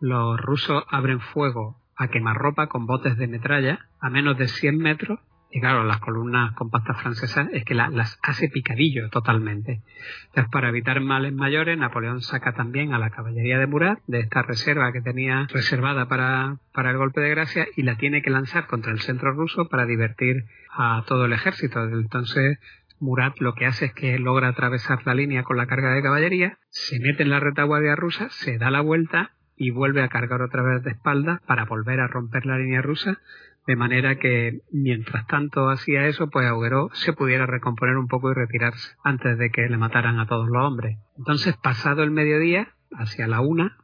[0.00, 5.20] los rusos abren fuego a quemarropa con botes de metralla a menos de 100 metros
[5.54, 9.82] y claro, las columnas compactas francesas es que las hace picadillo totalmente.
[10.28, 14.40] Entonces, para evitar males mayores, Napoleón saca también a la caballería de Murat de esta
[14.40, 18.66] reserva que tenía reservada para, para el golpe de gracia y la tiene que lanzar
[18.66, 21.84] contra el centro ruso para divertir a todo el ejército.
[21.84, 22.58] Entonces,
[22.98, 26.56] Murat lo que hace es que logra atravesar la línea con la carga de caballería,
[26.70, 30.62] se mete en la retaguardia rusa, se da la vuelta y vuelve a cargar otra
[30.62, 33.20] vez de espalda para volver a romper la línea rusa
[33.66, 38.34] de manera que mientras tanto hacía eso, pues Auguero se pudiera recomponer un poco y
[38.34, 40.98] retirarse antes de que le mataran a todos los hombres.
[41.16, 43.78] Entonces, pasado el mediodía, hacia la una,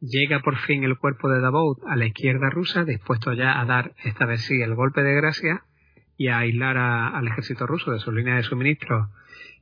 [0.00, 3.92] llega por fin el cuerpo de Davout a la izquierda rusa, dispuesto ya a dar
[4.04, 5.64] esta vez sí el golpe de gracia
[6.16, 9.10] y a aislar al ejército ruso de su línea de suministro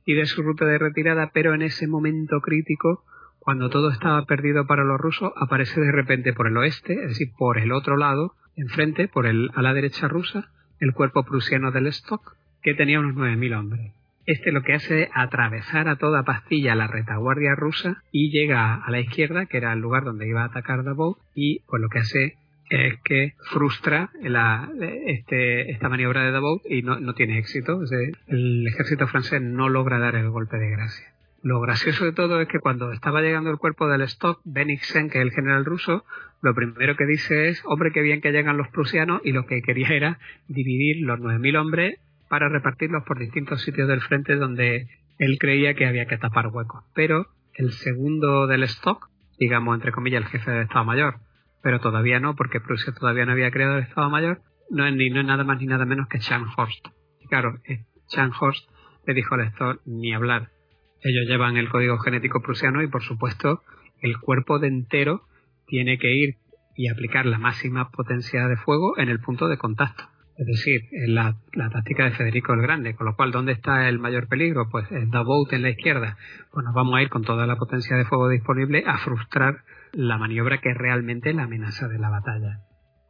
[0.05, 3.03] y de su ruta de retirada, pero en ese momento crítico,
[3.39, 7.31] cuando todo estaba perdido para los rusos, aparece de repente por el oeste, es decir,
[7.37, 11.87] por el otro lado, enfrente, por el, a la derecha rusa, el cuerpo prusiano del
[11.87, 13.93] Stock, que tenía unos 9.000 hombres.
[14.25, 18.91] Este lo que hace es atravesar a toda pastilla la retaguardia rusa y llega a
[18.91, 21.99] la izquierda, que era el lugar donde iba a atacar Davout, y pues lo que
[21.99, 22.35] hace
[22.69, 24.69] es que frustra la,
[25.05, 27.79] este, esta maniobra de Davout y no, no tiene éxito.
[28.27, 31.07] el ejército francés no logra dar el golpe de gracia.
[31.43, 35.19] Lo gracioso de todo es que cuando estaba llegando el cuerpo del stock, Bennigsen, que
[35.19, 36.03] es el general ruso,
[36.41, 39.61] lo primero que dice es, hombre, qué bien que llegan los prusianos, y lo que
[39.61, 41.99] quería era dividir los 9.000 hombres
[42.29, 44.87] para repartirlos por distintos sitios del frente donde
[45.19, 46.83] él creía que había que tapar huecos.
[46.93, 49.09] Pero el segundo del stock,
[49.39, 51.15] digamos entre comillas el jefe del Estado Mayor,
[51.63, 55.09] pero todavía no, porque Prusia todavía no había creado el Estado Mayor, no es, ni,
[55.09, 56.87] no es nada más ni nada menos que Scharnhorst.
[57.21, 57.59] Y claro,
[58.09, 58.69] Scharnhorst
[59.05, 60.49] le dijo al Estado ni hablar.
[61.01, 63.61] Ellos llevan el código genético prusiano y por supuesto
[64.01, 65.23] el cuerpo de entero
[65.67, 66.35] tiene que ir
[66.75, 70.03] y aplicar la máxima potencia de fuego en el punto de contacto.
[70.37, 71.35] Es decir, en la,
[71.71, 74.69] táctica de Federico el Grande, con lo cual, ¿dónde está el mayor peligro?
[74.69, 76.15] Pues en Davout en la izquierda.
[76.51, 79.63] Pues nos vamos a ir con toda la potencia de fuego disponible a frustrar
[79.93, 82.66] la maniobra que es realmente la amenaza de la batalla.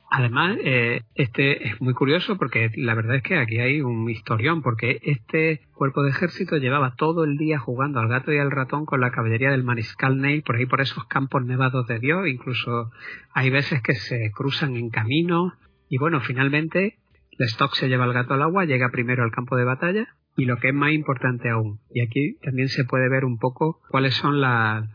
[0.09, 4.61] Además, eh, este es muy curioso porque la verdad es que aquí hay un historión,
[4.61, 8.85] porque este cuerpo de ejército llevaba todo el día jugando al gato y al ratón
[8.85, 12.91] con la caballería del mariscal Ney por ahí por esos campos nevados de Dios, incluso
[13.33, 15.53] hay veces que se cruzan en camino
[15.89, 16.99] y bueno, finalmente
[17.39, 20.07] stock se lleva el gato al agua, llega primero al campo de batalla
[20.37, 23.81] y lo que es más importante aún, y aquí también se puede ver un poco
[23.89, 24.87] cuáles son las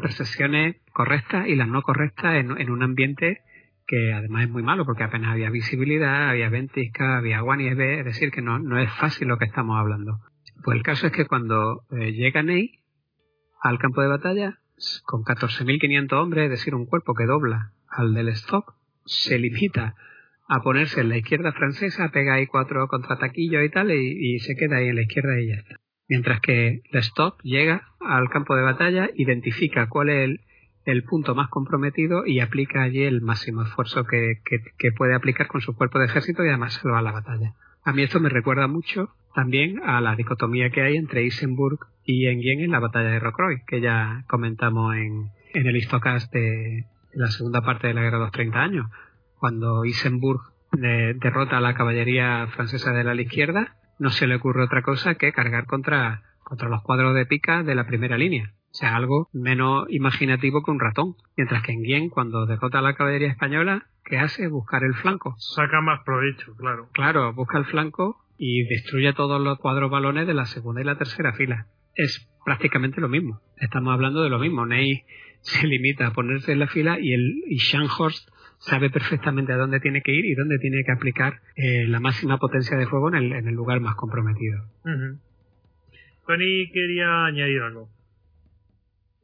[0.00, 3.42] percepciones correctas y las no correctas en un ambiente
[3.86, 8.04] que además es muy malo porque apenas había visibilidad, había ventisca, había agua nieve, es
[8.04, 10.20] decir, que no, no es fácil lo que estamos hablando.
[10.64, 12.80] Pues el caso es que cuando eh, llega Ney
[13.62, 14.58] al campo de batalla,
[15.04, 19.94] con 14.500 hombres, es decir, un cuerpo que dobla al del stock, se limita
[20.48, 24.56] a ponerse en la izquierda francesa, pega ahí cuatro contraataquillos y tal, y, y, se
[24.56, 25.76] queda ahí en la izquierda y ya está.
[26.08, 30.40] Mientras que el stock llega al campo de batalla, identifica cuál es el,
[30.86, 35.60] el punto más comprometido y aplica allí el máximo esfuerzo que, que, puede aplicar con
[35.60, 37.54] su cuerpo de ejército y además se va a la batalla.
[37.84, 42.28] A mí esto me recuerda mucho también a la dicotomía que hay entre Isenburg y
[42.28, 47.26] Enghien en la batalla de Rocroi, que ya comentamos en, en el histocast de la
[47.28, 48.86] segunda parte de la guerra de los 30 años,
[49.38, 50.40] cuando Isenburg
[50.72, 55.32] derrota a la caballería francesa de la izquierda, no se le ocurre otra cosa que
[55.32, 60.62] cargar contra, contra los cuadros de pica de la primera línea sea, algo menos imaginativo
[60.62, 61.16] que un ratón.
[61.36, 64.48] Mientras que en Guien, cuando derrota a la caballería española, ¿qué hace?
[64.48, 65.34] Buscar el flanco.
[65.38, 66.88] Saca más provecho, claro.
[66.92, 70.98] Claro, busca el flanco y destruye todos los cuadros balones de la segunda y la
[70.98, 71.66] tercera fila.
[71.94, 73.40] Es prácticamente lo mismo.
[73.56, 74.66] Estamos hablando de lo mismo.
[74.66, 75.04] Ney
[75.40, 77.58] se limita a ponerse en la fila y el y
[78.58, 82.38] sabe perfectamente a dónde tiene que ir y dónde tiene que aplicar eh, la máxima
[82.38, 84.64] potencia de fuego en el, en el lugar más comprometido.
[86.26, 87.88] Tony quería añadir algo.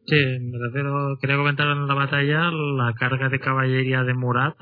[0.07, 4.57] Sí, me refiero, quería comentar en la batalla la carga de caballería de Murat.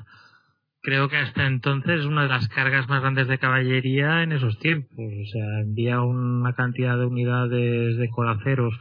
[0.82, 4.58] Creo que hasta entonces es una de las cargas más grandes de caballería en esos
[4.58, 4.98] tiempos.
[4.98, 8.74] O sea, envía una cantidad de unidades de coraceros.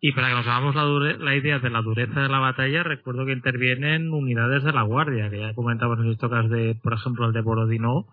[0.00, 0.84] Y para que nos hagamos la,
[1.18, 5.28] la idea de la dureza de la batalla, recuerdo que intervienen unidades de la Guardia,
[5.28, 8.06] que ya comentamos en tocas de, por ejemplo, el de Borodino,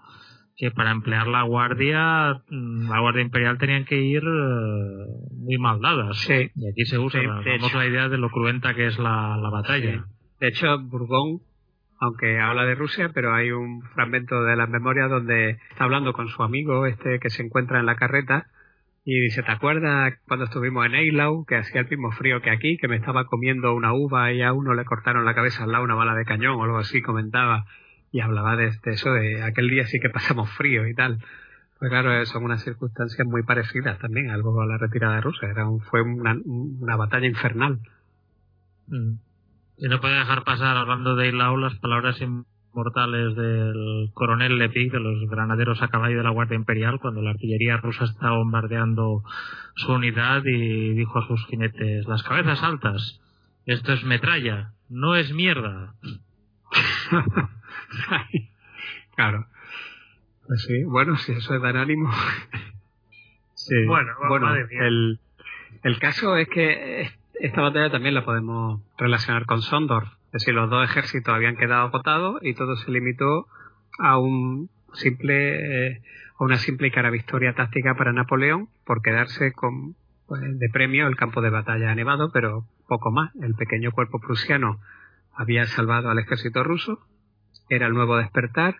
[0.58, 5.80] que para emplear la guardia, mm, la guardia imperial tenían que ir eh, muy mal
[5.80, 6.18] dadas.
[6.18, 6.50] Sí.
[6.56, 10.06] Y aquí se usa, la idea de lo cruenta que es la, batalla.
[10.40, 11.42] De hecho, Bourgogne,
[12.00, 16.28] aunque habla de Rusia, pero hay un fragmento de las memorias donde está hablando con
[16.28, 18.48] su amigo, este que se encuentra en la carreta,
[19.06, 22.78] y dice, ¿te acuerdas cuando estuvimos en Eilau, que hacía el mismo frío que aquí,
[22.78, 25.84] que me estaba comiendo una uva y a uno le cortaron la cabeza al lado
[25.84, 27.66] una bala de cañón o algo así, comentaba
[28.12, 31.20] y hablaba de, eso, de aquel día sí que pasamos frío y tal.
[31.80, 35.48] Pues claro, son unas circunstancias muy parecidas también, algo a la retirada rusa.
[35.48, 37.80] Era un, fue una, una batalla infernal.
[38.88, 39.14] Mm.
[39.80, 45.00] Y no puede dejar pasar, hablando de Ilau, las palabras inmortales del coronel Lepic, de
[45.00, 49.24] los granaderos a caballo de la Guardia Imperial, cuando la artillería rusa estaba bombardeando
[49.76, 53.22] su unidad y dijo a sus jinetes, las cabezas altas,
[53.68, 55.94] esto es metralla, no es mierda.
[59.16, 59.48] claro.
[60.48, 62.10] Pues sí, bueno, si eso es dar ánimo.
[63.54, 63.86] sí.
[63.86, 65.20] Bueno, bueno el,
[65.84, 70.06] el caso es que esta batalla también la podemos relacionar con Sondor.
[70.28, 73.48] Es decir, los dos ejércitos habían quedado agotados y todo se limitó
[74.00, 76.02] a un simple eh,
[76.40, 79.96] a una simple y cara victoria táctica para Napoleón por quedarse con
[80.28, 83.34] pues, de premio el campo de batalla nevado, pero poco más.
[83.42, 84.80] El pequeño cuerpo prusiano
[85.34, 87.00] había salvado al ejército ruso
[87.70, 88.78] era el nuevo despertar,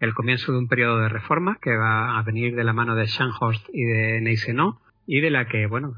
[0.00, 3.06] el comienzo de un periodo de reforma que va a venir de la mano de
[3.06, 5.94] Scharnhorst y de Neisenau y de la que, bueno,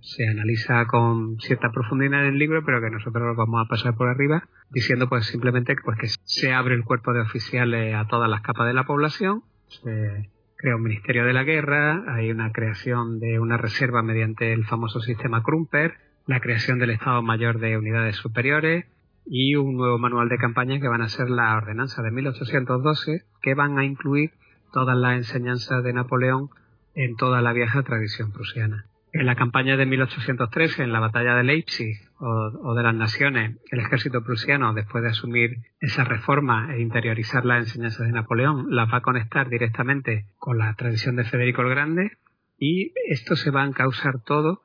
[0.00, 4.08] se, analiza con cierta profundidad en el libro, pero que nosotros vamos a pasar por
[4.08, 8.42] arriba, diciendo pues simplemente pues, que se abre el cuerpo de oficiales a todas las
[8.42, 13.38] capas de la población, se crea un Ministerio de la Guerra, hay una creación de
[13.38, 15.94] una reserva mediante el famoso sistema Krumper,
[16.26, 18.86] la creación del Estado Mayor de Unidades Superiores,
[19.26, 23.54] y un nuevo manual de campaña que van a ser la ordenanza de 1812 que
[23.54, 24.32] van a incluir
[24.72, 26.48] todas las enseñanzas de Napoleón
[26.94, 28.86] en toda la vieja tradición prusiana.
[29.14, 33.80] En la campaña de 1813, en la batalla de Leipzig o, de las Naciones, el
[33.80, 38.98] ejército prusiano, después de asumir esa reforma e interiorizar las enseñanzas de Napoleón, las va
[38.98, 42.12] a conectar directamente con la tradición de Federico el Grande
[42.58, 44.62] y esto se va a causar todo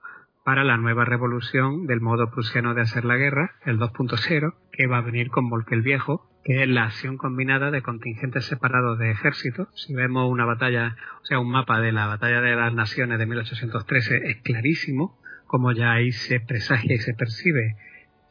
[0.47, 4.99] para la nueva revolución del modo prusiano de hacer la guerra, el 2.0, que va
[4.99, 9.67] a venir con Volque Viejo, que es la acción combinada de contingentes separados de ejércitos.
[9.75, 13.25] Si vemos una batalla, o sea, un mapa de la batalla de las naciones de
[13.25, 17.75] 1813, es clarísimo, como ya ahí se presagia y se percibe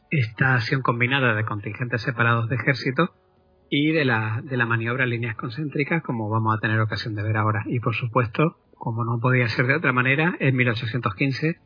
[0.09, 3.11] esta acción combinada de contingentes separados de ejércitos
[3.69, 7.21] y de la, de la maniobra en líneas concéntricas, como vamos a tener ocasión de
[7.21, 7.61] ver ahora.
[7.67, 11.59] Y por supuesto, como no podía ser de otra manera, en 1815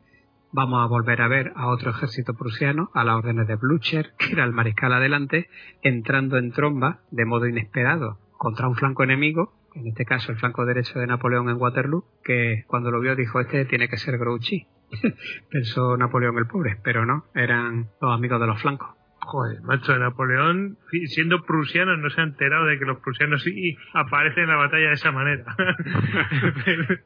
[0.52, 4.32] vamos a volver a ver a otro ejército prusiano, a las órdenes de Blücher, que
[4.32, 5.48] era el mariscal adelante,
[5.82, 10.66] entrando en tromba de modo inesperado contra un flanco enemigo, en este caso el flanco
[10.66, 14.66] derecho de Napoleón en Waterloo, que cuando lo vio dijo, este tiene que ser Grouchy.
[15.50, 18.90] Pensó Napoleón el pobre, pero no, eran los amigos de los flancos.
[19.24, 24.42] Joder, macho, Napoleón, siendo prusiano, no se ha enterado de que los prusianos sí aparecen
[24.44, 25.44] en la batalla de esa manera.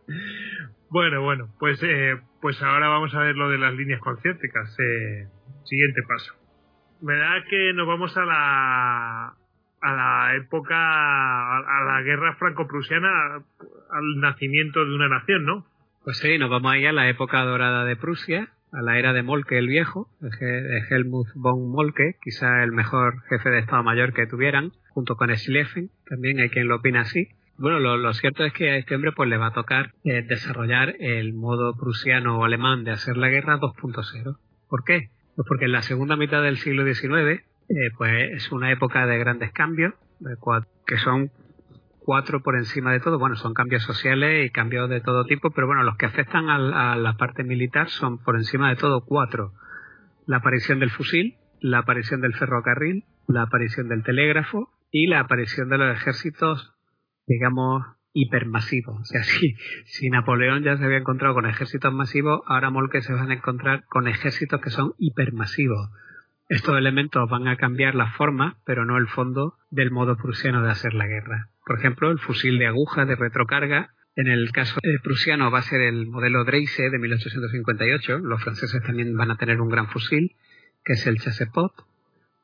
[0.91, 4.77] Bueno, bueno, pues, eh, pues ahora vamos a ver lo de las líneas concéntricas.
[4.79, 5.27] Eh,
[5.65, 6.35] siguiente paso.
[7.03, 9.35] Me da que nos vamos a la,
[9.81, 13.43] a la época, a, la guerra franco-prusiana,
[13.91, 15.67] al nacimiento de una nación, ¿no?
[16.05, 19.23] Pues sí, nos vamos ahí a la época dorada de Prusia, a la era de
[19.23, 24.27] Molke el Viejo, de Helmut von Molke, quizá el mejor jefe de Estado Mayor que
[24.27, 27.29] tuvieran, junto con Schlieffen, también hay quien lo opina así.
[27.59, 30.95] Bueno, lo, cierto es que a este hombre pues le va a tocar eh, desarrollar
[30.99, 34.37] el modo prusiano o alemán de hacer la guerra 2.0.
[34.69, 35.09] ¿Por qué?
[35.35, 39.19] Pues porque en la segunda mitad del siglo XIX eh, pues es una época de
[39.19, 39.95] grandes cambios,
[40.87, 41.31] que son
[42.01, 43.19] cuatro por encima de todo.
[43.19, 46.93] Bueno, son cambios sociales y cambios de todo tipo, pero bueno, los que afectan a,
[46.93, 49.53] a la parte militar son por encima de todo cuatro.
[50.27, 55.70] La aparición del fusil, la aparición del ferrocarril, la aparición del telégrafo y la aparición
[55.70, 56.76] de los ejércitos
[57.27, 58.94] digamos, hipermasivo.
[58.94, 63.12] O sea, si, si Napoleón ya se había encontrado con ejércitos masivos, ahora Molke se
[63.12, 65.90] van a encontrar con ejércitos que son hipermasivos.
[66.48, 70.70] Estos elementos van a cambiar la forma, pero no el fondo, del modo prusiano de
[70.70, 71.51] hacer la guerra.
[71.65, 75.81] Por ejemplo, el fusil de aguja de retrocarga, en el caso prusiano va a ser
[75.81, 80.36] el modelo Dreise de 1858, los franceses también van a tener un gran fusil,
[80.85, 81.73] que es el Chassepot.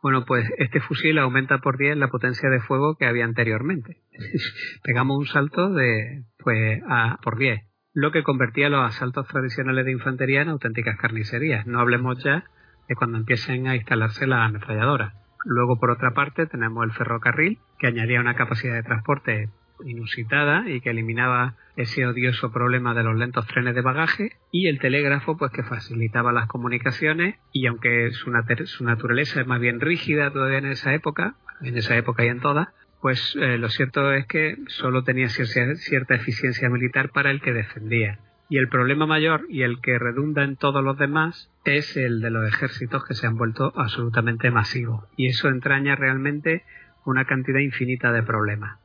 [0.03, 4.03] Bueno, pues este fusil aumenta por 10 la potencia de fuego que había anteriormente.
[4.83, 7.63] Pegamos un salto de, pues, a por 10
[7.95, 11.67] lo que convertía los asaltos tradicionales de infantería en auténticas carnicerías.
[11.67, 12.45] No hablemos ya
[12.89, 15.15] de cuando empiecen a instalarse las ametralladoras.
[15.45, 19.51] Luego, por otra parte, tenemos el ferrocarril, que añadía una capacidad de transporte
[19.85, 24.79] inusitada y que eliminaba ese odioso problema de los lentos trenes de bagaje y el
[24.79, 28.33] telégrafo pues que facilitaba las comunicaciones y aunque su,
[28.67, 32.41] su naturaleza es más bien rígida todavía en esa época, en esa época y en
[32.41, 32.69] todas,
[33.01, 38.21] pues eh, lo cierto es que solo tenía cierta eficiencia militar para el que defendía.
[38.49, 42.31] Y el problema mayor y el que redunda en todos los demás es el de
[42.31, 45.05] los ejércitos que se han vuelto absolutamente masivos.
[45.17, 46.63] Y eso entraña realmente
[47.05, 48.79] una cantidad infinita de problemas.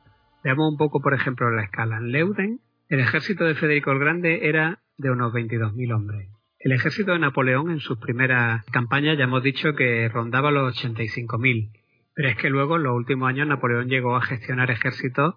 [0.48, 1.98] Veamos un poco, por ejemplo, la escala.
[1.98, 6.30] En Leuden, el ejército de Federico el Grande era de unos 22.000 hombres.
[6.58, 11.70] El ejército de Napoleón en sus primeras campañas ya hemos dicho que rondaba los 85.000
[12.14, 15.34] pero es que luego en los últimos años Napoleón llegó a gestionar ejércitos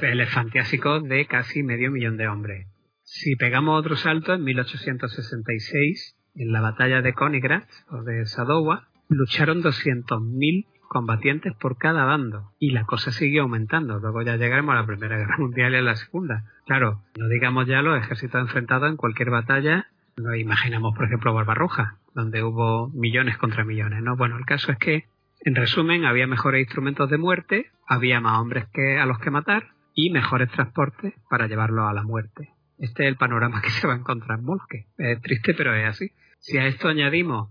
[0.00, 2.68] elefantiásicos de casi medio millón de hombres.
[3.02, 9.60] Si pegamos otro salto, en 1866, en la batalla de Königgrätz o de Sadowa, lucharon
[9.60, 13.98] 200.000 combatientes por cada bando y la cosa siguió aumentando.
[13.98, 16.44] Luego ya llegaremos a la Primera Guerra Mundial y a la Segunda.
[16.66, 19.86] Claro, no digamos ya los ejércitos enfrentados en cualquier batalla.
[20.18, 24.02] No imaginamos, por ejemplo, Barbarroja, donde hubo millones contra millones.
[24.02, 24.16] ¿no?
[24.16, 25.06] Bueno, el caso es que
[25.40, 29.68] en resumen, había mejores instrumentos de muerte, había más hombres que a los que matar
[29.94, 32.50] y mejores transportes para llevarlos a la muerte.
[32.76, 34.88] Este es el panorama que se va a encontrar en Molke.
[34.98, 36.12] Es triste, pero es así.
[36.38, 37.48] Si a esto añadimos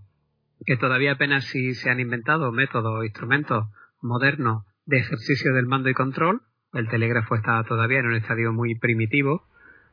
[0.64, 3.66] que todavía apenas si se han inventado métodos o instrumentos
[4.00, 8.74] modernos de ejercicio del mando y control, el telégrafo está todavía en un estadio muy
[8.78, 9.46] primitivo,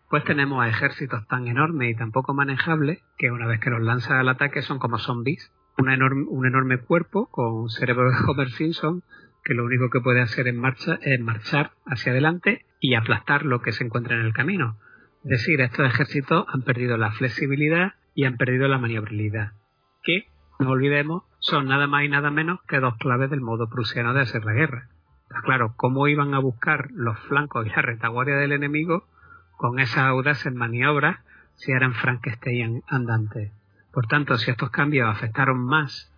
[0.10, 3.82] pues tenemos a ejércitos tan enormes y tan poco manejables que una vez que los
[3.82, 5.52] lanza al ataque son como zombies
[5.88, 9.04] enorme, un enorme cuerpo con cerebro de Homer Simpson
[9.44, 13.62] que lo único que puede hacer en marcha es marchar hacia adelante y aplastar lo
[13.62, 14.78] que se encuentra en el camino.
[15.24, 19.54] Es decir, estos ejércitos han perdido la flexibilidad y han perdido la maniobrabilidad,
[20.04, 20.26] que,
[20.60, 24.22] no olvidemos, son nada más y nada menos que dos claves del modo prusiano de
[24.22, 24.90] hacer la guerra.
[25.44, 29.08] claro, ¿cómo iban a buscar los flancos y la retaguardia del enemigo
[29.58, 31.20] con esas audaces maniobras
[31.56, 33.54] si eran Frankenstein andantes?
[33.94, 36.12] Por tanto, si estos cambios afectaron más,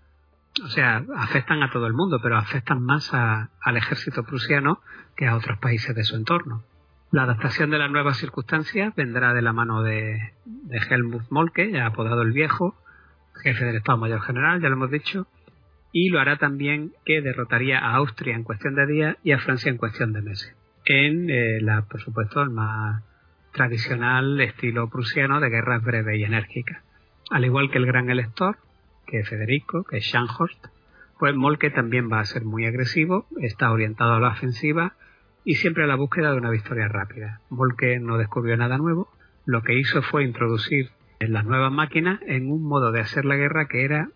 [0.64, 4.82] o sea, afectan a todo el mundo, pero afectan más al ejército prusiano
[5.16, 6.64] que a otros países de su entorno.
[7.12, 10.34] La adaptación de las nuevas circunstancias vendrá de la mano de,
[10.90, 12.76] Helmut Molke, apodado el Viejo,
[13.44, 15.28] jefe del Estado Mayor General, ya lo hemos dicho,
[15.92, 19.70] y lo hará también que derrotaría a Austria en cuestión de días y a Francia
[19.70, 20.56] en cuestión de meses.
[20.86, 23.04] En eh, la, por supuesto, el más
[23.52, 26.82] tradicional estilo prusiano de guerras breves y enérgicas.
[27.30, 28.58] Al igual que el gran elector,
[29.06, 30.68] que es Federico, que es Scharnhorst,
[31.20, 34.94] pues Molke también va a ser muy agresivo, está orientado a la ofensiva
[35.44, 37.42] y siempre a la búsqueda de una victoria rápida.
[37.50, 39.10] Molke no descubrió nada nuevo,
[39.46, 40.90] lo que hizo fue introducir
[41.30, 44.10] las nuevas máquinas en un modo de hacer la guerra que era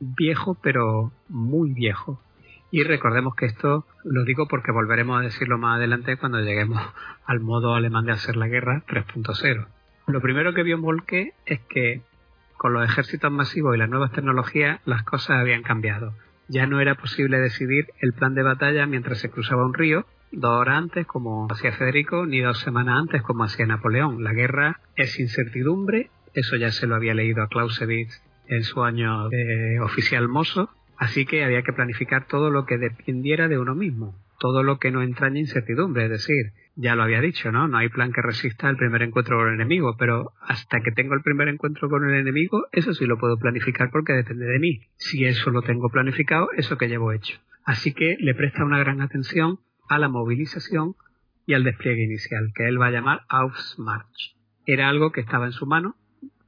[0.00, 2.20] viejo pero muy viejo.
[2.70, 6.82] Y recordemos que esto lo digo porque volveremos a decirlo más adelante cuando lleguemos
[7.26, 9.66] al modo alemán de hacer la guerra 3.0.
[10.06, 12.02] Lo primero que vio Molke es que
[12.58, 16.12] con los ejércitos masivos y las nuevas tecnologías, las cosas habían cambiado.
[16.48, 20.60] Ya no era posible decidir el plan de batalla mientras se cruzaba un río, dos
[20.60, 24.24] horas antes como hacía Federico, ni dos semanas antes como hacía Napoleón.
[24.24, 29.28] La guerra es incertidumbre, eso ya se lo había leído a Clausewitz en su año
[29.28, 34.14] de oficial mozo, así que había que planificar todo lo que dependiera de uno mismo,
[34.38, 37.66] todo lo que no entraña incertidumbre, es decir, ya lo había dicho, ¿no?
[37.66, 41.14] No hay plan que resista el primer encuentro con el enemigo, pero hasta que tengo
[41.14, 44.80] el primer encuentro con el enemigo, eso sí lo puedo planificar porque depende de mí.
[44.96, 47.38] Si eso lo tengo planificado, eso que llevo hecho.
[47.64, 50.94] Así que le presta una gran atención a la movilización
[51.46, 54.36] y al despliegue inicial, que él va a llamar Aufmarsch.
[54.64, 55.96] Era algo que estaba en su mano,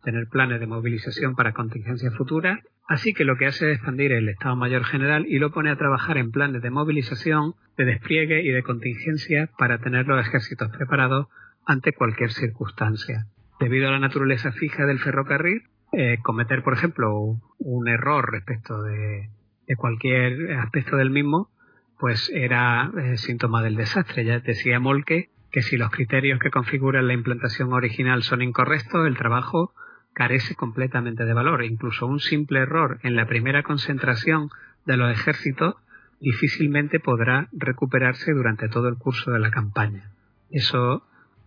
[0.03, 2.61] tener planes de movilización para contingencias futuras
[2.91, 5.77] Así que lo que hace es expandir el Estado Mayor General y lo pone a
[5.77, 11.29] trabajar en planes de movilización, de despliegue y de contingencia para tener los ejércitos preparados
[11.65, 13.29] ante cualquier circunstancia.
[13.61, 15.63] Debido a la naturaleza fija del ferrocarril,
[15.93, 19.29] eh, cometer, por ejemplo, un error respecto de,
[19.77, 21.49] cualquier aspecto del mismo,
[21.97, 24.25] pues era eh, síntoma del desastre.
[24.25, 29.17] Ya decía Molke que si los criterios que configuran la implantación original son incorrectos, el
[29.17, 29.75] trabajo
[30.21, 31.65] carece completamente de valor.
[31.65, 34.51] Incluso un simple error en la primera concentración
[34.85, 35.77] de los ejércitos
[36.21, 40.11] difícilmente podrá recuperarse durante todo el curso de la campaña.
[40.51, 41.07] Eso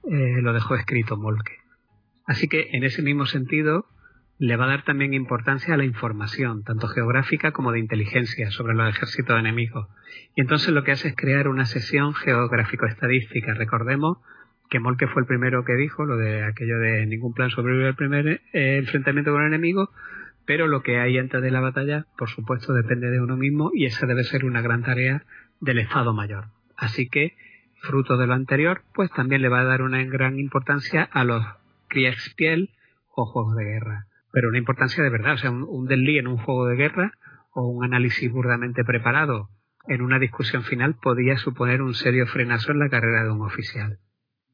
[0.10, 1.60] eh, lo dejó escrito Molke.
[2.26, 3.86] Así que en ese mismo sentido
[4.40, 8.74] le va a dar también importancia a la información, tanto geográfica como de inteligencia, sobre
[8.74, 9.88] los ejércitos enemigos.
[10.36, 13.54] Y entonces lo que hace es crear una sesión geográfico-estadística.
[13.54, 14.18] Recordemos
[14.70, 17.96] que Molke fue el primero que dijo lo de aquello de ningún plan sobrevive al
[17.96, 19.90] primer eh, enfrentamiento con el enemigo,
[20.46, 23.86] pero lo que hay antes de la batalla, por supuesto, depende de uno mismo y
[23.86, 25.24] esa debe ser una gran tarea
[25.60, 26.46] del Estado Mayor.
[26.76, 27.36] Así que,
[27.82, 31.46] fruto de lo anterior, pues también le va a dar una gran importancia a los
[31.88, 32.72] Kriegspiel
[33.10, 34.08] o juegos de guerra.
[34.32, 37.14] Pero una importancia de verdad, o sea, un, un en un juego de guerra
[37.52, 39.50] o un análisis burdamente preparado
[39.88, 44.00] en una discusión final podía suponer un serio frenazo en la carrera de un oficial.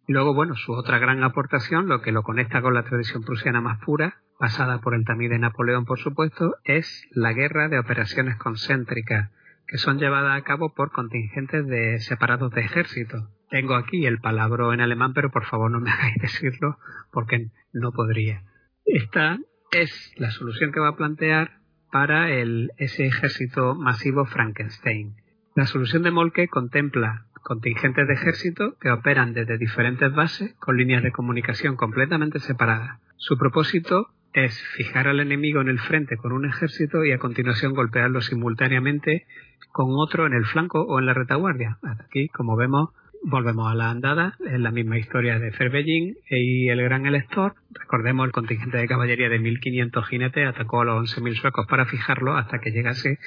[0.10, 3.77] Luego, bueno, su otra gran aportación, lo que lo conecta con la tradición prusiana más
[3.77, 9.30] pura, pasada por el tamiz de Napoleón, por supuesto, es la guerra de operaciones concéntricas,
[9.68, 13.30] que son llevadas a cabo por contingentes de separados de ejército.
[13.52, 16.80] Tengo aquí el palabra en alemán, pero por favor no me hagáis decirlo
[17.11, 18.41] porque no podría.
[18.86, 19.38] Esta
[19.72, 21.60] es la solución que va a plantear
[21.91, 25.18] para el, ese ejército masivo Frankenstein.
[25.56, 31.02] La solución de Molke contempla contingentes de ejército que operan desde diferentes bases con líneas
[31.02, 33.00] de comunicación completamente separadas.
[33.18, 37.74] Su propósito es fijar al enemigo en el frente con un ejército y a continuación
[37.74, 39.26] golpearlo simultáneamente
[39.72, 41.80] con otro en el flanco o en la retaguardia.
[42.06, 42.92] Aquí, como vemos,
[43.24, 47.56] volvemos a la andada, es la misma historia de Ferbellín y el gran elector.
[47.72, 52.38] Recordemos el contingente de caballería de 1500 jinetes atacó a los 11.000 suecos para fijarlo
[52.38, 53.18] hasta que llegase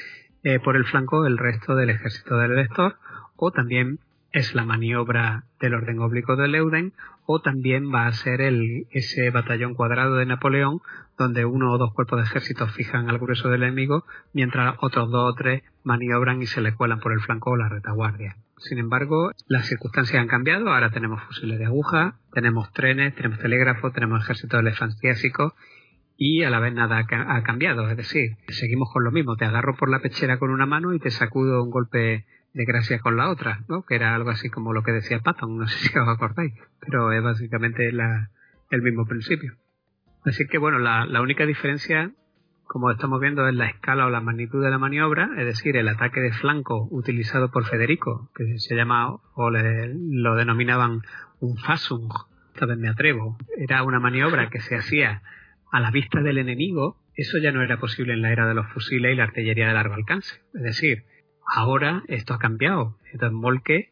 [0.45, 2.95] eh, por el flanco el resto del ejército del elector
[3.35, 3.99] o también
[4.33, 6.93] es la maniobra del orden oblicuo de Leuden,
[7.27, 10.81] o también va a ser el, ese batallón cuadrado de Napoleón,
[11.19, 15.33] donde uno o dos cuerpos de ejército fijan al grueso del enemigo, mientras otros dos
[15.33, 18.37] o tres maniobran y se le cuelan por el flanco o la retaguardia.
[18.59, 23.93] Sin embargo, las circunstancias han cambiado, ahora tenemos fusiles de aguja, tenemos trenes, tenemos telégrafos,
[23.93, 25.53] tenemos ejércitos elefantiásicos
[26.17, 29.77] y a la vez nada ha cambiado, es decir, seguimos con lo mismo, te agarro
[29.77, 32.25] por la pechera con una mano y te sacudo un golpe
[32.55, 33.85] de gracia con la otra, ¿no?
[33.85, 37.13] Que era algo así como lo que decía Patton, no sé si os acordáis, pero
[37.13, 38.31] es básicamente la,
[38.71, 39.55] el mismo principio.
[40.25, 42.13] Así que bueno, la, única diferencia,
[42.65, 45.89] como estamos viendo, es la escala o la magnitud de la maniobra, es decir, el
[45.89, 51.03] ataque de flanco utilizado por Federico, que se llama o le, lo denominaban
[51.41, 52.13] un Fassung,
[52.55, 55.23] esta vez me atrevo, era una maniobra que se hacía
[55.73, 58.69] a la vista del enemigo, eso ya no era posible en la era de los
[58.69, 60.37] fusiles y la artillería de largo alcance.
[60.55, 61.05] Es decir,
[61.55, 62.97] Ahora esto ha cambiado.
[63.13, 63.91] Entonces Molke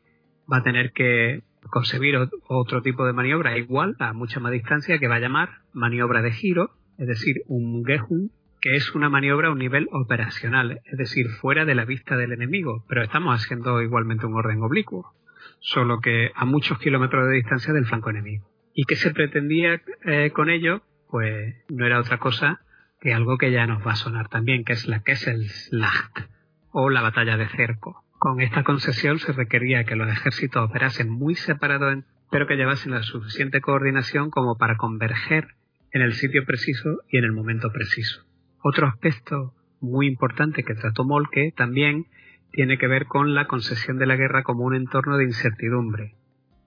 [0.51, 2.17] va a tener que concebir
[2.49, 6.33] otro tipo de maniobra igual a mucha más distancia que va a llamar maniobra de
[6.33, 8.31] giro, es decir, un Gehun,
[8.63, 12.33] que es una maniobra a un nivel operacional, es decir, fuera de la vista del
[12.33, 15.13] enemigo, pero estamos haciendo igualmente un orden oblicuo,
[15.59, 18.49] solo que a muchos kilómetros de distancia del flanco enemigo.
[18.73, 20.83] ¿Y qué se pretendía eh, con ello?
[21.11, 22.63] Pues no era otra cosa
[23.03, 26.31] que algo que ya nos va a sonar también, que es la Kesselslacht
[26.73, 28.05] o la batalla de Cerco.
[28.19, 33.03] Con esta concesión se requería que los ejércitos operasen muy separados, pero que llevasen la
[33.03, 35.55] suficiente coordinación como para converger
[35.93, 38.25] en el sitio preciso y en el momento preciso.
[38.63, 42.07] Otro aspecto muy importante que trató Molke también
[42.53, 46.15] tiene que ver con la concesión de la guerra como un entorno de incertidumbre,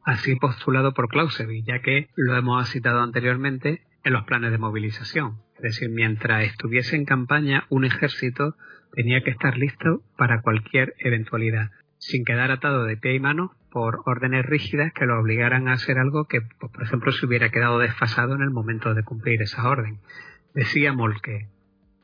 [0.04, 5.38] así postulado por Clausewitz, ya que lo hemos citado anteriormente en los planes de movilización.
[5.56, 8.56] Es decir, mientras estuviese en campaña, un ejército
[8.94, 14.02] tenía que estar listo para cualquier eventualidad, sin quedar atado de pie y mano por
[14.06, 17.80] órdenes rígidas que lo obligaran a hacer algo que, pues, por ejemplo, se hubiera quedado
[17.80, 20.00] desfasado en el momento de cumplir esa orden.
[20.54, 21.48] Decía Molke,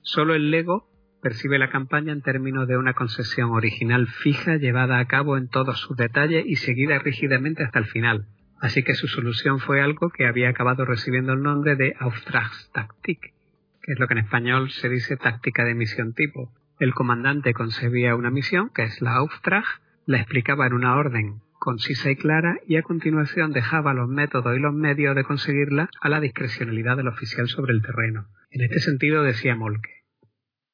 [0.02, 0.90] solo el Lego
[1.22, 5.80] percibe la campaña en términos de una concesión original fija llevada a cabo en todos
[5.80, 8.26] sus detalles y seguida rígidamente hasta el final.
[8.62, 13.34] Así que su solución fue algo que había acabado recibiendo el nombre de Auftragstaktik,
[13.82, 18.16] que es lo que en español se dice táctica de misión tipo, el comandante concebía
[18.16, 19.66] una misión, que es la Auftrag,
[20.06, 24.60] la explicaba en una orden concisa y clara y a continuación dejaba los métodos y
[24.60, 28.28] los medios de conseguirla a la discrecionalidad del oficial sobre el terreno.
[28.50, 30.06] En este sentido decía Molke,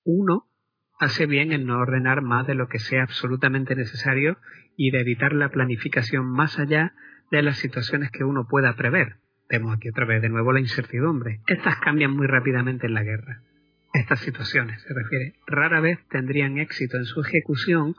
[0.03, 0.48] uno
[0.99, 4.38] hace bien en no ordenar más de lo que sea absolutamente necesario
[4.77, 6.94] y de evitar la planificación más allá
[7.32, 9.18] de las situaciones que uno pueda prever.
[9.49, 11.41] Vemos aquí otra vez de nuevo la incertidumbre.
[11.48, 13.41] Estas cambian muy rápidamente en la guerra
[14.06, 17.95] estas situaciones, se refiere, rara vez tendrían éxito en su ejecución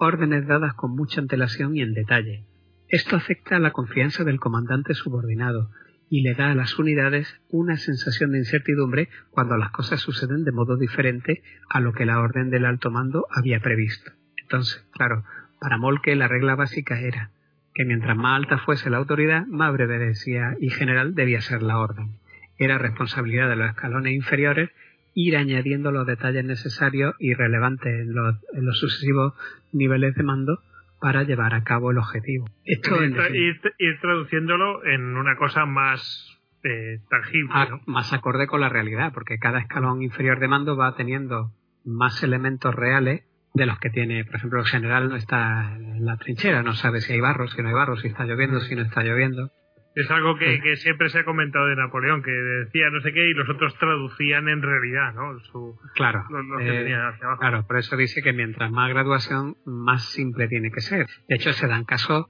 [0.00, 2.44] órdenes dadas con mucha antelación y en detalle.
[2.88, 5.70] Esto afecta a la confianza del comandante subordinado
[6.10, 10.50] y le da a las unidades una sensación de incertidumbre cuando las cosas suceden de
[10.50, 14.10] modo diferente a lo que la orden del alto mando había previsto.
[14.42, 15.24] Entonces, claro,
[15.60, 17.30] para Molke la regla básica era
[17.74, 21.78] que mientras más alta fuese la autoridad, más breve decía y general debía ser la
[21.78, 22.16] orden.
[22.58, 24.70] Era responsabilidad de los escalones inferiores
[25.14, 29.34] ir añadiendo los detalles necesarios y relevantes en los, en los sucesivos
[29.72, 30.58] niveles de mando
[31.00, 32.46] para llevar a cabo el objetivo.
[32.64, 37.50] Esto ir, ir, traduciéndolo en una cosa más eh, tangible.
[37.52, 41.52] Ah, más acorde con la realidad, porque cada escalón inferior de mando va teniendo
[41.84, 46.16] más elementos reales de los que tiene, por ejemplo, el general no está en la
[46.16, 48.82] trinchera, no sabe si hay barro, si no hay barro, si está lloviendo, si no
[48.82, 49.50] está lloviendo.
[49.94, 53.34] Es algo que, siempre se ha comentado de Napoleón, que decía no sé qué y
[53.34, 55.38] los otros traducían en realidad, ¿no?
[55.38, 56.24] Su, claro,
[56.60, 56.92] eh,
[57.38, 61.06] claro, por eso dice que mientras más graduación, más simple tiene que ser.
[61.28, 62.26] De hecho, se dan casos,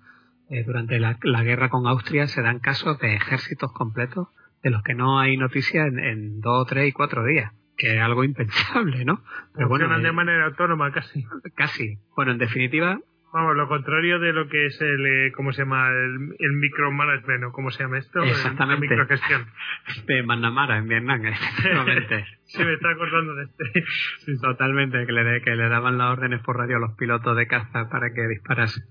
[0.50, 4.28] eh, durante la, guerra con Austria, se dan casos de ejércitos completos
[4.62, 8.22] de los que no hay noticia en, dos, tres y cuatro días que es algo
[8.22, 9.24] impensable, ¿no?
[9.52, 11.24] Pero Funcionan de eh, manera autónoma casi.
[11.56, 11.98] Casi.
[12.14, 13.00] Bueno, en definitiva,
[13.34, 15.88] Vamos, lo contrario de lo que es el, eh, ¿cómo se llama?
[15.88, 18.22] El, el micromanagement, ¿o cómo se llama esto?
[18.22, 18.86] Exactamente.
[18.86, 19.46] La microgestión.
[20.06, 22.24] De Manamara, en Vietnam, efectivamente.
[22.44, 23.84] sí, me está acordando de este.
[24.18, 27.48] Sí, totalmente, que le, que le daban las órdenes por radio a los pilotos de
[27.48, 28.82] caza para que disparase.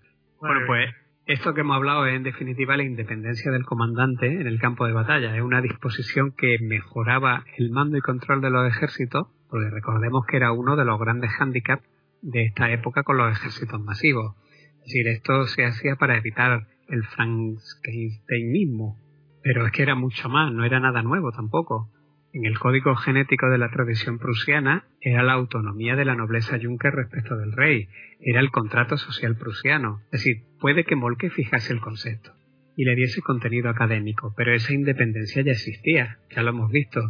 [0.42, 0.94] Bueno, pues
[1.26, 4.92] esto que hemos hablado es en definitiva la independencia del comandante en el campo de
[4.92, 5.38] batalla.
[5.38, 10.36] Es una disposición que mejoraba el mando y control de los ejércitos, porque recordemos que
[10.36, 11.93] era uno de los grandes hándicaps
[12.24, 14.36] de esta época con los ejércitos masivos.
[14.80, 18.98] Es decir, esto se hacía para evitar el frankensteinismo,
[19.44, 21.90] pero es que era mucho más, no era nada nuevo tampoco.
[22.32, 26.94] En el código genético de la tradición prusiana era la autonomía de la nobleza Junker
[26.94, 27.90] respecto del rey,
[28.20, 30.02] era el contrato social prusiano.
[30.06, 32.32] Es decir, puede que Molke fijase el concepto
[32.76, 37.02] y le diese contenido académico, pero esa independencia ya existía, ya lo hemos visto,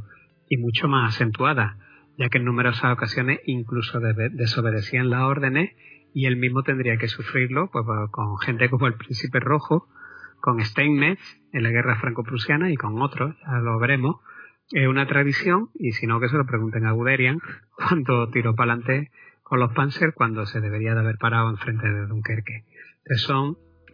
[0.50, 1.78] y mucho más acentuada
[2.18, 5.72] ya que en numerosas ocasiones incluso desobedecían las órdenes
[6.14, 9.88] y él mismo tendría que sufrirlo pues, con gente como el Príncipe Rojo,
[10.42, 11.22] con Steinmetz
[11.52, 14.18] en la guerra franco-prusiana y con otros, ya lo veremos.
[14.72, 17.40] Es una tradición, y si no que se lo pregunten a Guderian,
[17.76, 19.12] cuando tiró para adelante
[19.44, 22.66] con los Panzer cuando se debería de haber parado enfrente de Dunkerque.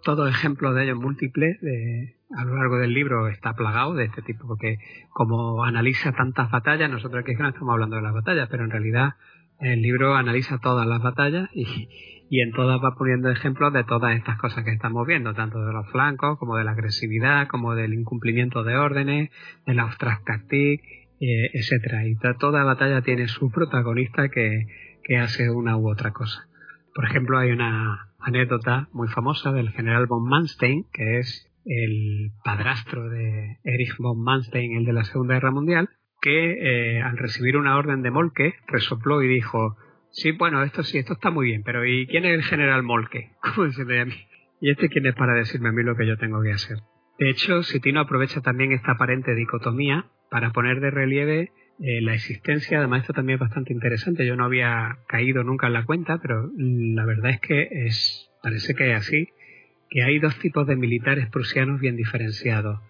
[0.04, 4.22] Todos ejemplos de ellos múltiples de, a lo largo del libro está plagado de este
[4.22, 4.78] tipo, porque
[5.10, 9.16] como analiza tantas batallas, nosotros aquí no estamos hablando de las batallas, pero en realidad
[9.60, 11.90] el libro analiza todas las batallas y,
[12.32, 15.90] en todas va poniendo ejemplos de todas estas cosas que estamos viendo, tanto de los
[15.90, 19.32] flancos, como de la agresividad, como del incumplimiento de órdenes,
[19.66, 20.82] de la Taktik,
[21.20, 22.06] eh, etcétera.
[22.06, 24.68] Y toda batalla tiene su protagonista que,
[25.04, 26.48] que hace una u otra cosa.
[26.94, 33.10] Por ejemplo, hay una anécdota muy famosa del general von Manstein, que es el padrastro
[33.10, 35.90] de Erich von Manstein, el de la Segunda Guerra Mundial,
[36.22, 39.78] que eh, al recibir una orden de Molke resopló y dijo,
[40.12, 43.32] sí, bueno, esto sí, esto está muy bien, pero ¿y quién es el general Molke?
[43.42, 44.14] ¿Cómo a mí?
[44.62, 46.80] ¿Y este quién es para decirme a mí lo que yo tengo que hacer?
[47.18, 51.52] De hecho, Sitino aprovecha también esta aparente dicotomía para poner de relieve
[51.82, 55.74] eh, la existencia, además esto también es bastante interesante, yo no había caído nunca en
[55.74, 59.30] la cuenta, pero la verdad es que es, parece que es así,
[59.90, 62.82] que hay dos tipos de militares prusianos bien diferenciados,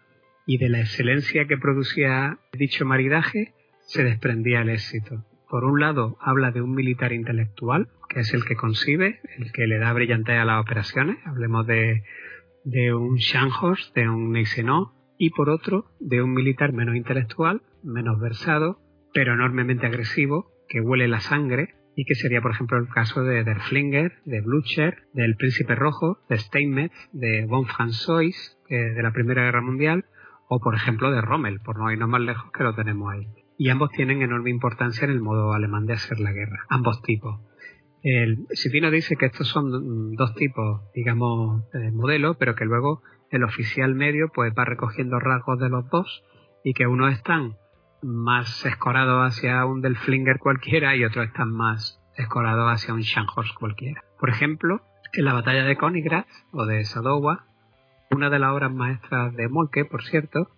[0.45, 5.23] y de la excelencia que producía dicho maridaje se desprendía el éxito.
[5.47, 9.67] Por un lado, habla de un militar intelectual, que es el que concibe, el que
[9.67, 12.03] le da brillantez a las operaciones, hablemos de,
[12.63, 18.19] de un Scharnhorst, de un Gneisenau, y por otro, de un militar menos intelectual, menos
[18.19, 18.79] versado,
[19.13, 23.43] pero enormemente agresivo, que huele la sangre, y que sería, por ejemplo, el caso de
[23.43, 29.61] Derflinger, de Blucher, del Príncipe Rojo, de Steinmetz, de von Franzois, de la Primera Guerra
[29.61, 30.05] Mundial,
[30.47, 33.27] o por ejemplo de Rommel, por no irnos más lejos que lo tenemos ahí.
[33.57, 37.41] Y ambos tienen enorme importancia en el modo alemán de hacer la guerra, ambos tipos.
[38.01, 43.43] El Sitino dice que estos son dos tipos, digamos, de modelo, pero que luego el
[43.43, 46.23] oficial medio pues va recogiendo rasgos de los dos
[46.63, 47.55] y que unos están
[48.01, 53.55] más escorado hacia un del Flinger cualquiera y otros están más escorados hacia un Scharnhorst
[53.55, 54.03] cualquiera.
[54.19, 54.81] Por ejemplo,
[55.13, 57.45] en la batalla de Königgrätz o de Sadowa,
[58.11, 60.49] una de las obras maestras de Molke, por cierto,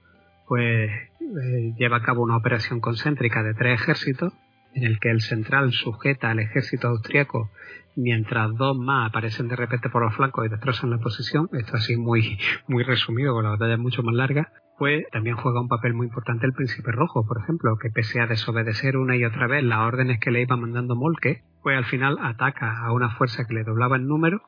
[0.48, 4.34] pues eh, lleva a cabo una operación concéntrica de tres ejércitos
[4.73, 7.52] en el que el central sujeta al ejército austriaco
[7.95, 11.49] mientras dos más aparecen de repente por los flancos y destrozan la posición.
[11.52, 15.61] Esto así muy, muy resumido, porque la batalla es mucho más larga pues también juega
[15.61, 19.23] un papel muy importante el Príncipe Rojo, por ejemplo, que pese a desobedecer una y
[19.23, 23.11] otra vez las órdenes que le iba mandando Molke, pues al final ataca a una
[23.11, 24.41] fuerza que le doblaba el número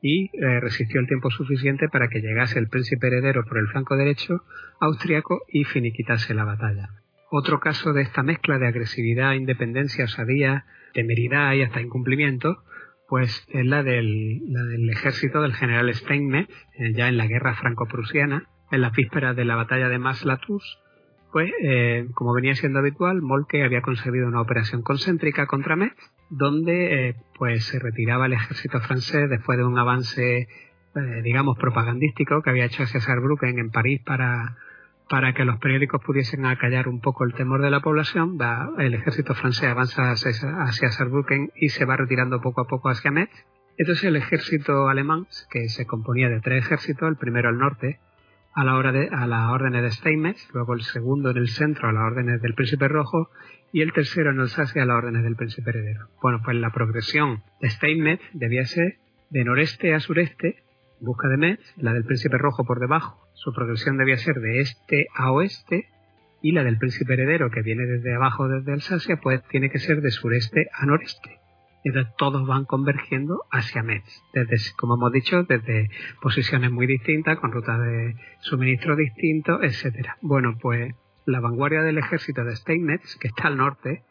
[0.00, 3.94] y eh, resistió el tiempo suficiente para que llegase el príncipe heredero por el flanco
[3.94, 4.44] derecho
[4.80, 6.88] austriaco y finiquitase la batalla.
[7.36, 12.62] Otro caso de esta mezcla de agresividad, independencia, osadía, temeridad y hasta incumplimiento,
[13.08, 14.40] pues es la del,
[14.88, 16.48] ejército del general Steinmetz,
[16.78, 20.78] eh, ya en la guerra franco-prusiana, en las vísperas de la batalla de Maslatus,
[21.32, 25.98] pues, eh, como venía siendo habitual, Molke había conseguido una operación concéntrica contra Metz,
[26.30, 30.46] donde eh, pues se retiraba el ejército francés después de un avance,
[31.24, 34.56] digamos, propagandístico que había hecho hacia Saarbrücken en París para
[35.08, 38.94] para que los periódicos pudiesen acallar un poco el temor de la población, va, el
[38.94, 43.32] ejército francés avanza hacia, Saarbrücken y se va retirando poco a poco hacia Metz.
[43.76, 47.98] Entonces el ejército alemán, que se componía de tres ejércitos, el primero al norte,
[48.54, 52.54] a la, hora de, Steinmetz, luego el segundo en el centro a las órdenes del
[52.54, 53.30] príncipe rojo
[53.72, 56.08] y el tercero en Alsacia a las órdenes del príncipe heredero.
[56.22, 58.98] Bueno, pues la progresión de Steinmetz debía ser
[59.30, 60.62] de noreste a sureste,
[61.04, 65.06] busca de Metz, la del príncipe rojo por debajo, su progresión debía ser de este
[65.14, 65.88] a oeste
[66.42, 70.00] y la del príncipe heredero que viene desde abajo desde Alsacia pues tiene que ser
[70.00, 71.40] de sureste a noreste.
[71.84, 75.90] Entonces todos van convergiendo hacia Metz, desde, como hemos dicho, desde
[76.22, 80.16] posiciones muy distintas, con rutas de suministro distintos, etcétera.
[80.22, 80.94] Bueno, pues
[81.26, 84.02] la vanguardia del ejército de Steinmetz, que está al norte,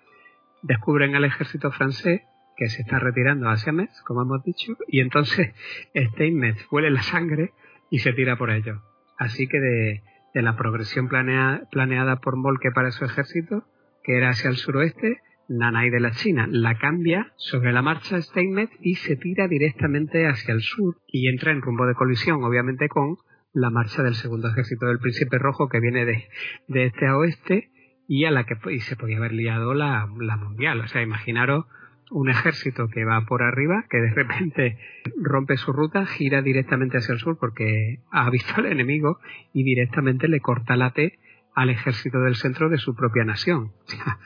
[0.61, 2.22] descubren al ejército francés
[2.56, 5.54] que se está retirando hacia Metz, como hemos dicho, y entonces
[5.96, 7.52] Steinmetz huele la sangre
[7.90, 8.80] y se tira por ellos.
[9.18, 10.02] Así que de,
[10.34, 13.66] la progresión planeada por Molke para su ejército,
[14.04, 18.72] que era hacia el suroeste, Nanay de la China la cambia sobre la marcha Steinmetz
[18.82, 23.18] y se tira directamente hacia el sur y entra en rumbo de colisión, obviamente con
[23.54, 26.28] la marcha del segundo ejército del Príncipe Rojo que viene de,
[26.68, 27.70] de este a oeste
[28.08, 30.80] y a la que y se podía haber liado la, la mundial.
[30.82, 31.66] O sea, imaginaros
[32.14, 34.77] un ejército que va por arriba, que de repente
[35.18, 39.19] rompe su ruta, gira directamente hacia el sur porque ha visto al enemigo
[39.52, 41.19] y directamente le corta la T
[41.56, 43.72] al ejército del centro de su propia nación.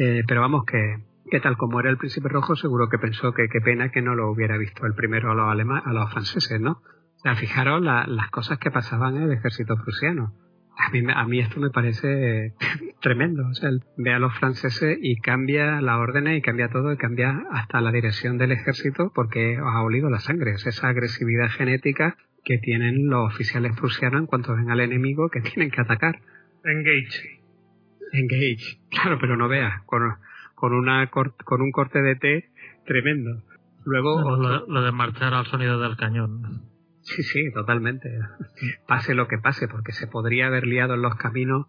[0.00, 3.48] Eh, pero vamos que, que tal como era el príncipe rojo, seguro que pensó que
[3.48, 6.60] qué pena que no lo hubiera visto el primero a los alemanes, a los franceses,
[6.60, 6.82] ¿no?
[7.16, 10.34] O sea, fijaros las cosas que pasaban en el ejército prusiano
[10.78, 12.54] a mí, a mí esto me parece
[13.00, 13.46] tremendo.
[13.48, 17.42] O sea, ve a los franceses y cambia la orden y cambia todo y cambia
[17.50, 20.52] hasta la dirección del ejército porque ha olido la sangre.
[20.52, 25.40] Es esa agresividad genética que tienen los oficiales prusianos en cuanto ven al enemigo que
[25.52, 26.20] tienen que atacar.
[26.64, 27.40] Engage.
[28.12, 28.80] Engage.
[28.90, 30.02] Claro, pero no veas, con,
[30.54, 32.50] con, una, con un corte de té
[32.86, 33.42] tremendo.
[33.84, 34.36] Luego.
[34.66, 36.62] lo de marchar al sonido del cañón.
[37.08, 38.10] Sí, sí, totalmente.
[38.86, 41.66] Pase lo que pase, porque se podría haber liado en los caminos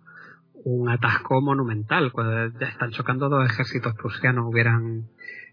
[0.65, 2.11] un atasco monumental.
[2.11, 5.07] Cuando ya están chocando dos ejércitos prusianos, hubieran,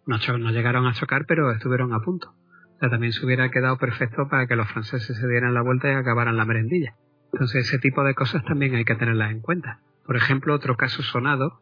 [0.05, 2.35] no, no llegaron a chocar, pero estuvieron a punto.
[2.75, 5.89] O sea, también se hubiera quedado perfecto para que los franceses se dieran la vuelta
[5.89, 6.97] y acabaran la merendilla.
[7.33, 9.81] Entonces, ese tipo de cosas también hay que tenerlas en cuenta.
[10.05, 11.61] Por ejemplo, otro caso sonado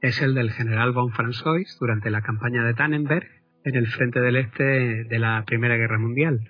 [0.00, 3.28] es el del general von François durante la campaña de Tannenberg
[3.64, 6.40] en el frente del este de la Primera Guerra Mundial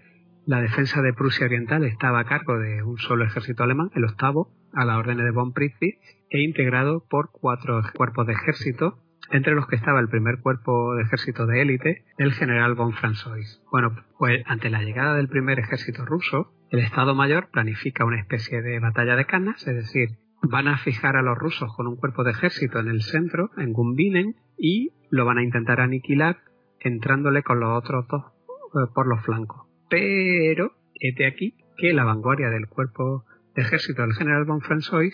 [0.46, 4.52] la defensa de Prusia Oriental estaba a cargo de un solo ejército alemán, el octavo,
[4.72, 5.98] a la orden de von Pritzwitz,
[6.30, 8.98] e integrado por cuatro cuerpos de ejército,
[9.32, 13.60] entre los que estaba el primer cuerpo de ejército de élite, el general von François.
[13.72, 18.62] Bueno, pues ante la llegada del primer ejército ruso, el Estado Mayor planifica una especie
[18.62, 20.10] de batalla de canas, es decir,
[20.42, 23.72] van a fijar a los rusos con un cuerpo de ejército en el centro, en
[23.72, 26.38] Gumbinen, y lo van a intentar aniquilar
[26.78, 29.65] entrándole con los otros dos eh, por los flancos.
[29.88, 35.12] Pero, de aquí que la vanguardia del cuerpo de ejército del general von François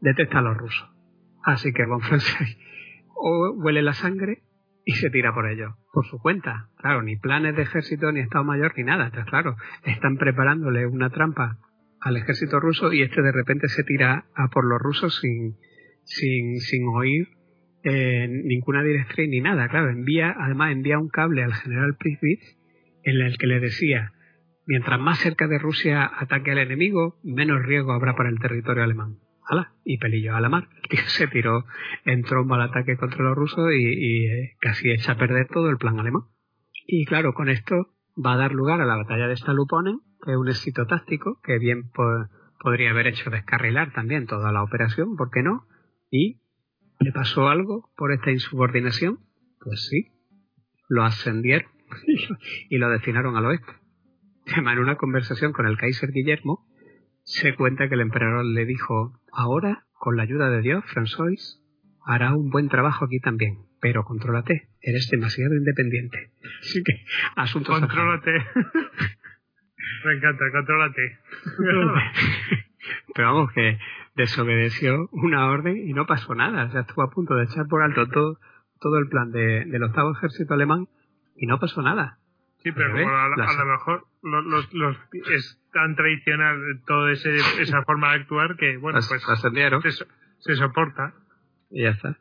[0.00, 0.88] detecta a los rusos.
[1.42, 2.56] Así que von François
[3.56, 4.42] huele la sangre
[4.84, 6.70] y se tira por ello, por su cuenta.
[6.76, 9.06] Claro, ni planes de ejército, ni Estado Mayor, ni nada.
[9.06, 11.58] Entonces, claro, están preparándole una trampa
[12.00, 15.56] al ejército ruso y este de repente se tira a por los rusos sin,
[16.04, 17.28] sin, sin oír
[17.82, 19.68] eh, ninguna directriz ni nada.
[19.68, 22.57] Claro, envía, además envía un cable al general Prisvitz
[23.02, 24.12] en el que le decía,
[24.66, 29.18] mientras más cerca de Rusia ataque al enemigo, menos riesgo habrá para el territorio alemán.
[29.48, 29.72] ¡Hala!
[29.82, 30.68] Y pelillo a la mar.
[30.82, 31.64] El tío se tiró
[32.04, 35.78] en tromba al ataque contra los rusos y, eh, casi echa a perder todo el
[35.78, 36.24] plan alemán.
[36.86, 40.36] Y claro, con esto va a dar lugar a la batalla de Staluponen, que es
[40.36, 41.90] un éxito táctico que bien
[42.60, 45.66] podría haber hecho descarrilar también toda la operación, ¿por qué no?
[46.10, 46.40] Y
[47.00, 49.20] le pasó algo por esta insubordinación,
[49.60, 50.08] pues sí,
[50.88, 51.77] lo ascendieron
[52.68, 53.72] y lo destinaron al oeste.
[54.56, 56.66] En una conversación con el Kaiser Guillermo,
[57.22, 61.60] se cuenta que el emperador le dijo, ahora, con la ayuda de Dios, François
[62.06, 66.32] hará un buen trabajo aquí también, pero contrólate, eres demasiado independiente.
[66.60, 67.04] Así que,
[67.36, 68.32] asuntos Contrólate.
[70.04, 71.18] Me encanta, contrólate.
[73.14, 73.78] Pero vamos, que
[74.14, 76.64] desobedeció una orden y no pasó nada.
[76.64, 78.38] O sea, estuvo a punto de echar por alto todo,
[78.80, 80.86] todo el plan de, del octavo ejército alemán
[81.38, 82.18] y no pasó nada.
[82.58, 84.96] Sí, pero como a, lo mejor los, los,
[85.30, 89.22] es tan tradicional toda esa forma de actuar que, bueno, pues
[89.94, 90.06] se,
[90.38, 91.14] se, soporta.
[91.70, 92.18] Y ya está.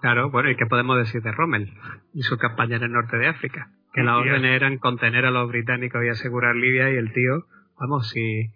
[0.00, 1.72] Claro, bueno, ¿y qué podemos decir de Rommel
[2.12, 3.70] y su campaña en el norte de África?
[3.92, 7.46] Que la orden eran contener a los británicos y asegurar Libia y el tío,
[7.78, 8.50] vamos, si,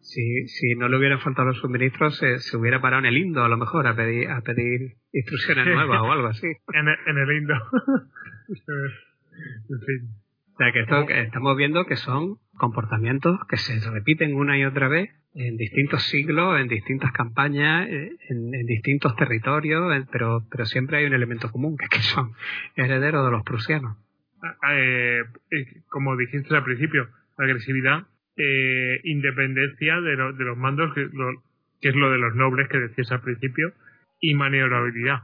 [0.00, 3.42] si, si no le hubieran faltado los suministros, se, se hubiera parado en el Indo
[3.42, 6.46] a lo mejor a pedir, a pedir instrucciones nuevas o algo así.
[6.72, 7.54] En el, en el Indo.
[10.54, 14.86] O sea, que esto estamos viendo que son comportamientos que se repiten una y otra
[14.86, 21.06] vez en distintos siglos, en distintas campañas, eh, en, distintos territorios, pero, pero siempre hay
[21.06, 22.32] un elemento común, que, son
[22.76, 23.96] herederos de los prusianos.
[24.42, 28.06] Ah, eh, eh, como dijiste al principio, agresividad,
[29.04, 31.08] independencia de, de, los mandos, que,
[31.80, 33.72] que, es lo de los nobles que decías al principio,
[34.20, 35.22] y maniobrabilidad.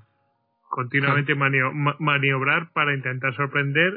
[0.70, 3.92] Continuamente maniobrar para intentar sorprender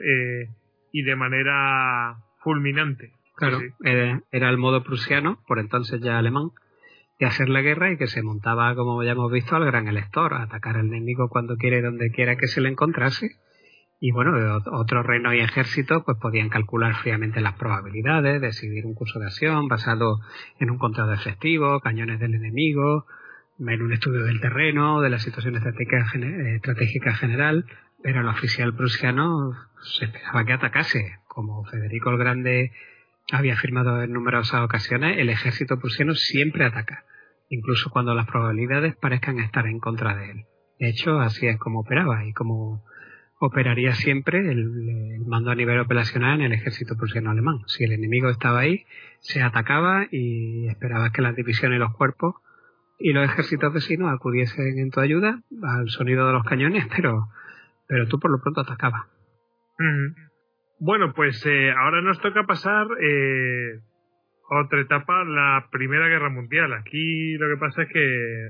[0.92, 3.14] y de manera fulminante.
[3.36, 6.50] Claro, era, el modo prusiano, por entonces ya alemán,
[7.20, 10.34] de hacer la guerra y que se montaba, como ya hemos visto, al gran elector,
[10.34, 13.38] a atacar al enemigo cuando quiera y donde quiera que se le encontrase.
[14.00, 14.34] Y bueno,
[14.72, 19.68] otros reinos y ejércitos pues podían calcular fríamente las probabilidades, decidir un curso de acción
[19.68, 20.20] basado
[20.60, 23.06] en un conteo de efectivos, cañones del enemigo,
[23.72, 26.06] en un estudio del terreno, de la situación estratégica,
[26.56, 27.66] estratégica general,
[28.02, 31.20] pero el oficial prusiano se esperaba que atacase.
[31.28, 32.72] Como Federico el Grande
[33.32, 37.06] había afirmado en numerosas ocasiones, el ejército prusiano siempre ataca,
[37.50, 40.46] incluso cuando las probabilidades parezcan estar en contra de él.
[40.80, 42.84] De hecho, así es como operaba y como
[43.40, 47.60] operaría siempre el, mando a nivel operacional en el ejército prusiano alemán.
[47.68, 48.86] Si el enemigo estaba ahí,
[49.20, 52.36] se atacaba y esperaba que las divisiones y los cuerpos
[53.00, 57.28] y los ejércitos vecinos acudiesen en tu ayuda al sonido de los cañones, pero,
[57.88, 59.08] pero tú por lo pronto atacabas.
[60.80, 63.80] Bueno, pues eh, ahora nos toca pasar eh,
[64.50, 66.74] otra etapa, la Primera Guerra Mundial.
[66.74, 68.50] Aquí lo que pasa es que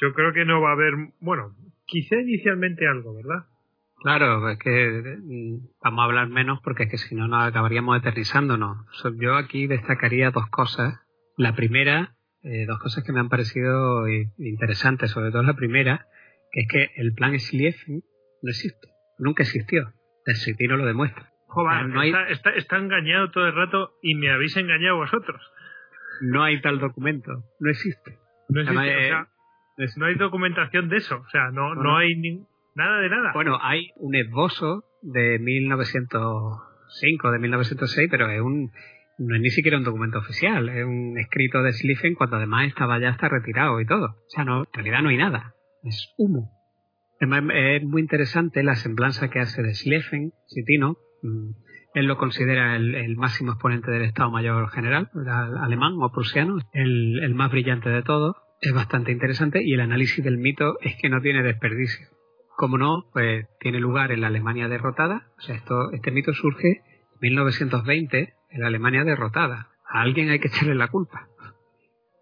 [0.00, 1.54] yo creo que no va a haber, bueno,
[1.86, 3.46] quizá inicialmente algo, ¿verdad?
[4.02, 7.98] Claro, es que mm, vamos a hablar menos porque es que si no nos acabaríamos
[7.98, 8.78] eternizándonos.
[9.18, 11.00] Yo aquí destacaría dos cosas.
[11.36, 12.14] La primera,
[12.44, 14.08] eh, dos cosas que me han parecido
[14.38, 16.06] interesantes, sobre todo la primera,
[16.50, 18.02] que es que el plan Schlieffen
[18.42, 18.88] no existe,
[19.18, 19.92] nunca existió.
[20.26, 21.32] El Citino lo demuestra.
[21.46, 21.86] Joder,
[22.56, 25.40] está, engañado todo el rato y me habéis engañado vosotros.
[26.22, 28.18] No hay tal documento, no existe.
[28.48, 29.12] No existe,
[29.96, 32.14] no hay documentación de eso, o sea, no, no, hay
[32.74, 33.32] nada de nada.
[33.32, 38.70] Bueno, hay un esbozo de 1905, de 1906, pero es un,
[39.18, 42.98] no es ni siquiera un documento oficial, es un escrito de Schlieffen cuando además estaba
[42.98, 44.06] ya hasta retirado y todo.
[44.06, 46.50] O sea, no, en realidad no hay nada, es humo.
[47.20, 51.52] es muy interesante la semblanza que hace de Schlieffen, Citino, Mm,
[51.94, 55.10] él lo considera el, máximo exponente del Estado Mayor General,
[55.60, 58.36] alemán o prusiano, el, más brillante de todos.
[58.60, 62.06] Es bastante interesante y el análisis del mito es que no tiene desperdicio.
[62.56, 65.28] Como no, pues tiene lugar en la Alemania derrotada.
[65.38, 66.80] O sea, esto, este mito surge
[67.22, 69.68] 1920 en Alemania derrotada.
[69.88, 71.28] A alguien hay que echarle la culpa.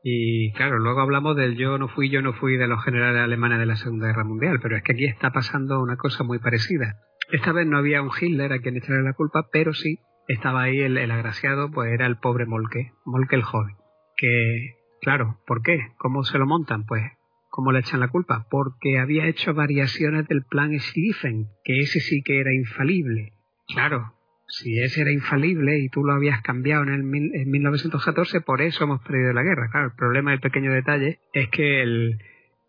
[0.02, 3.58] Y claro, luego hablamos del yo no fui, yo no fui de los generales alemanes
[3.58, 6.96] de la Segunda Guerra Mundial, pero es que aquí está pasando una cosa muy parecida.
[7.30, 9.98] Esta vez no había un Hitler a quien echarle la culpa, pero sí
[10.28, 13.76] estaba ahí el, agraciado, pues era el pobre Molke, Molke el joven.
[14.16, 15.78] Que, claro, ¿por qué?
[15.98, 16.84] ¿Cómo se lo montan?
[16.86, 17.02] Pues,
[17.48, 18.46] ¿cómo le echan la culpa?
[18.50, 23.32] Porque había hecho variaciones del plan Schlieffen, que ese sí que era infalible.
[23.66, 24.14] Claro,
[24.50, 27.00] si ese era infalible y tú lo habías cambiado en, el,
[27.34, 29.70] en 1914, por eso hemos perdido la guerra.
[29.70, 32.18] Claro, el problema del pequeño detalle es que el,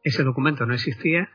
[0.04, 1.30] ese documento no existía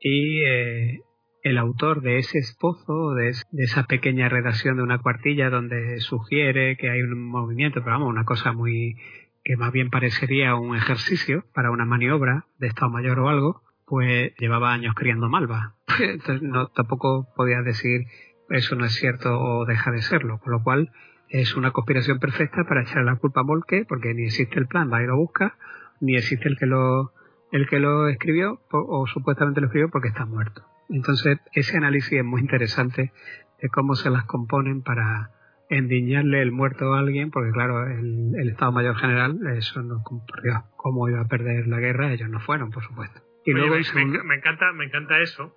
[0.00, 1.00] y eh,
[1.42, 6.90] el autor de ese esposo, de, esa pequeña redacción de una cuartilla donde sugiere que
[6.90, 8.96] hay un movimiento, pero vamos, una cosa muy
[9.44, 14.32] que más bien parecería un ejercicio para una maniobra de Estado Mayor o algo, pues
[14.38, 15.74] llevaba años criando malva.
[16.00, 18.06] Entonces no, tampoco podía decir
[18.50, 20.90] eso no es cierto o deja de serlo, con lo cual
[21.28, 24.92] es una conspiración perfecta para echar la culpa a Molke, porque ni existe el plan,
[24.92, 25.56] va y lo busca,
[26.00, 27.12] ni existe el que lo,
[27.52, 30.64] el que lo escribió, o supuestamente lo escribió porque está muerto.
[30.88, 33.12] Entonces, ese análisis es muy interesante
[33.60, 35.30] de cómo se las componen para
[35.70, 40.64] endiñarle el muerto a alguien, porque claro, el, Estado Mayor General, eso no ocurrió.
[40.76, 42.12] ¿Cómo iba a perder la guerra?
[42.12, 43.20] Ellos no fueron, por supuesto.
[43.44, 45.54] Y luego me, encanta, me encanta eso,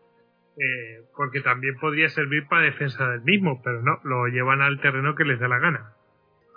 [0.58, 5.16] eh, porque también podría servir para defensa del mismo, pero no, lo llevan al terreno
[5.16, 5.94] que les da la gana.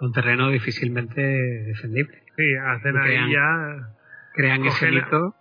[0.00, 2.22] un terreno difícilmente defendible.
[2.36, 3.90] Sí, hacen ahí ya.
[4.34, 5.34] Crean ese mito.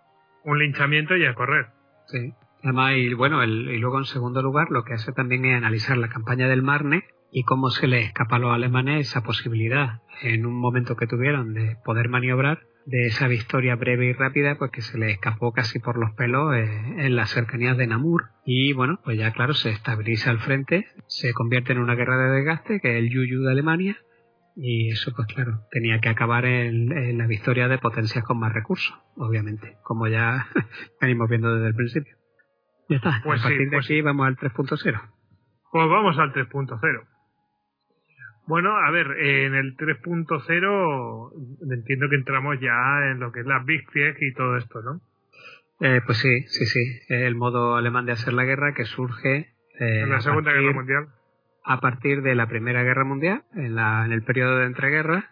[0.44, 1.68] Un linchamiento y a correr.
[2.07, 2.34] Sí.
[2.64, 5.98] Además, y bueno, el, y luego en segundo lugar, lo que hace también es analizar
[5.98, 10.45] la campaña del Marne y cómo se les escapa a los alemanes esa posibilidad en
[10.45, 14.81] un momento que tuvieron de poder maniobrar de esa victoria breve y rápida pues que
[14.81, 16.65] se les escapó casi por los pelos eh,
[16.97, 18.29] en las cercanías de Namur.
[18.45, 22.37] Y bueno pues ya claro se estabiliza al frente se convierte en una guerra de
[22.37, 23.97] desgaste que es el Yuyu de Alemania
[24.55, 28.97] y eso pues claro tenía que acabar en, la victoria de potencias con más recursos
[29.15, 30.47] obviamente como ya
[31.01, 32.15] venimos viendo desde el principio.
[32.89, 35.01] Ya está pues a partir de pues aquí vamos al 3.0
[35.71, 37.18] pues vamos al 3.0
[38.49, 43.59] bueno, a ver, en el 3.0 entiendo que entramos ya en lo que es la
[43.59, 45.01] Big Fieg y todo esto, ¿no?
[45.81, 46.99] Eh, pues sí, sí, sí.
[47.09, 49.53] El modo alemán de hacer la guerra que surge.
[49.80, 51.09] Eh, en la Segunda Guerra Mundial.
[51.63, 55.26] A partir de la Primera Guerra Mundial, en, la, en el periodo de entreguerras,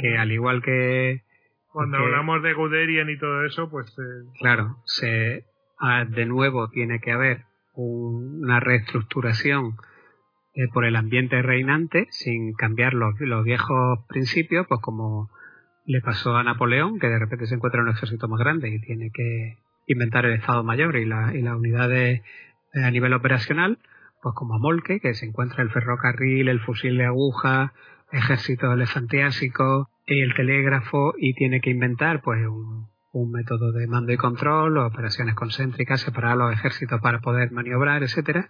[0.00, 1.24] que al igual que.
[1.66, 3.94] Cuando hablamos de Guderian y todo eso, pues.
[3.98, 5.44] Eh, claro, se,
[5.78, 7.44] ah, de nuevo tiene que haber
[7.74, 9.76] una reestructuración
[10.54, 15.30] eh, por el ambiente reinante sin cambiar los, los, viejos principios, pues como
[15.86, 18.80] le pasó a Napoleón, que de repente se encuentra en un ejército más grande y
[18.80, 22.22] tiene que inventar el Estado Mayor y, la, y las unidades
[22.74, 23.78] eh, a nivel operacional,
[24.22, 27.72] pues como a Molke, que se encuentra el ferrocarril, el fusil de aguja,
[28.12, 34.12] ejército elefantiásico y el telégrafo y tiene que inventar pues un, un método de mando
[34.12, 38.48] y control, operaciones concéntricas, separar los ejércitos para poder maniobrar, etcétera,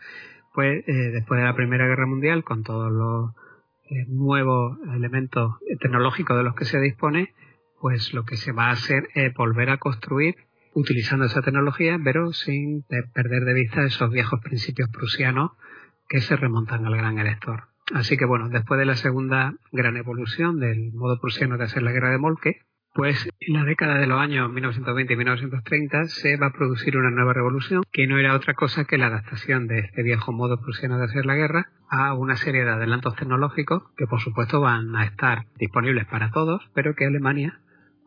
[0.54, 3.34] pues después de la Primera Guerra Mundial, con todos los
[3.90, 7.34] eh, nuevos elementos tecnológicos de los que se dispone,
[7.80, 10.36] pues lo que se va a hacer es volver a construir
[10.74, 15.52] utilizando esa tecnología, pero sin perder de vista esos viejos principios prusianos
[16.08, 17.64] que se remontan al gran elector.
[17.92, 21.92] Así que bueno, después de la segunda gran evolución del modo prusiano de hacer la
[21.92, 22.62] guerra de Molke,
[22.94, 27.10] pues en la década de los años 1920 y 1930 se va a producir una
[27.10, 30.98] nueva revolución que no era otra cosa que la adaptación de este viejo modo prusiano
[30.98, 35.04] de hacer la guerra a una serie de adelantos tecnológicos que por supuesto van a
[35.04, 37.60] estar disponibles para todos, pero que Alemania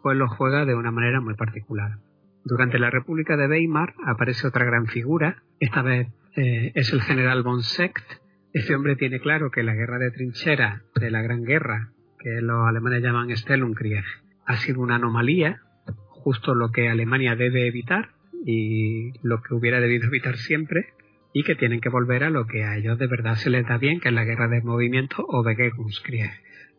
[0.04, 1.98] pues los juega de una manera muy particular.
[2.44, 7.42] Durante la República de Weimar aparece otra gran figura, esta vez eh, es el general
[7.42, 8.06] von Secht.
[8.54, 11.90] Este hombre tiene claro que la guerra de trinchera de la Gran Guerra,
[12.20, 14.06] que los alemanes llaman Stellungkrieg,
[14.46, 15.62] ha sido una anomalía,
[16.10, 18.10] justo lo que Alemania debe evitar
[18.46, 20.94] y lo que hubiera debido evitar siempre,
[21.34, 23.78] y que tienen que volver a lo que a ellos de verdad se les da
[23.78, 26.32] bien, que es la guerra de movimiento o Begegungskrieg.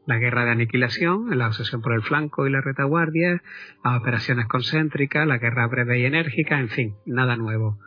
[0.07, 3.43] La guerra de aniquilación, la obsesión por el flanco y la retaguardia,
[3.85, 7.79] las operaciones concéntricas, la guerra breve y enérgica, en fin, nada nuevo.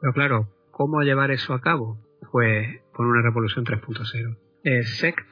[0.00, 1.98] Pero claro, ¿cómo llevar eso a cabo?
[2.30, 4.36] Pues con una revolución 3.0.
[4.64, 4.82] Eh,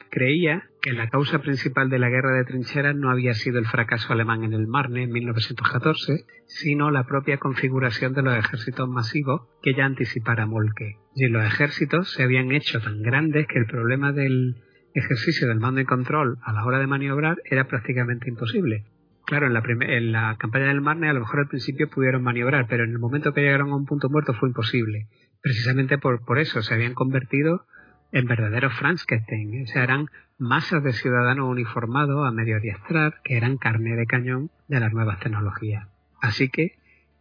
[0.09, 4.11] creía que la causa principal de la guerra de trincheras no había sido el fracaso
[4.11, 9.75] alemán en el Marne en 1914, sino la propia configuración de los ejércitos masivos que
[9.75, 10.97] ya anticipara Molke.
[11.15, 14.57] Y los ejércitos se habían hecho tan grandes que el problema del
[14.93, 18.83] ejercicio del mando y control a la hora de maniobrar era prácticamente imposible.
[19.25, 22.67] Claro, en la, en la campaña del Marne a lo mejor al principio pudieron maniobrar,
[22.67, 25.07] pero en el momento que llegaron a un punto muerto fue imposible.
[25.41, 27.65] Precisamente por, por eso se habían convertido
[28.13, 29.63] en verdaderos Frankenstein.
[29.63, 30.07] O sea, eran
[30.37, 35.19] masas de ciudadanos uniformados a medio adiestrar que eran carne de cañón de las nuevas
[35.19, 35.87] tecnologías.
[36.21, 36.77] Así que,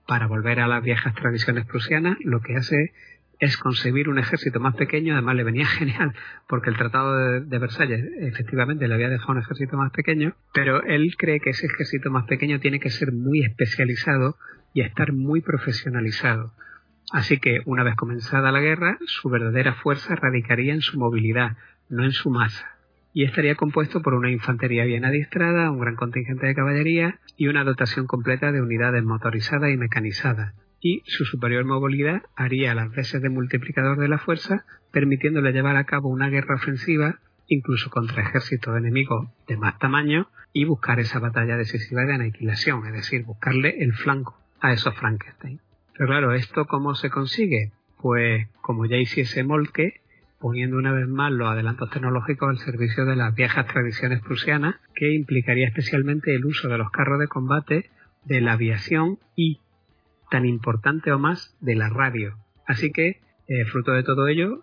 [0.06, 2.92] para volver a las viejas tradiciones prusianas, lo que hace
[3.40, 6.14] es concebir un ejército más pequeño, además le venía genial,
[6.46, 10.82] porque el Tratado de, de, Versalles efectivamente le había dejado un ejército más pequeño, pero
[10.84, 14.36] él cree que ese ejército más pequeño tiene que ser muy especializado
[14.74, 16.52] y estar muy profesionalizado.
[17.10, 21.56] Así que, una vez comenzada la guerra, su verdadera fuerza radicaría en su movilidad,
[21.88, 22.78] no en su masa,
[23.12, 27.64] y estaría compuesto por una infantería bien adiestrada, un gran contingente de caballería y una
[27.64, 33.28] dotación completa de unidades motorizadas y mecanizadas, y su superior movilidad haría las veces de
[33.28, 39.28] multiplicador de la fuerza, permitiéndole llevar a cabo una guerra ofensiva incluso contra ejércitos enemigos
[39.46, 44.38] de más tamaño y buscar esa batalla decisiva de aniquilación, es decir, buscarle el flanco
[44.60, 45.60] a esos Frankenstein.
[45.94, 47.72] Pero claro, ¿esto cómo se consigue?
[48.00, 50.00] Pues como ya hiciese Molke,
[50.42, 55.12] poniendo una vez más los adelantos tecnológicos al servicio de las viejas tradiciones prusianas, que
[55.12, 57.90] implicaría especialmente el uso de los carros de combate,
[58.24, 59.60] de la aviación y,
[60.30, 62.36] tan importante o más, de la radio.
[62.66, 64.60] Así que, eh, fruto de todo ello,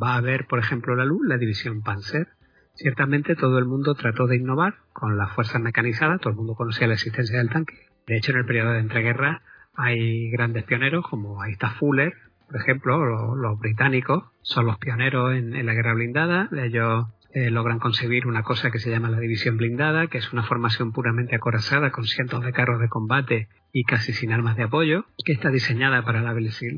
[0.00, 2.28] va a haber, por ejemplo, la luz, la división Panzer.
[2.74, 6.86] Ciertamente todo el mundo trató de innovar con las fuerzas mecanizadas, todo el mundo conocía
[6.86, 7.88] la existencia del tanque.
[8.06, 9.42] De hecho, en el periodo de entreguerra
[9.76, 12.14] hay grandes pioneros, como ahí está Fuller,
[12.46, 16.48] por ejemplo, los, británicos son los pioneros en, la guerra blindada.
[16.52, 20.44] Ellos eh, logran concebir una cosa que se llama la división blindada, que es una
[20.44, 25.06] formación puramente acorazada con cientos de carros de combate y casi sin armas de apoyo,
[25.24, 26.34] que está diseñada para la,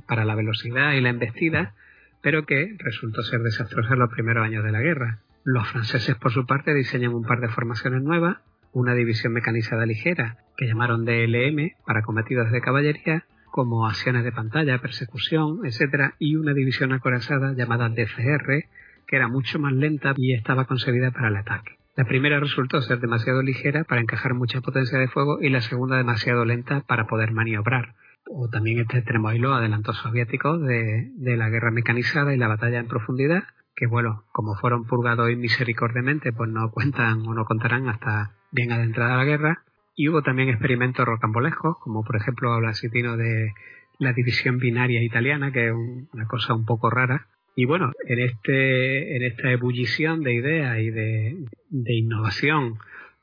[0.07, 1.75] para la velocidad y la embestida,
[2.23, 5.19] pero que resultó ser desastrosa en los primeros años de la guerra.
[5.45, 8.39] Los franceses, por su parte, diseñan un par de formaciones nuevas,
[8.77, 14.83] una división mecanizada ligera, que llamaron DLM, para cometidos de caballería, como acciones de pantalla,
[14.83, 18.65] persecución, etc., y una división acorazada llamada DCR,
[19.07, 21.79] que era mucho más lenta y estaba concebida para el ataque.
[21.97, 25.97] La primera resultó ser demasiado ligera para encajar mucha potencia de fuego y la segunda
[25.97, 27.95] demasiado lenta para poder maniobrar.
[28.27, 32.49] O también este extremo ahí lo adelantó soviéticos de, de la guerra mecanizada y la
[32.49, 33.45] batalla en profundidad,
[33.75, 39.17] que bueno, como fueron purgados misericordiamente, pues no cuentan o no contarán hasta bien adentrada
[39.17, 39.63] la guerra.
[39.95, 43.53] Y hubo también experimentos rocambolescos, como por ejemplo habla Citino de
[43.99, 47.29] la división binaria italiana, que es una cosa un poco rara.
[47.55, 51.37] Y bueno, en este, en esta ebullición de ideas y de,
[51.71, 52.79] de innovación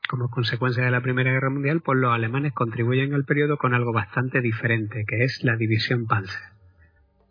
[0.08, 3.92] como consecuencia de la Primera Guerra Mundial, pues los alemanes contribuyen al periodo con algo
[3.92, 6.42] bastante diferente, que es la división Panzer,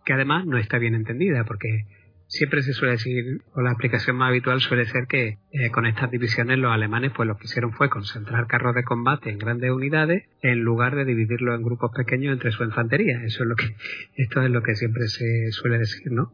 [0.06, 1.86] que además no está bien entendida, porque
[2.34, 6.10] siempre se suele decir, o la aplicación más habitual suele ser que eh, con estas
[6.10, 10.24] divisiones los alemanes pues lo que hicieron fue concentrar carros de combate en grandes unidades
[10.42, 13.22] en lugar de dividirlos en grupos pequeños entre su infantería.
[13.24, 13.76] Eso es lo que,
[14.16, 16.32] esto es lo que siempre se suele decir, ¿no?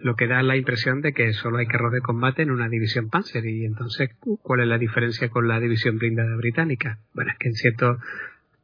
[0.00, 3.10] lo que da la impresión de que solo hay carros de combate en una división
[3.10, 4.10] Panzer y entonces,
[4.42, 7.00] ¿cuál es la diferencia con la división blindada británica?
[7.12, 7.98] Bueno, es que en cierto,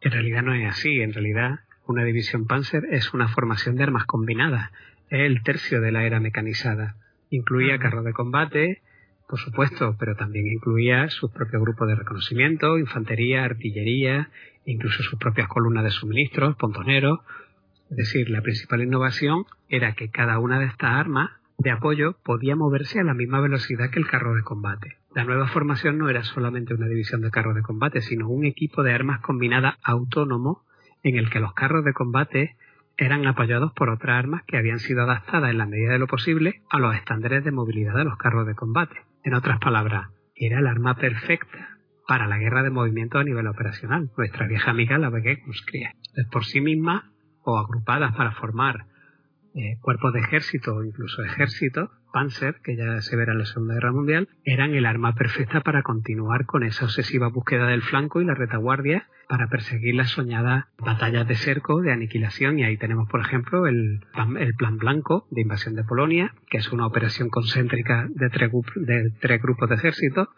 [0.00, 4.06] en realidad no es así, en realidad una división Panzer es una formación de armas
[4.06, 4.70] combinadas
[5.08, 6.96] el tercio de la era mecanizada.
[7.30, 8.82] Incluía carros de combate,
[9.28, 14.28] por supuesto, pero también incluía sus propios grupos de reconocimiento, infantería, artillería,
[14.66, 17.20] incluso sus propias columnas de suministros, pontoneros.
[17.90, 22.56] Es decir, la principal innovación era que cada una de estas armas de apoyo podía
[22.56, 24.98] moverse a la misma velocidad que el carro de combate.
[25.14, 28.82] La nueva formación no era solamente una división de carros de combate, sino un equipo
[28.82, 30.64] de armas combinadas autónomo
[31.02, 32.56] en el que los carros de combate
[33.02, 36.62] eran apoyados por otras armas que habían sido adaptadas en la medida de lo posible
[36.70, 38.96] a los estándares de movilidad de los carros de combate.
[39.24, 44.10] En otras palabras, era el arma perfecta para la guerra de movimiento a nivel operacional,
[44.16, 45.92] nuestra vieja amiga la Begegungskrieg.
[46.30, 47.12] Por sí misma
[47.42, 48.86] o agrupadas para formar
[49.54, 53.92] eh, cuerpos de ejército incluso ejércitos, Panzer, que ya se verá en la Segunda Guerra
[53.92, 58.34] Mundial, eran el arma perfecta para continuar con esa obsesiva búsqueda del flanco y la
[58.34, 63.66] retaguardia para perseguir las soñadas batallas de cerco, de aniquilación, y ahí tenemos, por ejemplo,
[63.66, 64.04] el,
[64.38, 69.10] el Plan Blanco de invasión de Polonia, que es una operación concéntrica de tres, de
[69.20, 70.28] tres grupos de ejércitos,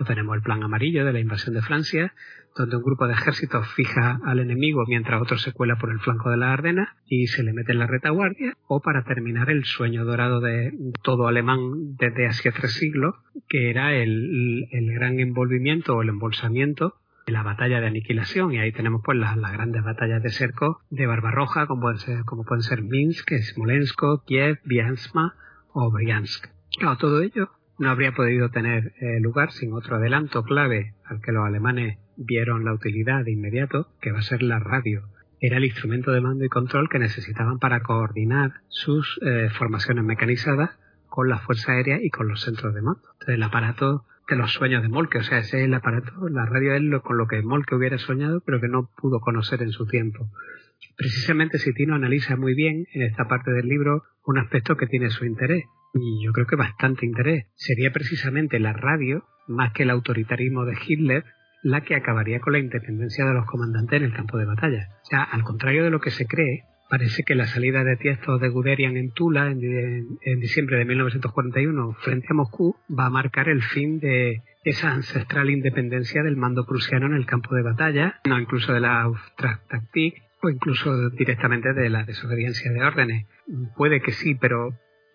[0.00, 2.12] o tenemos el Plan Amarillo de la invasión de Francia,
[2.56, 6.30] donde un grupo de ejércitos fija al enemigo mientras otro se cuela por el flanco
[6.30, 10.04] de la Ardena y se le mete en la retaguardia, o para terminar el sueño
[10.04, 10.72] dorado de
[11.02, 13.14] todo alemán desde hace tres siglos,
[13.48, 16.96] que era el, el gran envolvimiento o el embolsamiento
[17.30, 21.66] la batalla de aniquilación y ahí tenemos pues las, grandes batallas de cerco de Barbarroja
[21.66, 25.34] como pueden ser, como pueden ser Minsk, Smolensk, Kiev, Biansma
[25.72, 26.48] o Briansk.
[26.78, 31.32] Claro, todo ello no habría podido tener eh, lugar sin otro adelanto clave al que
[31.32, 35.08] los alemanes vieron la utilidad de inmediato, que va a ser la radio.
[35.40, 40.78] Era el instrumento de mando y control que necesitaban para coordinar sus eh, formaciones mecanizadas
[41.08, 43.00] con la Fuerza Aérea y con los centros de mando.
[43.12, 46.46] Entonces el aparato de los sueños de Molke, o sea, ese es el aparato, la
[46.46, 49.72] radio es lo, con lo que Molke hubiera soñado, pero que no pudo conocer en
[49.72, 50.30] su tiempo.
[50.96, 55.24] Precisamente Sitino analiza muy bien en esta parte del libro un aspecto que tiene su
[55.24, 55.64] interés,
[55.94, 57.46] y yo creo que bastante interés.
[57.54, 61.24] Sería precisamente la radio, más que el autoritarismo de Hitler,
[61.62, 64.88] la que acabaría con la independencia de los comandantes en el campo de batalla.
[65.02, 68.38] O sea, al contrario de lo que se cree, parece que la salida de Tiesto
[68.38, 73.62] de Guderian en Tula en, diciembre de 1941 frente a Moscú va a marcar el
[73.62, 78.72] fin de esa ancestral independencia del mando prusiano en el campo de batalla, no incluso
[78.72, 83.26] de la Auftragtaktik o incluso directamente de la desobediencia de órdenes.
[83.76, 84.74] Puede que sí, pero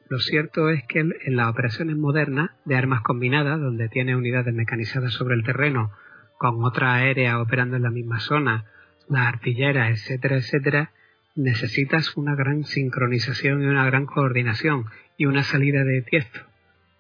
[0.10, 5.14] lo cierto es que en las operaciones modernas de armas combinadas, donde tiene unidades mecanizadas
[5.14, 5.92] sobre el terreno
[6.38, 8.66] con otra aérea operando en la misma zona,
[9.10, 10.92] las artilleras, etcétera, etcétera,
[11.36, 14.86] necesitas una gran sincronización y una gran coordinación
[15.18, 16.42] y una salida de tiesto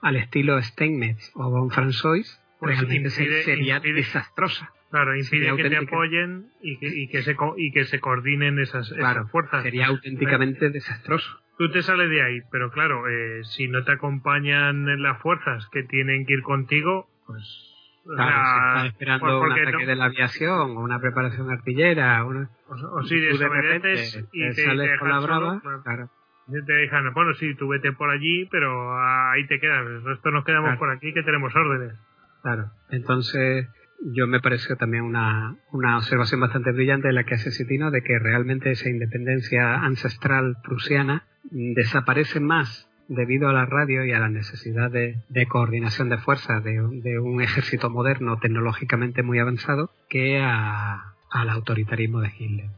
[0.01, 4.71] al estilo Steinmetz o Von François pues realmente sería desastrosa.
[4.91, 8.93] Claro, impide que te apoyen y que, y que, se, y que se coordinen esas,
[9.31, 9.63] fuerzas.
[9.63, 11.41] Sería auténticamente desastroso.
[11.57, 15.83] Tú te sales de ahí, pero claro, eh, si no te acompañan las fuerzas que
[15.83, 17.64] tienen que ir contigo, pues
[18.06, 22.23] Claro, se esperando un ataque de la aviación o una preparación artillera.
[22.23, 23.94] Una, o, si de repente
[24.32, 26.10] y te, sales con la brava, claro.
[26.48, 29.86] te dejan, bueno, sí, tú vete por allí, pero ahí te quedas.
[29.88, 31.98] El resto nos quedamos por aquí que tenemos órdenes.
[32.44, 32.69] Claro.
[32.91, 33.68] Entonces,
[34.14, 38.19] yo me parece también una, una observación bastante brillante la que hace Citino de que
[38.19, 44.91] realmente esa independencia ancestral prusiana desaparece más debido a la radio y a la necesidad
[44.91, 45.18] de,
[45.48, 52.69] coordinación de fuerzas de, un ejército moderno tecnológicamente muy avanzado que al autoritarismo de Hitler.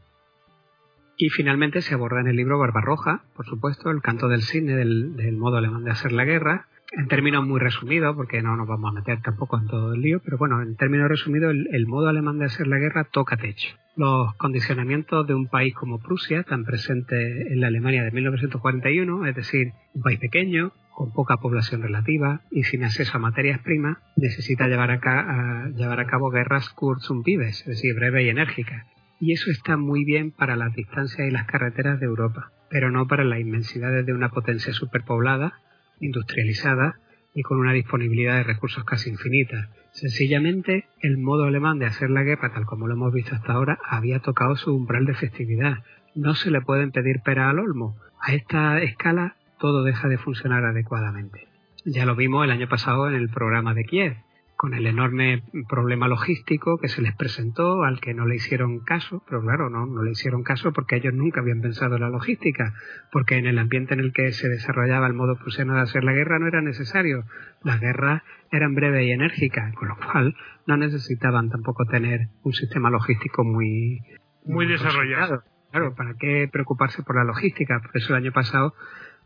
[1.16, 5.36] Y finalmente se aborda en el libro Barbarroja, por supuesto, el canto del cine del
[5.36, 8.94] modo alemán de hacer la guerra, en términos muy resumidos, porque no nos vamos a
[8.94, 12.46] meter tampoco en todo el lío, pero bueno, en términos resumidos, el, modo alemán de
[12.46, 13.76] hacer la guerra toca techo.
[13.96, 19.36] Los condicionamientos de un país como Prusia, tan presente en la Alemania de 1941, es
[19.36, 24.66] decir, un país pequeño, con poca población relativa y sin acceso a materias primas, necesita
[24.66, 28.86] llevar a, cabo guerras kurz und es decir, breves y enérgicas.
[29.20, 33.06] Y eso está muy bien para las distancias y las carreteras de Europa, pero no
[33.06, 35.60] para las inmensidades de una potencia superpoblada
[36.00, 36.98] industrializada
[37.34, 39.70] y con una disponibilidad de recursos casi infinita.
[39.92, 43.78] Sencillamente, el modo alemán de hacer la guerra, tal como lo hemos visto hasta ahora,
[43.88, 45.78] había tocado su umbral de festividad.
[46.14, 47.96] No se le pueden pedir pera al olmo.
[48.20, 51.46] A esta escala, todo deja de funcionar adecuadamente.
[51.84, 54.16] Ya lo vimos el año pasado en el programa de Kiev
[54.58, 59.22] con el enorme problema logístico que se les presentó, al que no le hicieron caso,
[59.28, 62.74] pero claro, no, no le hicieron caso porque ellos nunca habían pensado en la logística,
[63.12, 66.12] porque en el ambiente en el que se desarrollaba el modo prusiano de hacer la
[66.12, 67.22] guerra no era necesario.
[67.62, 70.34] Las guerras eran breves y enérgicas, con lo cual
[70.66, 74.00] no necesitaban tampoco tener un sistema logístico muy,
[74.44, 75.44] muy desarrollado.
[75.70, 77.80] Claro, ¿para qué preocuparse por la logística?
[77.80, 78.74] Por eso el año pasado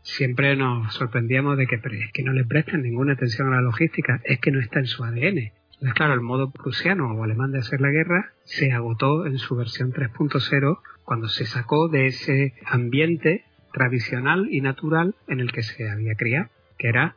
[0.02, 4.20] siempre nos sorprendíamos de que, es que no le prestan ninguna atención a la logística,
[4.24, 5.52] es que no está en su ADN.
[5.82, 9.56] Entonces, claro, el modo prusiano o alemán de hacer la guerra se agotó en su
[9.56, 15.90] versión 3.0 cuando se sacó de ese ambiente tradicional y natural en el que se
[15.90, 17.16] había criado, que era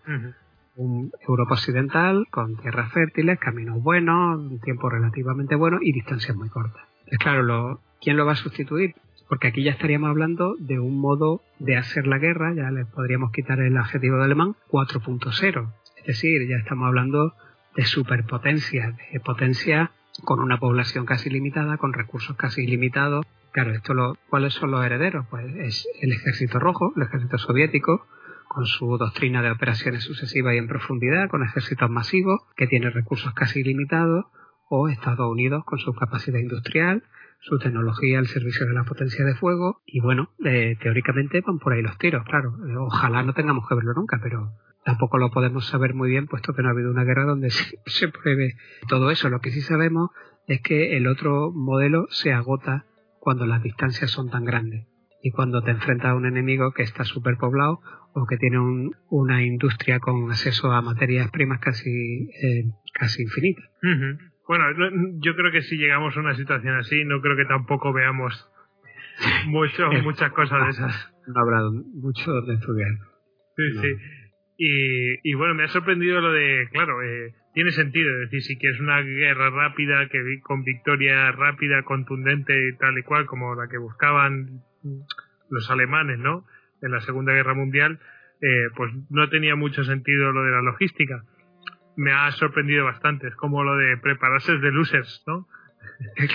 [0.75, 6.49] un Europa occidental con tierras fértiles, caminos buenos, un tiempo relativamente bueno y distancias muy
[6.49, 6.83] cortas.
[6.99, 8.95] Entonces, claro, lo, ¿quién lo va a sustituir?
[9.27, 13.31] Porque aquí ya estaríamos hablando de un modo de hacer la guerra, ya le podríamos
[13.31, 15.73] quitar el adjetivo de alemán, 4.0.
[15.97, 17.33] Es decir, ya estamos hablando
[17.75, 19.91] de superpotencia, de potencia
[20.23, 23.25] con una población casi limitada, con recursos casi ilimitados.
[23.51, 25.25] Claro, esto lo, ¿cuáles son los herederos?
[25.29, 28.05] Pues es el ejército rojo, el ejército soviético,
[28.47, 33.33] con su doctrina de operaciones sucesivas y en profundidad, con ejércitos masivos que tienen recursos
[33.33, 34.25] casi ilimitados,
[34.69, 37.03] o Estados Unidos con su capacidad industrial,
[37.39, 41.73] su tecnología al servicio de la potencia de fuego y bueno, eh, teóricamente van por
[41.73, 42.53] ahí los tiros, claro.
[42.67, 44.51] Eh, ojalá no tengamos que verlo nunca, pero
[44.83, 47.49] tampoco lo podemos saber muy bien puesto que no ha habido una guerra donde
[47.85, 48.55] se, pruebe
[48.87, 49.29] todo eso.
[49.29, 50.11] Lo que sí sabemos
[50.47, 52.85] es que el otro modelo se agota
[53.19, 54.87] cuando las distancias son tan grandes
[55.21, 57.81] y cuando te enfrentas a un enemigo que está superpoblado
[58.13, 58.59] o que tiene
[59.09, 63.65] una industria con acceso a materias primas casi, eh, casi infinitas.
[64.47, 64.65] Bueno,
[65.19, 68.49] yo creo que si llegamos a una situación así, no creo que tampoco veamos
[69.47, 71.11] mucho, muchas cosas de esas.
[71.27, 72.91] No habrá mucho de estudiar.
[73.55, 73.87] Sí, sí.
[74.59, 78.59] Y, y, bueno, me ha sorprendido lo de, claro, eh, tiene sentido, es decir, si
[78.59, 83.79] quieres una guerra rápida, que con victoria rápida, contundente, tal y cual, como la que
[83.79, 84.61] buscaban
[85.49, 86.45] los alemanes, ¿no?
[86.83, 87.99] En la Segunda Guerra Mundial,
[88.39, 91.23] eh, pues no tenía mucho sentido lo de la logística
[91.95, 93.27] me ha sorprendido bastante.
[93.27, 95.47] Es como lo de prepararse de losers, ¿no?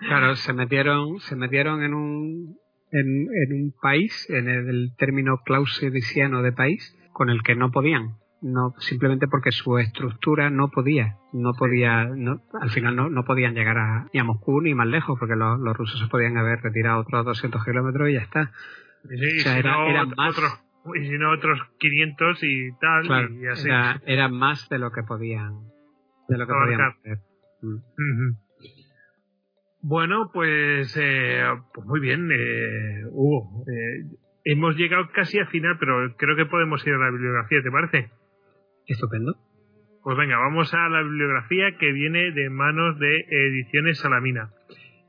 [0.00, 2.56] claro, se metieron, se metieron en un,
[2.90, 8.16] en, en un país, en el, término clausewitziano de país, con el que no podían.
[8.42, 13.54] No, simplemente porque su estructura no podía, no podía, no, al final no, no podían
[13.54, 16.58] llegar a, ni a Moscú ni más lejos, porque los, los rusos se podían haber
[16.62, 18.50] retirado otros 200 kilómetros y ya está.
[19.04, 20.36] o sea, era, más,
[20.94, 23.68] y si no otros 500 y tal y así.
[24.06, 25.68] era, más de lo que podían
[26.28, 27.18] de lo que podían hacer.
[27.62, 28.32] Mm.
[29.82, 31.44] bueno pues eh,
[31.74, 36.86] pues muy bien eh, Hugo eh, hemos llegado casi al final pero creo que podemos
[36.86, 38.10] ir a la bibliografía ¿te parece?
[38.86, 39.34] estupendo.
[40.02, 44.50] Pues venga vamos a la bibliografía que viene de manos de Ediciones Salamina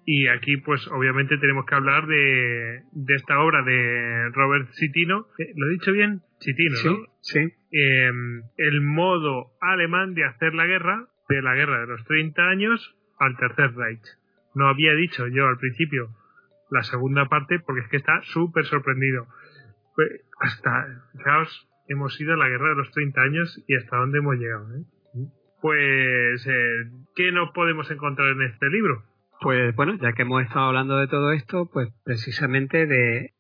[0.06, 5.28] y aquí, pues, obviamente tenemos que hablar de, de esta obra de Robert Citino.
[5.38, 6.22] Eh, ¿Lo he dicho bien?
[6.40, 7.06] Citino, sí, ¿no?
[7.22, 7.40] Sí.
[7.72, 12.96] Em, el modo alemán de hacer la guerra, de la guerra de los 30 años
[13.20, 14.04] al Tercer Reich.
[14.56, 16.10] No había dicho yo al principio
[16.72, 19.28] la segunda parte porque es que está súper sorprendido.
[19.96, 20.10] Pues,
[20.40, 24.36] hasta, fijaos, hemos ido a la guerra de los 30 años y hasta dónde hemos
[24.38, 24.68] llegado.
[24.76, 24.84] ¿eh?
[25.62, 29.04] Pues, eh, ¿qué nos podemos encontrar en este libro?
[29.42, 33.34] Pues bueno, ya que hemos estado hablando de todo esto, pues precisamente de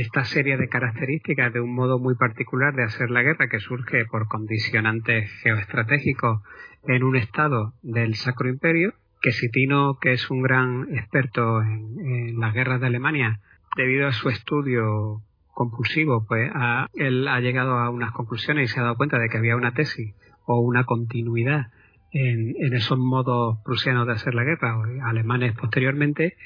[0.00, 4.06] esta serie de características de un modo muy particular de hacer la guerra que surge
[4.06, 6.40] por condicionantes geoestratégicos
[6.84, 12.54] en un estado del Sacro Imperio, que Sitino, que es un gran experto en, las
[12.54, 13.40] guerras de Alemania,
[13.76, 15.20] debido a su estudio
[15.52, 16.50] compulsivo, pues
[16.94, 19.74] él ha llegado a unas conclusiones y se ha dado cuenta de que había una
[19.74, 20.14] tesis
[20.46, 21.66] o una continuidad
[22.12, 26.36] en, en esos modos prusianos de hacer la guerra, alemanes posteriormente,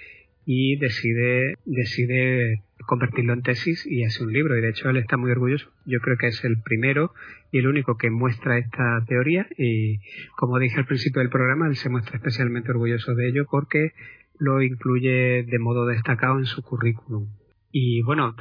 [0.45, 4.57] y decide, decide convertirlo en tesis y hace un libro.
[4.57, 5.71] Y de hecho él está muy orgulloso.
[5.87, 7.13] Yo creo que es el primero
[7.51, 9.47] y el único que muestra esta teoría.
[9.57, 10.01] Y
[10.37, 13.93] como dije al principio del programa, él se muestra especialmente orgulloso de ello porque
[14.39, 17.29] lo incluye de modo destacado en su currículum.
[17.71, 18.35] Y bueno,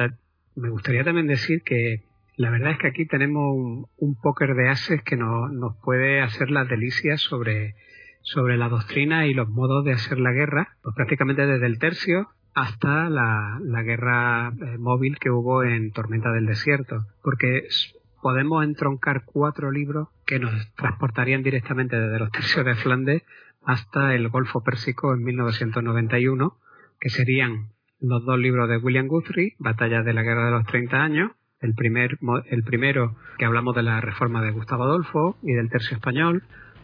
[0.56, 2.04] me gustaría también decir que
[2.36, 6.22] la verdad es que aquí tenemos un, un póker de ases que nos, nos puede
[6.22, 7.76] hacer las delicias sobre
[8.24, 12.30] sobre la doctrina y los modos de hacer la guerra, pues prácticamente desde el tercio
[12.54, 17.68] hasta la, guerra eh, móvil que hubo en Tormenta del Desierto, porque
[18.22, 23.24] podemos entroncar cuatro libros que nos transportarían directamente desde los tercios de Flandes
[23.64, 26.58] hasta el Golfo Pérsico en 1991,
[27.00, 31.02] que serían los dos libros de William Guthrie, Batalla de la Guerra de los 30
[31.02, 31.32] años,
[31.62, 32.18] el, primer,
[32.50, 36.44] el primero que hablamos de la reforma de Gustavo Adolfo y del tercio español,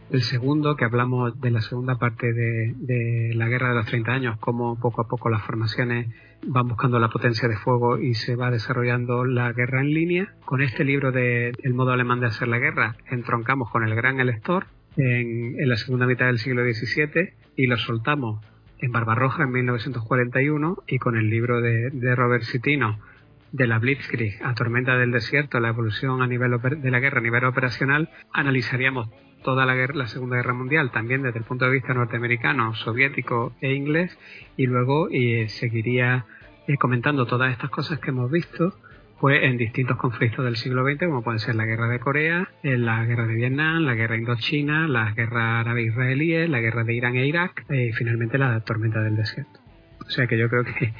[0.10, 4.38] el segundo, que hablamos de la segunda parte de, la guerra de los 30 años,
[4.40, 6.08] cómo poco a poco las formaciones
[6.46, 10.34] van buscando la potencia de fuego y se va desarrollando la guerra en línea.
[10.46, 14.22] Con este libro de El modo alemán de hacer la guerra, entroncamos con el gran
[14.22, 18.40] elector en, la segunda mitad del siglo XVII y lo soltamos
[18.80, 22.98] en Barbarroja en 1941 y con el libro de, de Robert Citino
[23.52, 27.24] de la Blitzkrieg a Tormenta del Desierto, la evolución a nivel de la guerra a
[27.24, 29.10] nivel operacional, analizaríamos
[29.44, 33.54] toda la, guerra, la Segunda Guerra Mundial, también desde el punto de vista norteamericano, soviético
[33.62, 34.18] e inglés,
[34.58, 36.26] y luego eh, seguiría
[36.68, 38.74] eh, comentando todas estas cosas que hemos visto
[39.20, 42.78] pues en distintos conflictos del siglo XX, como pueden ser la guerra de Corea, eh,
[42.78, 47.26] la guerra de Vietnam, la guerra indochina, la guerra árabe-israelíes, la guerra de Irán e
[47.26, 49.60] Irak y finalmente la tormenta del desierto.
[50.06, 50.94] O sea que yo creo que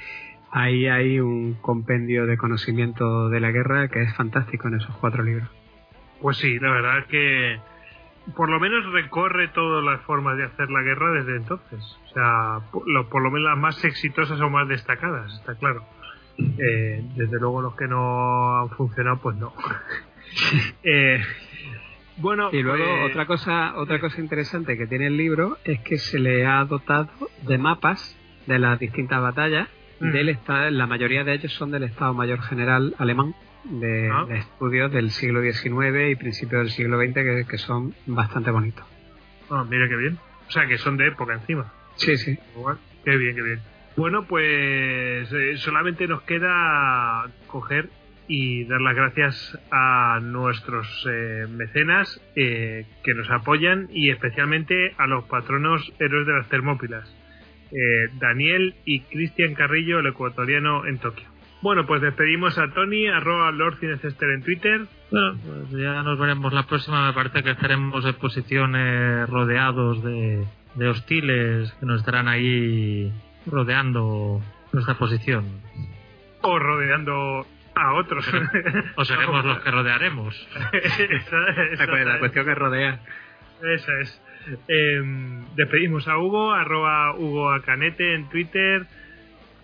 [0.52, 5.24] ahí hay un compendio de conocimiento de la guerra que es fantástico en esos cuatro
[5.24, 5.50] libros.
[6.22, 7.60] Pues sí, la verdad es que
[8.36, 11.80] por lo menos recorre todas las formas de hacer la guerra desde entonces.
[12.06, 15.84] O sea, por lo, menos las más exitosas o más destacadas, está claro.
[16.38, 19.54] Eh, desde luego los que no han funcionado, pues no.
[20.84, 21.24] eh,
[22.18, 25.98] bueno, y luego pues, otra cosa, otra cosa interesante que tiene el libro es que
[25.98, 27.10] se le ha dotado
[27.44, 29.70] de mapas de las distintas batallas.
[30.00, 30.12] Mm.
[30.12, 33.34] Del estado, la mayoría de ellos son del Estado Mayor General alemán
[33.70, 34.26] Ah.
[34.28, 38.86] de, estudios del siglo XIX y principios del siglo XX que, son bastante bonitos.
[39.50, 40.18] Ah, mira qué bien.
[40.48, 41.72] O sea, que son de época encima.
[41.96, 42.38] Sí, sí.
[43.04, 43.60] Qué bien, qué bien.
[43.98, 47.90] Bueno, pues eh, solamente nos queda coger
[48.28, 55.08] y dar las gracias a nuestros eh, mecenas eh, que nos apoyan y especialmente a
[55.08, 57.10] los patronos héroes de las Termópilas,
[58.20, 61.28] Daniel y Cristian Carrillo, el ecuatoriano en Tokio.
[61.62, 64.82] Bueno, pues despedimos a Tony, arroba Lord Cinecester en Twitter.
[65.10, 67.08] Bueno, pues ya nos veremos la próxima.
[67.08, 70.46] Me parece que estaremos en posiciones rodeados de,
[70.88, 73.12] hostiles que nos estarán ahí
[73.48, 75.46] rodeando nuestra posición.
[76.42, 78.26] O rodeando a otros.
[78.96, 80.48] o seremos los que rodearemos.
[80.74, 81.38] esa,
[82.06, 83.00] la cuestión es rodear.
[83.64, 84.22] Esa es.
[84.68, 88.86] Em, despedimos a Hugo, arroba Hugo Acanete en Twitter.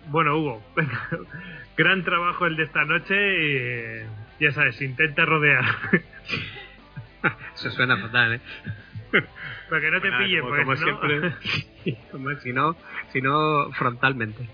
[0.08, 0.62] Bueno, Hugo,
[1.76, 5.64] gran trabajo el de esta noche y ya sabes, intenta rodear.
[7.54, 8.40] Eso suena fatal, ¿eh?
[9.70, 11.32] Para que no te pille, como, pues, siempre.
[12.42, 12.76] si no,
[13.12, 14.46] si no frontalmente.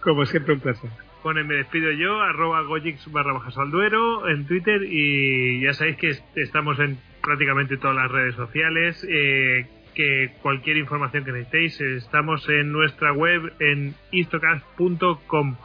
[0.00, 0.90] Como siempre, un placer.
[1.22, 6.18] Bueno, me despido yo, arroba gojix barra baja salduero en Twitter y ya sabéis que
[6.34, 9.06] estamos en prácticamente todas las redes sociales.
[9.08, 15.56] Eh, que cualquier información que necesitéis estamos en nuestra web en istocast.com.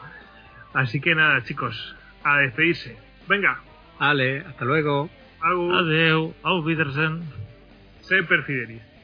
[0.74, 2.98] Así que nada, chicos, a despedirse.
[3.28, 3.60] Venga.
[4.00, 5.10] Ale, hasta luego.
[5.42, 7.22] Adeu, auf Wiedersehen.
[8.02, 8.97] Semper Fidelis.